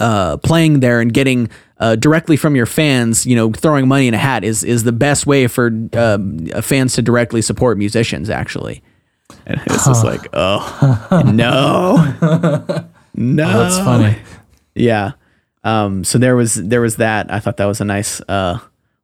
uh, 0.00 0.36
playing 0.38 0.80
there 0.80 1.00
and 1.00 1.12
getting 1.12 1.48
uh, 1.78 1.96
directly 1.96 2.36
from 2.36 2.56
your 2.56 2.66
fans, 2.66 3.26
you 3.26 3.36
know, 3.36 3.52
throwing 3.52 3.88
money 3.88 4.08
in 4.08 4.14
a 4.14 4.18
hat 4.18 4.44
is 4.44 4.62
is 4.64 4.84
the 4.84 4.92
best 4.92 5.26
way 5.26 5.46
for 5.46 5.66
um, 5.94 6.46
fans 6.62 6.94
to 6.94 7.02
directly 7.02 7.42
support 7.42 7.78
musicians. 7.78 8.30
Actually, 8.30 8.82
and 9.46 9.60
it's 9.66 9.86
just 9.86 10.04
like, 10.04 10.26
oh 10.32 11.08
no, 11.34 11.94
no, 13.14 13.44
Oh, 13.46 13.58
that's 13.58 13.78
funny 13.78 14.16
Yeah. 14.74 15.12
Um. 15.62 16.04
So 16.04 16.18
there 16.18 16.36
was 16.36 16.54
there 16.54 16.80
was 16.80 16.96
that. 16.96 17.32
I 17.32 17.40
thought 17.40 17.56
that 17.56 17.66
was 17.66 17.80
a 17.80 17.84
nice 17.84 18.20
uh 18.28 18.58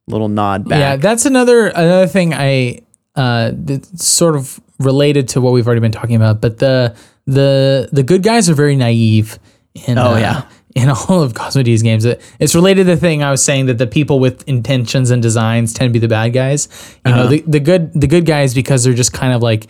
little 0.07 0.29
nod 0.29 0.67
back. 0.67 0.79
Yeah, 0.79 0.95
that's 0.97 1.25
another 1.25 1.67
another 1.67 2.07
thing 2.07 2.33
I 2.33 2.81
uh 3.15 3.51
that's 3.53 4.05
sort 4.05 4.35
of 4.35 4.59
related 4.79 5.27
to 5.29 5.41
what 5.41 5.53
we've 5.53 5.65
already 5.65 5.81
been 5.81 5.91
talking 5.91 6.15
about, 6.15 6.41
but 6.41 6.59
the 6.59 6.95
the 7.25 7.89
the 7.91 8.03
good 8.03 8.23
guys 8.23 8.49
are 8.49 8.53
very 8.53 8.75
naive 8.75 9.39
in 9.87 9.97
Oh, 9.97 10.13
uh, 10.13 10.17
yeah. 10.17 10.41
In 10.75 10.89
all 11.09 11.21
of 11.21 11.33
Cosmo 11.33 11.63
D's 11.63 11.81
games. 11.83 12.05
It- 12.05 12.21
It's 12.39 12.55
related 12.55 12.85
to 12.85 12.95
the 12.95 12.97
thing 12.97 13.23
I 13.23 13.31
was 13.31 13.43
saying 13.43 13.65
that 13.67 13.77
the 13.77 13.87
people 13.87 14.19
with 14.19 14.47
intentions 14.47 15.11
and 15.11 15.21
designs 15.21 15.73
tend 15.73 15.89
to 15.89 15.93
be 15.93 15.99
the 15.99 16.07
bad 16.07 16.29
guys. 16.33 16.67
You 17.05 17.13
know, 17.13 17.27
the, 17.27 17.43
the 17.47 17.59
good 17.59 17.93
the 17.93 18.07
good 18.07 18.25
guys 18.25 18.53
because 18.53 18.83
they're 18.83 18.93
just 18.93 19.13
kind 19.13 19.33
of 19.33 19.41
like 19.41 19.67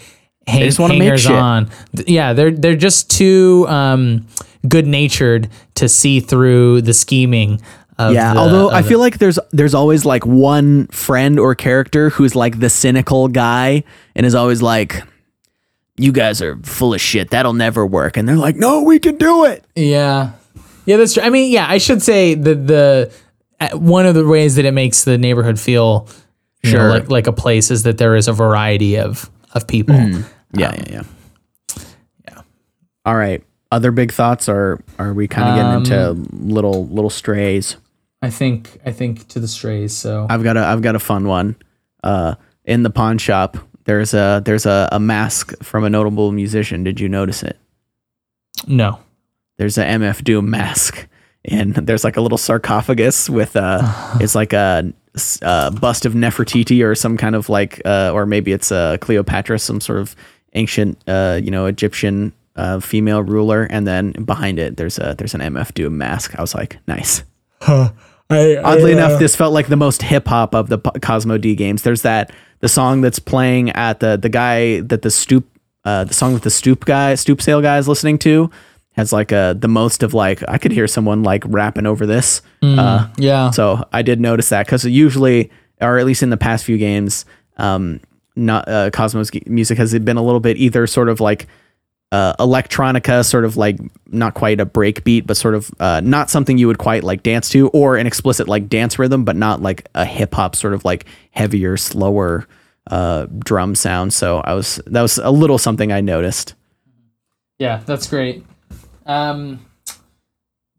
hang, 0.47 0.57
Uh-huh. 0.61 0.65
just 0.65 0.79
hangers 0.79 1.21
shit. 1.21 1.31
on. 1.31 1.69
Yeah, 2.07 2.33
they're 2.33 2.51
they're 2.51 2.75
just 2.75 3.09
too 3.09 3.65
um 3.67 4.27
good 4.67 4.85
natured 4.87 5.49
to 5.75 5.89
see 5.89 6.19
through 6.19 6.81
the 6.83 6.93
scheming 6.93 7.59
of 7.97 8.13
Yeah, 8.13 8.33
the- 8.33 8.39
although 8.39 8.69
I 8.69 8.81
the- 8.81 8.87
feel 8.89 8.99
like 8.99 9.17
there's 9.17 9.39
there's 9.51 9.73
always 9.73 10.05
like 10.05 10.25
one 10.25 10.87
friend 10.87 11.39
or 11.39 11.55
character 11.55 12.09
who's 12.11 12.35
like 12.35 12.59
the 12.59 12.69
cynical 12.69 13.27
guy 13.27 13.83
and 14.15 14.25
is 14.25 14.35
always 14.35 14.61
like 14.61 15.01
you 15.97 16.11
guys 16.11 16.41
are 16.41 16.57
full 16.63 16.93
of 16.93 17.01
shit. 17.01 17.29
That'll 17.31 17.53
never 17.53 17.85
work. 17.85 18.17
And 18.17 18.27
they're 18.27 18.35
like, 18.37 18.55
no, 18.55 18.81
we 18.81 18.97
can 18.97 19.17
do 19.17 19.45
it. 19.45 19.63
Yeah, 19.75 20.31
yeah, 20.85 20.97
that's 20.97 21.13
true. 21.13 21.23
I 21.23 21.29
mean, 21.29 21.51
yeah, 21.51 21.67
I 21.69 21.77
should 21.77 22.01
say 22.01 22.35
the 22.35 22.55
the 22.55 23.13
uh, 23.59 23.77
one 23.77 24.05
of 24.05 24.15
the 24.15 24.25
ways 24.27 24.55
that 24.55 24.65
it 24.65 24.71
makes 24.73 25.03
the 25.03 25.17
neighborhood 25.17 25.59
feel 25.59 26.07
you 26.63 26.71
know, 26.73 26.79
Sure. 26.79 26.89
like 26.89 27.09
like 27.09 27.27
a 27.27 27.33
place 27.33 27.71
is 27.71 27.83
that 27.83 27.97
there 27.97 28.15
is 28.15 28.27
a 28.27 28.33
variety 28.33 28.97
of 28.97 29.29
of 29.53 29.67
people. 29.67 29.95
Yeah, 29.95 30.23
yeah, 30.53 30.83
yeah. 30.89 31.03
yeah. 32.27 32.41
All 33.05 33.15
right. 33.15 33.43
Other 33.71 33.91
big 33.91 34.11
thoughts, 34.11 34.49
or 34.49 34.83
are 34.99 35.13
we 35.13 35.27
kind 35.27 35.49
of 35.49 35.55
getting 35.55 35.97
into 35.97 36.29
little 36.45 36.87
little 36.87 37.09
strays? 37.09 37.77
I 38.21 38.29
think 38.29 38.79
I 38.85 38.91
think 38.91 39.27
to 39.29 39.39
the 39.39 39.47
strays. 39.47 39.95
So 39.95 40.27
I've 40.29 40.43
got 40.43 40.57
a 40.57 40.65
I've 40.65 40.81
got 40.81 40.95
a 40.95 40.99
fun 40.99 41.27
one. 41.27 41.55
Uh, 42.03 42.35
in 42.65 42.83
the 42.83 42.89
pawn 42.89 43.17
shop, 43.17 43.57
there's 43.85 44.13
a 44.13 44.41
there's 44.43 44.65
a, 44.65 44.89
a 44.91 44.99
mask 44.99 45.53
from 45.63 45.83
a 45.83 45.89
notable 45.89 46.31
musician. 46.31 46.83
Did 46.83 46.99
you 46.99 47.07
notice 47.09 47.43
it? 47.43 47.57
no. 48.67 48.99
There's 49.61 49.77
a 49.77 49.85
MF 49.85 50.23
Doom 50.23 50.49
mask, 50.49 51.07
and 51.45 51.75
there's 51.75 52.03
like 52.03 52.17
a 52.17 52.21
little 52.21 52.39
sarcophagus 52.39 53.29
with 53.29 53.55
uh 53.55 54.17
it's 54.19 54.33
like 54.33 54.53
a, 54.53 54.91
uh 55.43 55.69
bust 55.69 56.07
of 56.07 56.13
Nefertiti 56.13 56.83
or 56.83 56.95
some 56.95 57.15
kind 57.15 57.35
of 57.35 57.47
like 57.47 57.79
uh 57.85 58.09
or 58.11 58.25
maybe 58.25 58.53
it's 58.53 58.71
uh, 58.71 58.97
Cleopatra, 59.01 59.59
some 59.59 59.79
sort 59.79 59.99
of 59.99 60.15
ancient 60.53 60.97
uh 61.07 61.39
you 61.43 61.51
know 61.51 61.67
Egyptian 61.67 62.33
uh 62.55 62.79
female 62.79 63.21
ruler, 63.21 63.65
and 63.69 63.85
then 63.85 64.13
behind 64.13 64.57
it 64.57 64.77
there's 64.77 64.97
a 64.97 65.13
there's 65.15 65.35
an 65.35 65.41
MF 65.41 65.75
Doom 65.75 65.95
mask. 65.95 66.33
I 66.39 66.41
was 66.41 66.55
like, 66.55 66.79
nice. 66.87 67.21
Oddly 68.65 68.93
enough, 68.93 69.19
this 69.19 69.35
felt 69.35 69.53
like 69.53 69.67
the 69.67 69.77
most 69.77 70.01
hip 70.01 70.27
hop 70.27 70.55
of 70.55 70.69
the 70.69 70.79
P- 70.79 70.99
Cosmo 71.01 71.37
D 71.37 71.53
games. 71.53 71.83
There's 71.83 72.01
that 72.01 72.31
the 72.61 72.67
song 72.67 73.01
that's 73.01 73.19
playing 73.19 73.69
at 73.73 73.99
the 73.99 74.17
the 74.17 74.29
guy 74.29 74.79
that 74.79 75.03
the 75.03 75.11
stoop 75.11 75.47
uh 75.85 76.05
the 76.05 76.15
song 76.15 76.33
that 76.33 76.41
the 76.41 76.49
stoop 76.49 76.85
guy 76.85 77.13
stoop 77.13 77.43
sale 77.43 77.61
guy 77.61 77.77
is 77.77 77.87
listening 77.87 78.17
to 78.17 78.49
has 78.93 79.13
like 79.13 79.31
a 79.31 79.55
the 79.57 79.67
most 79.67 80.03
of 80.03 80.13
like 80.13 80.43
I 80.47 80.57
could 80.57 80.71
hear 80.71 80.87
someone 80.87 81.23
like 81.23 81.43
rapping 81.45 81.85
over 81.85 82.05
this. 82.05 82.41
Uh, 82.61 83.07
yeah. 83.17 83.49
so 83.49 83.87
I 83.91 84.01
did 84.01 84.19
notice 84.19 84.49
that 84.49 84.65
because 84.65 84.85
usually, 84.85 85.49
or 85.79 85.97
at 85.97 86.05
least 86.05 86.23
in 86.23 86.29
the 86.29 86.37
past 86.37 86.65
few 86.65 86.77
games, 86.77 87.25
um, 87.57 87.99
not 88.35 88.67
uh, 88.67 88.89
Cosmos 88.91 89.31
music 89.45 89.77
has 89.77 89.97
been 89.99 90.17
a 90.17 90.21
little 90.21 90.39
bit 90.39 90.57
either 90.57 90.87
sort 90.87 91.09
of 91.09 91.19
like 91.19 91.47
uh, 92.11 92.33
electronica, 92.35 93.25
sort 93.25 93.45
of 93.45 93.55
like 93.55 93.77
not 94.07 94.33
quite 94.33 94.59
a 94.59 94.65
break 94.65 95.03
beat, 95.03 95.25
but 95.25 95.37
sort 95.37 95.55
of 95.55 95.71
uh, 95.79 96.01
not 96.01 96.29
something 96.29 96.57
you 96.57 96.67
would 96.67 96.77
quite 96.77 97.03
like 97.03 97.23
dance 97.23 97.49
to, 97.49 97.69
or 97.69 97.95
an 97.95 98.05
explicit 98.05 98.47
like 98.47 98.67
dance 98.67 98.99
rhythm, 98.99 99.23
but 99.23 99.35
not 99.35 99.61
like 99.61 99.87
a 99.95 100.05
hip 100.05 100.33
hop 100.33 100.55
sort 100.55 100.73
of 100.73 100.83
like 100.83 101.05
heavier, 101.31 101.77
slower 101.77 102.47
uh, 102.87 103.27
drum 103.39 103.75
sound. 103.75 104.13
So 104.13 104.39
I 104.39 104.53
was 104.53 104.81
that 104.87 105.01
was 105.01 105.17
a 105.19 105.31
little 105.31 105.57
something 105.57 105.91
I 105.91 106.01
noticed. 106.01 106.55
Yeah, 107.59 107.81
that's 107.85 108.07
great. 108.07 108.43
Um, 109.05 109.65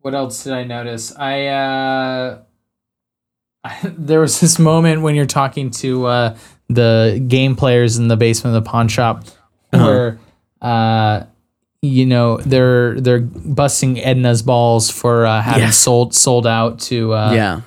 what 0.00 0.14
else 0.14 0.44
did 0.44 0.52
I 0.52 0.64
notice? 0.64 1.14
I, 1.16 1.46
uh, 1.46 2.38
there 3.84 4.20
was 4.20 4.40
this 4.40 4.58
moment 4.58 5.02
when 5.02 5.14
you're 5.14 5.26
talking 5.26 5.70
to 5.70 6.06
uh, 6.06 6.36
the 6.68 7.24
game 7.28 7.54
players 7.56 7.98
in 7.98 8.08
the 8.08 8.16
basement 8.16 8.56
of 8.56 8.64
the 8.64 8.68
pawn 8.70 8.88
shop 8.88 9.24
where 9.70 10.18
uh, 10.60 11.24
you 11.80 12.04
know 12.06 12.36
they're 12.38 13.00
they're 13.00 13.20
busting 13.20 13.96
Edna's 14.00 14.42
balls 14.42 14.90
for 14.90 15.26
uh, 15.26 15.40
having 15.40 15.62
Yes. 15.62 15.78
sold 15.78 16.14
sold 16.14 16.46
out 16.46 16.80
to 16.80 17.12
uh, 17.14 17.32
yeah. 17.32 17.60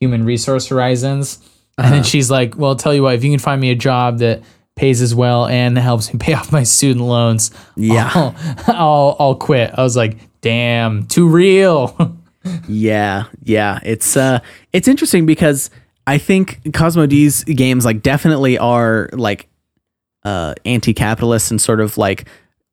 Human 0.00 0.24
Resource 0.24 0.66
Horizons. 0.68 1.38
And 1.78 1.92
then 1.94 2.02
she's 2.02 2.30
like, 2.30 2.56
"Well, 2.56 2.70
I'll 2.70 2.76
tell 2.76 2.92
you 2.94 3.02
what, 3.02 3.14
if 3.14 3.24
you 3.24 3.30
can 3.30 3.38
find 3.38 3.60
me 3.60 3.70
a 3.70 3.74
job 3.74 4.18
that 4.18 4.42
pays 4.82 5.00
as 5.00 5.14
well 5.14 5.46
and 5.46 5.78
helps 5.78 6.12
me 6.12 6.18
pay 6.18 6.32
off 6.38 6.50
my 6.50 6.64
student 6.64 7.06
loans, 7.06 7.50
Yeah. 7.76 8.10
I'll 8.14 8.34
I'll, 8.66 9.16
I'll 9.20 9.34
quit." 9.36 9.70
I 9.78 9.82
was 9.82 9.96
like, 9.96 10.18
"Damn, 10.40 11.06
too 11.06 11.28
real." 11.28 12.16
Yeah, 12.68 13.26
yeah. 13.44 13.78
It's 13.84 14.16
uh 14.16 14.40
it's 14.72 14.88
interesting 14.88 15.26
because 15.26 15.70
I 16.08 16.18
think 16.18 16.58
Cosmo 16.74 17.06
D's 17.06 17.44
games 17.44 17.84
like 17.84 18.02
definitely 18.02 18.58
are 18.58 19.08
like 19.12 19.46
uh 20.24 20.54
anti-capitalist 20.64 21.52
and 21.52 21.60
sort 21.60 21.80
of 21.80 21.96
like 21.98 22.26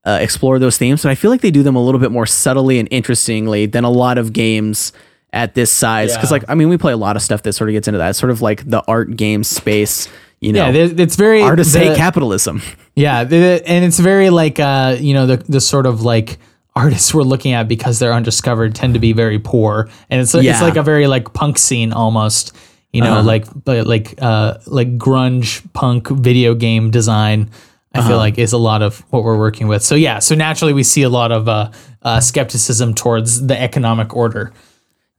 uh, 0.05 0.18
explore 0.22 0.57
those 0.57 0.80
themes, 0.80 1.03
but 1.03 1.10
I 1.12 1.16
feel 1.16 1.30
like 1.30 1.41
they 1.41 1.51
do 1.51 1.62
them 1.62 1.76
a 1.76 1.84
little 1.86 1.99
bit 2.01 2.10
more 2.12 2.26
subtly 2.26 2.80
and 2.80 2.88
interestingly 2.89 3.68
than 3.68 3.84
a 3.84 3.91
lot 3.91 4.18
of 4.18 4.34
games 4.34 4.91
at 5.34 5.53
this 5.53 5.70
size. 5.70 6.16
Because 6.16 6.32
Yeah. 6.32 6.38
like 6.38 6.45
I 6.49 6.55
mean, 6.55 6.70
we 6.70 6.78
play 6.80 6.93
a 6.93 6.97
lot 6.97 7.16
of 7.16 7.22
stuff 7.22 7.43
that 7.43 7.53
sort 7.53 7.70
of 7.70 7.74
gets 7.74 7.88
into 7.88 7.99
that. 7.99 8.10
It's 8.10 8.18
sort 8.20 8.32
of 8.32 8.41
like 8.41 8.68
the 8.68 8.82
art 8.88 9.16
game 9.18 9.43
space. 9.43 10.10
You 10.40 10.54
know, 10.54 10.70
yeah, 10.70 10.88
it's 10.98 11.16
very 11.18 11.42
hate 11.90 11.98
capitalism. 11.98 12.62
Yeah, 12.96 13.22
and 13.22 13.86
it's 13.86 14.00
very 14.00 14.30
like 14.30 14.60
uh, 14.60 14.96
you 15.00 15.14
know 15.14 15.26
the 15.26 15.38
the 15.38 15.62
sort 15.62 15.86
of 15.86 16.02
like 16.02 16.38
artists 16.76 17.14
we're 17.16 17.24
looking 17.24 17.54
at 17.54 17.68
because 17.68 18.00
they're 18.00 18.14
undiscovered 18.14 18.74
tend 18.76 18.94
to 18.94 19.00
be 19.00 19.14
very 19.14 19.40
poor, 19.40 19.90
and 20.10 20.22
it's 20.22 20.34
it's 20.36 20.62
like 20.62 20.78
a 20.78 20.84
very 20.84 21.08
like 21.08 21.34
punk 21.34 21.58
scene 21.58 21.92
almost. 21.94 22.56
You 22.92 23.02
know, 23.02 23.22
like 23.22 23.46
but 23.66 23.86
like 23.86 24.16
uh 24.22 24.58
like 24.66 24.98
grunge 24.98 25.62
punk 25.74 26.08
video 26.10 26.56
game 26.56 26.90
design. 26.90 27.50
I 27.94 28.08
feel 28.08 28.18
like 28.18 28.38
is 28.38 28.54
a 28.54 28.58
lot 28.58 28.82
of 28.82 29.00
what 29.12 29.24
we're 29.24 29.38
working 29.38 29.68
with. 29.68 29.84
So 29.84 29.96
yeah, 29.96 30.20
so 30.20 30.36
naturally 30.36 30.74
we 30.74 30.84
see 30.84 31.02
a 31.04 31.10
lot 31.10 31.32
of 31.32 31.50
uh, 31.50 31.72
uh 32.02 32.20
skepticism 32.20 32.94
towards 32.94 33.46
the 33.46 33.60
economic 33.60 34.16
order. 34.16 34.54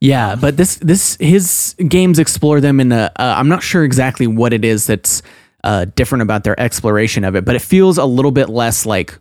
Yeah, 0.01 0.35
but 0.35 0.57
this 0.57 0.75
this 0.77 1.15
his 1.19 1.75
games 1.87 2.17
explore 2.17 2.59
them 2.59 2.79
in 2.79 2.91
a. 2.91 3.11
Uh, 3.15 3.35
I'm 3.37 3.47
not 3.49 3.61
sure 3.61 3.83
exactly 3.83 4.25
what 4.25 4.51
it 4.51 4.65
is 4.65 4.87
that's 4.87 5.21
uh, 5.63 5.85
different 5.95 6.23
about 6.23 6.43
their 6.43 6.59
exploration 6.59 7.23
of 7.23 7.35
it, 7.35 7.45
but 7.45 7.55
it 7.55 7.61
feels 7.61 7.99
a 7.99 8.05
little 8.05 8.31
bit 8.31 8.49
less 8.49 8.85
like 8.87 9.17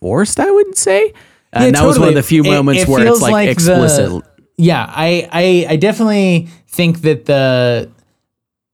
forced. 0.00 0.38
I 0.38 0.48
would 0.50 0.76
say, 0.78 1.12
and 1.52 1.64
Yeah, 1.74 1.80
that 1.80 1.86
was 1.86 1.98
one 1.98 2.08
of 2.08 2.14
totally. 2.14 2.14
the 2.14 2.22
few 2.22 2.44
It- 2.44 2.50
moments 2.50 2.82
it 2.82 2.88
where 2.88 3.04
it's 3.06 3.20
like, 3.20 3.32
like 3.32 3.46
the- 3.46 3.50
explicit. 3.52 4.22
Yeah, 4.56 4.84
I, 4.88 5.28
I 5.32 5.66
I 5.72 5.76
definitely 5.76 6.48
think 6.68 7.00
that 7.02 7.26
the 7.26 7.90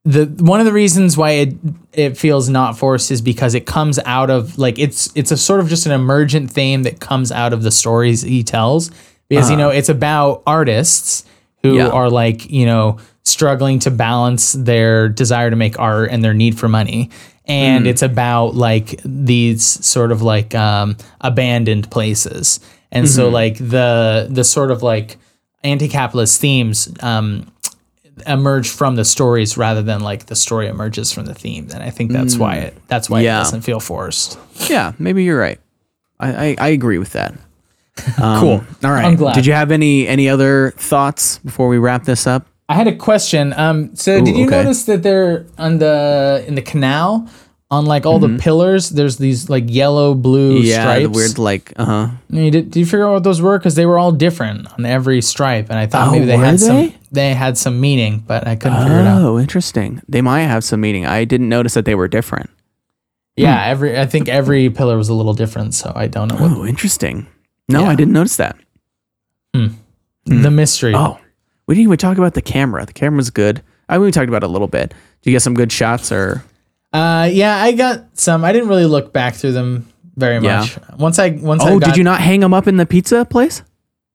the 0.05 0.27
one 0.45 0.61
of 0.61 0.67
the 0.67 0.73
reasons 0.73 1.17
why 1.17 1.31
it 1.31 1.55
it 1.95 2.17
feels 2.19 2.49
not 2.51 2.77
forced 2.79 3.11
is 3.11 3.23
because 3.23 3.55
it 3.55 3.65
comes 3.67 3.99
out 4.05 4.29
of 4.31 4.59
like 4.59 4.79
it's 4.79 5.11
it's 5.15 5.31
a 5.31 5.37
sort 5.37 5.61
of 5.61 5.69
just 5.69 5.87
an 5.87 5.93
emergent 5.93 6.51
theme 6.51 6.83
that 6.83 7.01
comes 7.01 7.33
out 7.33 7.53
of 7.55 7.63
the 7.63 7.71
stories 7.71 8.21
he 8.23 8.43
tells 8.43 8.91
because 9.29 9.51
you 9.51 9.57
know 9.57 9.71
it's 9.71 9.89
about 9.89 10.43
artists 10.47 11.25
who 11.63 11.79
Uh-huh. 11.79 11.89
Yeah. 11.89 11.93
are 11.95 12.11
like 12.11 12.51
you 12.51 12.67
know 12.67 12.99
struggling 13.23 13.79
to 13.81 13.91
balance 13.91 14.53
their 14.53 15.09
desire 15.09 15.49
to 15.51 15.57
make 15.57 15.79
art 15.79 16.11
and 16.11 16.23
their 16.23 16.35
need 16.35 16.59
for 16.59 16.69
money 16.69 17.11
and 17.47 17.85
Mm. 17.85 17.89
it's 17.89 18.03
about 18.03 18.55
like 18.55 19.01
these 19.05 19.63
sort 19.65 20.13
of 20.13 20.21
like 20.23 20.55
um, 20.55 20.97
abandoned 21.21 21.91
places 21.91 22.61
and 22.93 23.09
so 23.09 23.25
Mm-hmm. 23.25 23.35
like 23.35 23.57
the 23.59 24.29
the 24.31 24.45
sort 24.45 24.71
of 24.71 24.83
like 24.83 25.17
anti-capitalist 25.63 26.41
themes 26.41 26.89
um, 27.01 27.47
emerge 28.27 28.69
from 28.69 28.97
the 28.97 29.05
stories 29.05 29.57
rather 29.57 29.83
than 29.83 30.01
like 30.01 30.27
the 30.27 30.37
story 30.37 30.69
emerges 30.69 31.11
from 31.13 31.25
the 31.27 31.35
themes 31.35 31.75
and 31.75 31.83
i 31.83 31.91
think 31.91 32.13
that's 32.13 32.37
why 32.37 32.57
it 32.57 32.77
that's 32.89 33.09
why 33.11 33.21
Mm. 33.21 33.25
Yeah. 33.25 33.41
it 33.41 33.45
doesn't 33.45 33.63
feel 33.63 33.81
forced 33.81 34.39
Yeah, 34.71 34.93
maybe 34.99 35.25
you're 35.25 35.39
right. 35.41 35.59
I 36.21 36.29
I, 36.47 36.57
I 36.59 36.69
agree 36.69 36.99
with 36.99 37.13
that. 37.13 37.35
Um, 38.21 38.41
Cool. 38.41 38.65
All 38.85 38.91
right. 38.91 39.05
I'm 39.05 39.17
glad. 39.17 39.35
Did 39.35 39.47
you 39.47 39.53
have 39.53 39.71
any 39.71 40.07
any 40.09 40.29
other 40.29 40.73
thoughts 40.77 41.39
before 41.39 41.69
we 41.69 41.79
wrap 41.79 42.05
this 42.05 42.27
up? 42.27 42.47
i 42.67 42.73
had 42.75 42.89
a 42.89 42.97
question 42.97 43.53
um 43.59 43.95
so 43.95 44.25
did 44.25 44.35
you 44.35 44.47
okay. 44.47 44.57
notice 44.63 44.85
that 44.87 45.03
they're 45.03 45.45
on 45.59 45.77
the 45.79 46.43
in 46.49 46.55
the 46.55 46.63
canal 46.63 47.29
on 47.71 47.85
like 47.85 48.07
all 48.07 48.19
the 48.19 48.39
pillars 48.39 48.89
there's 48.89 49.19
these 49.19 49.51
like 49.51 49.65
yellow 49.69 50.15
blue 50.15 50.55
Mm-hmm. 50.57 50.65
yeah, 50.67 50.81
stripes 50.81 51.03
the 51.03 51.11
weird 51.11 51.39
like 51.39 51.73
uh 51.77 51.85
huh. 51.85 52.09
Did, 52.31 52.71
did 52.71 52.77
you 52.77 52.87
figure 52.87 53.07
out 53.07 53.13
what 53.13 53.23
those 53.23 53.43
were? 53.43 53.59
Because 53.59 53.75
they 53.75 53.85
were 53.85 53.99
all 53.99 54.13
different 54.13 54.67
on 54.79 54.87
every 54.87 55.21
stripe, 55.21 55.69
and 55.69 55.79
I 55.79 55.85
thought 55.87 56.09
Oh, 56.09 56.13
maybe 56.13 56.25
they 56.25 56.39
had 56.39 56.55
they? 56.55 56.67
some 56.67 56.95
they 57.13 57.35
had 57.35 57.59
some 57.59 57.81
meaning, 57.83 58.25
but 58.27 58.47
I 58.49 58.57
couldn't 58.57 58.81
figure 58.83 59.01
it 59.01 59.07
out. 59.07 59.21
Oh, 59.23 59.39
interesting. 59.39 60.01
They 60.09 60.23
might 60.23 60.49
have 60.49 60.65
some 60.65 60.81
meaning. 60.81 61.05
I 61.05 61.25
didn't 61.27 61.51
notice 61.51 61.75
that 61.75 61.85
they 61.85 61.95
were 61.95 62.09
different. 62.09 62.49
Yeah, 63.37 63.63
every 63.67 63.99
I 64.01 64.07
think 64.07 64.29
every 64.31 64.71
pillar 64.71 64.97
was 64.97 65.11
a 65.11 65.15
little 65.15 65.35
different, 65.35 65.75
so 65.75 65.93
I 65.95 66.07
don't 66.07 66.29
know 66.29 66.37
what 66.37 66.51
Oh, 66.53 66.65
interesting. 66.65 67.27
No, 67.69 67.83
Yeah. 67.83 67.89
I 67.91 67.95
didn't 67.95 68.13
notice 68.13 68.37
that. 68.37 68.57
the 69.53 70.51
mystery. 70.51 70.95
Oh, 70.95 71.19
we 71.67 71.75
didn't 71.75 71.85
even 71.89 71.99
talk 71.99 72.19
about 72.19 72.35
the 72.35 72.43
camera. 72.43 72.85
The 72.87 72.93
camera's 72.93 73.31
good. 73.31 73.63
I 73.89 73.97
mean, 73.99 74.07
we 74.07 74.11
talked 74.11 74.29
about 74.29 74.43
it 74.43 74.47
a 74.47 74.51
little 74.53 74.69
bit. 74.69 74.89
Did 75.23 75.31
you 75.31 75.33
get 75.33 75.43
some 75.43 75.55
good 75.55 75.71
shots 75.73 76.11
or? 76.13 76.43
Uh, 76.93 77.29
yeah, 77.31 77.57
I 77.57 77.73
got 77.73 78.05
some. 78.19 78.45
I 78.45 78.53
didn't 78.53 78.69
really 78.69 78.87
look 78.87 79.13
back 79.13 79.35
through 79.35 79.53
them 79.53 79.87
very 80.17 80.43
Yeah. 80.45 80.61
much. 80.61 80.79
Once 80.99 81.19
I 81.19 81.31
once 81.31 81.63
I 81.63 81.71
Oh, 81.73 81.79
got, 81.79 81.89
did 81.89 81.97
you 81.97 82.05
not 82.05 82.21
hang 82.21 82.41
them 82.41 82.55
up 82.55 82.67
in 82.67 82.77
the 82.77 82.87
pizza 82.87 83.25
place? 83.25 83.63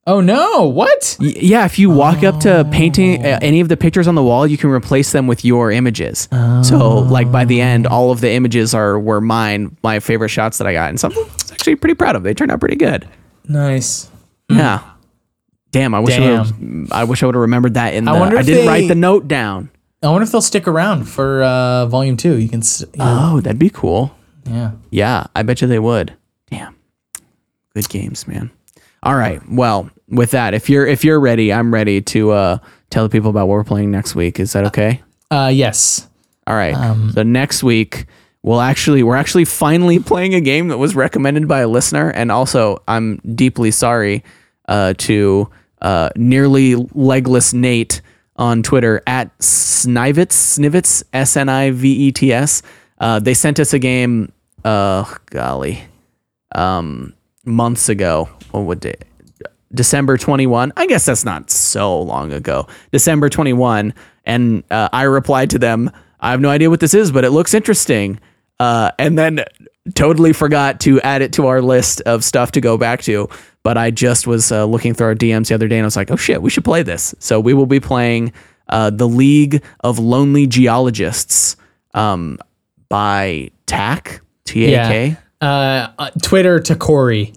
Oh 0.08 0.22
no! 0.22 0.64
What? 0.66 1.18
Y- 1.20 1.34
yeah, 1.40 1.66
if 1.66 1.78
you 1.78 1.90
walk 1.92 2.24
up 2.24 2.40
to 2.40 2.68
painting 2.72 3.24
uh, 3.24 3.38
any 3.42 3.60
of 3.60 3.70
the 3.70 3.78
pictures 3.78 4.08
on 4.08 4.16
the 4.16 4.24
wall, 4.24 4.48
you 4.48 4.58
can 4.58 4.72
replace 4.72 5.12
them 5.12 5.28
with 5.28 5.46
your 5.46 5.72
images. 5.72 6.28
So, 6.64 6.98
like 7.00 7.32
by 7.32 7.46
the 7.46 7.62
end, 7.62 7.86
all 7.86 8.10
of 8.12 8.20
the 8.22 8.32
images 8.32 8.74
are 8.74 8.98
were 9.00 9.22
mine, 9.22 9.78
my 9.84 10.00
favorite 10.00 10.30
shots 10.30 10.58
that 10.58 10.66
I 10.68 10.74
got, 10.74 10.90
and 10.90 11.00
some 11.00 11.12
I 11.12 11.16
was 11.34 11.52
actually 11.52 11.76
pretty 11.76 11.94
proud 11.96 12.16
of. 12.16 12.24
They 12.24 12.34
turned 12.34 12.50
out 12.52 12.60
pretty 12.60 12.78
good. 12.78 13.08
Nice. 13.50 14.10
Yeah. 14.50 14.82
Damn, 15.72 15.94
I 15.94 16.00
wish 16.00 16.16
I 16.16 16.20
Damn. 16.20 16.82
would 16.84 16.92
I 16.92 17.04
wish 17.04 17.22
I 17.22 17.26
would 17.26 17.36
have 17.36 17.42
remembered 17.42 17.74
that 17.74 17.94
in 17.94 18.06
the 18.06 18.12
I 18.12 18.16
I, 18.16 18.20
wonder 18.20 18.38
if 18.38 18.46
didn't 18.46 18.62
they- 18.62 18.68
write 18.68 18.88
the 18.88 18.96
note 18.96 19.28
down. 19.28 19.70
I 20.02 20.08
wonder 20.08 20.24
if 20.24 20.32
they'll 20.32 20.42
stick 20.42 20.66
around 20.66 21.04
for 21.10 21.44
uh, 21.44 21.86
volume 21.88 22.16
two. 22.16 22.38
You 22.38 22.48
can. 22.48 22.62
You 22.62 22.86
know, 22.96 23.32
Oh, 23.36 23.42
that'd 23.42 23.60
be 23.60 23.70
cool. 23.70 24.16
Yeah. 24.46 24.72
Yeah, 24.92 25.26
I 25.36 25.44
bet 25.44 25.60
you 25.62 25.68
they 25.68 25.78
would. 25.80 26.14
Damn. 26.50 26.74
Good 27.76 27.90
games, 27.90 28.26
man. 28.26 28.50
All 29.04 29.16
right. 29.16 29.42
Well, 29.52 29.90
with 30.08 30.32
that, 30.32 30.54
if 30.54 30.70
you're 30.70 30.88
if 30.88 31.04
you're 31.04 31.20
ready, 31.20 31.52
I'm 31.52 31.74
ready 31.74 32.02
to 32.02 32.32
uh 32.32 32.58
tell 32.90 33.04
the 33.04 33.10
people 33.10 33.30
about 33.30 33.48
what 33.50 33.56
we're 33.56 33.64
playing 33.66 33.92
next 33.92 34.16
week. 34.16 34.40
Is 34.40 34.54
that 34.54 34.66
okay? 34.68 35.02
Uh, 35.30 35.52
yes. 35.54 36.08
All 36.48 36.56
right. 36.56 36.76
so 37.14 37.22
next 37.24 37.62
week 37.62 38.06
we'll 38.44 38.62
actually 38.62 39.04
we're 39.04 39.16
actually 39.16 39.46
finally 39.46 40.00
playing 40.12 40.34
a 40.34 40.42
game 40.42 40.70
that 40.70 40.78
was 40.78 40.96
recommended 40.96 41.48
by 41.48 41.62
a 41.62 41.68
listener, 41.68 42.10
and 42.10 42.32
also 42.32 42.82
I'm 42.88 43.18
deeply 43.36 43.72
sorry 43.72 44.24
uh, 44.68 44.94
to 45.00 45.50
uh, 45.82 46.10
nearly 46.16 46.76
legless 46.94 47.54
Nate 47.54 48.02
on 48.36 48.64
Twitter 48.64 49.02
at 49.06 49.38
Snivets 49.40 50.34
Snivets 50.34 51.04
S 51.14 51.38
N 51.38 51.50
I 51.50 51.72
V 51.72 52.08
E 52.08 52.12
T 52.12 52.34
S. 52.34 52.62
Uh, 53.00 53.20
they 53.20 53.34
sent 53.34 53.60
us 53.60 53.74
a 53.74 53.80
game. 53.80 54.32
Uh, 54.66 55.06
golly, 55.28 55.82
um, 56.54 57.14
months 57.46 57.88
ago. 57.88 58.30
What 58.52 58.82
day? 58.82 58.96
December 59.74 60.18
21. 60.18 60.74
I 60.76 60.88
guess 60.88 61.06
that's 61.06 61.24
not 61.24 61.50
so 61.50 62.02
long 62.02 62.34
ago. 62.34 62.68
December 62.92 63.30
21. 63.30 63.94
And 64.26 64.64
uh, 64.72 64.90
I 64.92 65.04
replied 65.04 65.52
to 65.52 65.60
them, 65.60 65.92
I 66.20 66.32
have 66.32 66.42
no 66.42 66.50
idea 66.50 66.70
what 66.70 66.80
this 66.80 66.94
is, 66.94 67.12
but 67.12 67.24
it 67.24 67.32
looks 67.32 67.54
interesting. 67.54 68.20
Uh, 68.60 68.92
and 69.00 69.18
then 69.18 69.44
totally 69.96 70.34
forgot 70.34 70.80
to 70.82 71.00
add 71.02 71.22
it 71.22 71.34
to 71.34 71.48
our 71.48 71.62
list 71.62 72.02
of 72.02 72.24
stuff 72.24 72.52
to 72.52 72.62
go 72.62 72.78
back 72.78 73.02
to. 73.04 73.30
But 73.64 73.78
I 73.78 73.92
just 73.92 74.28
was 74.28 74.52
uh, 74.52 74.66
looking 74.66 74.94
through 74.94 75.08
our 75.08 75.16
DMs 75.16 75.48
the 75.50 75.56
other 75.56 75.68
day 75.68 75.78
and 75.78 75.84
I 75.84 75.88
was 75.88 75.96
like, 75.96 76.12
oh 76.12 76.16
shit, 76.16 76.42
we 76.42 76.50
should 76.50 76.64
play 76.66 76.84
this. 76.84 77.14
So 77.20 77.40
we 77.40 77.54
will 77.54 77.66
be 77.66 77.80
playing 77.80 78.34
uh, 78.70 78.90
The 78.90 79.08
League 79.08 79.64
of 79.82 80.00
Lonely 80.00 80.48
Geologists 80.48 81.56
um, 81.94 82.38
by 82.90 83.52
TAK. 83.66 84.22
T 84.46 84.74
A 84.74 84.88
K. 84.88 85.18
Uh, 85.42 85.90
uh, 85.98 86.10
Twitter 86.24 86.60
to 86.60 86.76
Corey. 86.76 87.34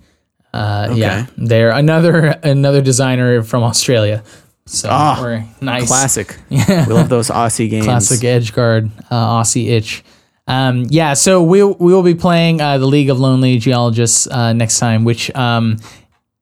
Uh, 0.54 0.92
Yeah, 0.94 1.26
they're 1.36 1.70
another 1.70 2.38
another 2.42 2.80
designer 2.80 3.42
from 3.42 3.62
Australia. 3.62 4.22
So 4.66 4.88
Ah, 4.90 5.18
we're 5.20 5.44
nice. 5.60 5.86
Classic. 5.88 6.36
we 6.50 6.56
love 6.58 7.08
those 7.10 7.28
Aussie 7.28 7.68
games. 7.68 7.84
classic 7.84 8.24
edge 8.24 8.52
guard 8.54 8.90
uh, 9.10 9.40
Aussie 9.40 9.68
itch. 9.68 10.02
Um, 10.46 10.86
yeah, 10.88 11.14
so 11.14 11.42
we 11.42 11.62
we 11.62 11.92
will 11.92 12.02
be 12.02 12.14
playing 12.14 12.60
uh, 12.60 12.78
the 12.78 12.86
League 12.86 13.10
of 13.10 13.20
Lonely 13.20 13.58
Geologists 13.58 14.26
uh, 14.26 14.52
next 14.52 14.78
time, 14.78 15.04
which 15.04 15.34
um, 15.34 15.78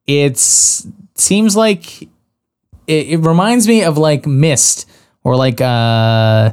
it's 0.06 0.86
seems 1.16 1.54
like 1.54 2.02
it, 2.02 2.08
it 2.86 3.18
reminds 3.18 3.68
me 3.68 3.82
of 3.82 3.98
like 3.98 4.26
Myst 4.26 4.88
or 5.22 5.36
like 5.36 5.60
uh, 5.60 6.52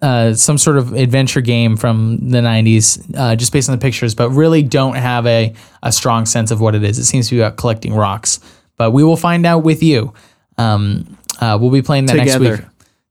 uh, 0.00 0.34
some 0.34 0.56
sort 0.56 0.76
of 0.78 0.92
adventure 0.92 1.40
game 1.40 1.76
from 1.76 2.30
the 2.30 2.38
90s, 2.38 3.02
uh, 3.16 3.34
just 3.34 3.52
based 3.52 3.68
on 3.68 3.76
the 3.76 3.82
pictures, 3.82 4.14
but 4.14 4.30
really 4.30 4.62
don't 4.62 4.94
have 4.94 5.26
a, 5.26 5.52
a 5.82 5.90
strong 5.90 6.26
sense 6.26 6.52
of 6.52 6.60
what 6.60 6.74
it 6.74 6.84
is. 6.84 6.98
It 6.98 7.06
seems 7.06 7.28
to 7.28 7.34
be 7.34 7.40
about 7.40 7.56
collecting 7.56 7.92
rocks, 7.92 8.38
but 8.76 8.92
we 8.92 9.02
will 9.02 9.16
find 9.16 9.44
out 9.44 9.64
with 9.64 9.82
you. 9.82 10.14
Um, 10.58 11.18
uh, 11.40 11.58
we'll 11.60 11.70
be 11.70 11.82
playing 11.82 12.06
that 12.06 12.16
next 12.16 12.38
week 12.38 12.60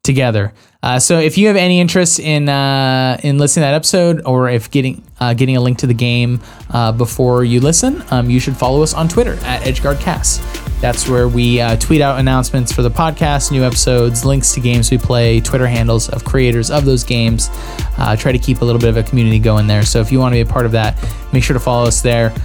together. 0.03 0.53
Uh, 0.83 0.99
so 0.99 1.17
if 1.17 1.37
you 1.37 1.47
have 1.47 1.55
any 1.55 1.79
interest 1.79 2.19
in 2.19 2.49
uh, 2.49 3.17
in 3.23 3.37
listening 3.37 3.61
to 3.61 3.67
that 3.67 3.73
episode, 3.73 4.21
or 4.25 4.49
if 4.49 4.69
getting 4.69 5.01
uh, 5.21 5.33
getting 5.33 5.55
a 5.55 5.61
link 5.61 5.77
to 5.77 5.87
the 5.87 5.93
game 5.93 6.41
uh, 6.71 6.91
before 6.91 7.45
you 7.45 7.61
listen, 7.61 8.03
um, 8.11 8.29
you 8.29 8.37
should 8.37 8.57
follow 8.57 8.83
us 8.83 8.93
on 8.93 9.07
Twitter 9.07 9.35
at 9.45 9.61
EdgeGuardCast. 9.61 10.81
That's 10.81 11.07
where 11.07 11.29
we 11.29 11.61
uh, 11.61 11.77
tweet 11.77 12.01
out 12.01 12.19
announcements 12.19 12.73
for 12.73 12.81
the 12.81 12.91
podcast, 12.91 13.49
new 13.49 13.63
episodes, 13.63 14.25
links 14.25 14.51
to 14.55 14.59
games 14.59 14.91
we 14.91 14.97
play, 14.97 15.39
Twitter 15.39 15.67
handles 15.67 16.09
of 16.09 16.25
creators 16.25 16.69
of 16.69 16.83
those 16.83 17.05
games. 17.05 17.49
Uh, 17.97 18.17
try 18.17 18.33
to 18.33 18.39
keep 18.39 18.59
a 18.59 18.65
little 18.65 18.81
bit 18.81 18.89
of 18.89 18.97
a 18.97 19.03
community 19.03 19.39
going 19.39 19.67
there. 19.67 19.83
So 19.83 20.01
if 20.01 20.11
you 20.11 20.19
want 20.19 20.33
to 20.33 20.35
be 20.35 20.41
a 20.41 20.53
part 20.53 20.65
of 20.65 20.73
that, 20.73 21.01
make 21.31 21.45
sure 21.45 21.53
to 21.53 21.61
follow 21.61 21.87
us 21.87 22.01
there. 22.01 22.35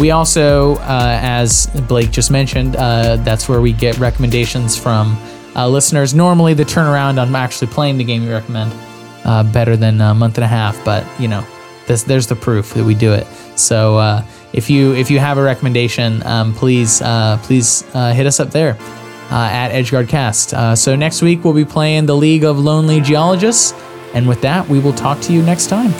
We 0.00 0.10
also, 0.10 0.78
as 0.80 1.68
Blake 1.86 2.10
just 2.10 2.32
mentioned, 2.32 2.74
that's 2.74 3.48
where 3.48 3.60
we 3.60 3.72
get 3.72 3.96
recommendations 3.98 4.76
from 4.76 5.16
uh, 5.56 5.68
listeners. 5.68 6.14
Normally, 6.14 6.54
the 6.54 6.64
turnaround 6.64 7.20
on 7.20 7.34
actually 7.34 7.68
playing 7.68 7.98
the 7.98 8.04
game 8.04 8.22
you 8.22 8.30
recommend 8.30 8.72
uh, 9.24 9.42
better 9.42 9.76
than 9.76 10.00
a 10.00 10.14
month 10.14 10.36
and 10.36 10.44
a 10.44 10.48
half, 10.48 10.82
but 10.84 11.06
you 11.20 11.28
know, 11.28 11.44
this, 11.86 12.02
there's 12.02 12.26
the 12.26 12.36
proof 12.36 12.74
that 12.74 12.84
we 12.84 12.94
do 12.94 13.12
it. 13.12 13.26
So 13.56 13.98
uh, 13.98 14.24
if 14.52 14.68
you 14.70 14.94
if 14.94 15.10
you 15.10 15.18
have 15.18 15.38
a 15.38 15.42
recommendation, 15.42 16.24
um, 16.26 16.54
please 16.54 17.00
uh, 17.02 17.38
please 17.42 17.84
uh, 17.94 18.12
hit 18.12 18.26
us 18.26 18.40
up 18.40 18.50
there 18.50 18.76
uh, 19.30 19.48
at 19.50 19.70
EdgeGuardCast. 19.70 20.76
So 20.78 20.96
next 20.96 21.22
week 21.22 21.44
we'll 21.44 21.54
be 21.54 21.64
playing 21.64 22.06
the 22.06 22.16
League 22.16 22.44
of 22.44 22.58
Lonely 22.58 23.00
Geologists, 23.00 23.72
and 24.14 24.28
with 24.28 24.40
that, 24.42 24.68
we 24.68 24.78
will 24.78 24.92
talk 24.92 25.20
to 25.22 25.32
you 25.32 25.42
next 25.42 25.68
time. 25.68 25.92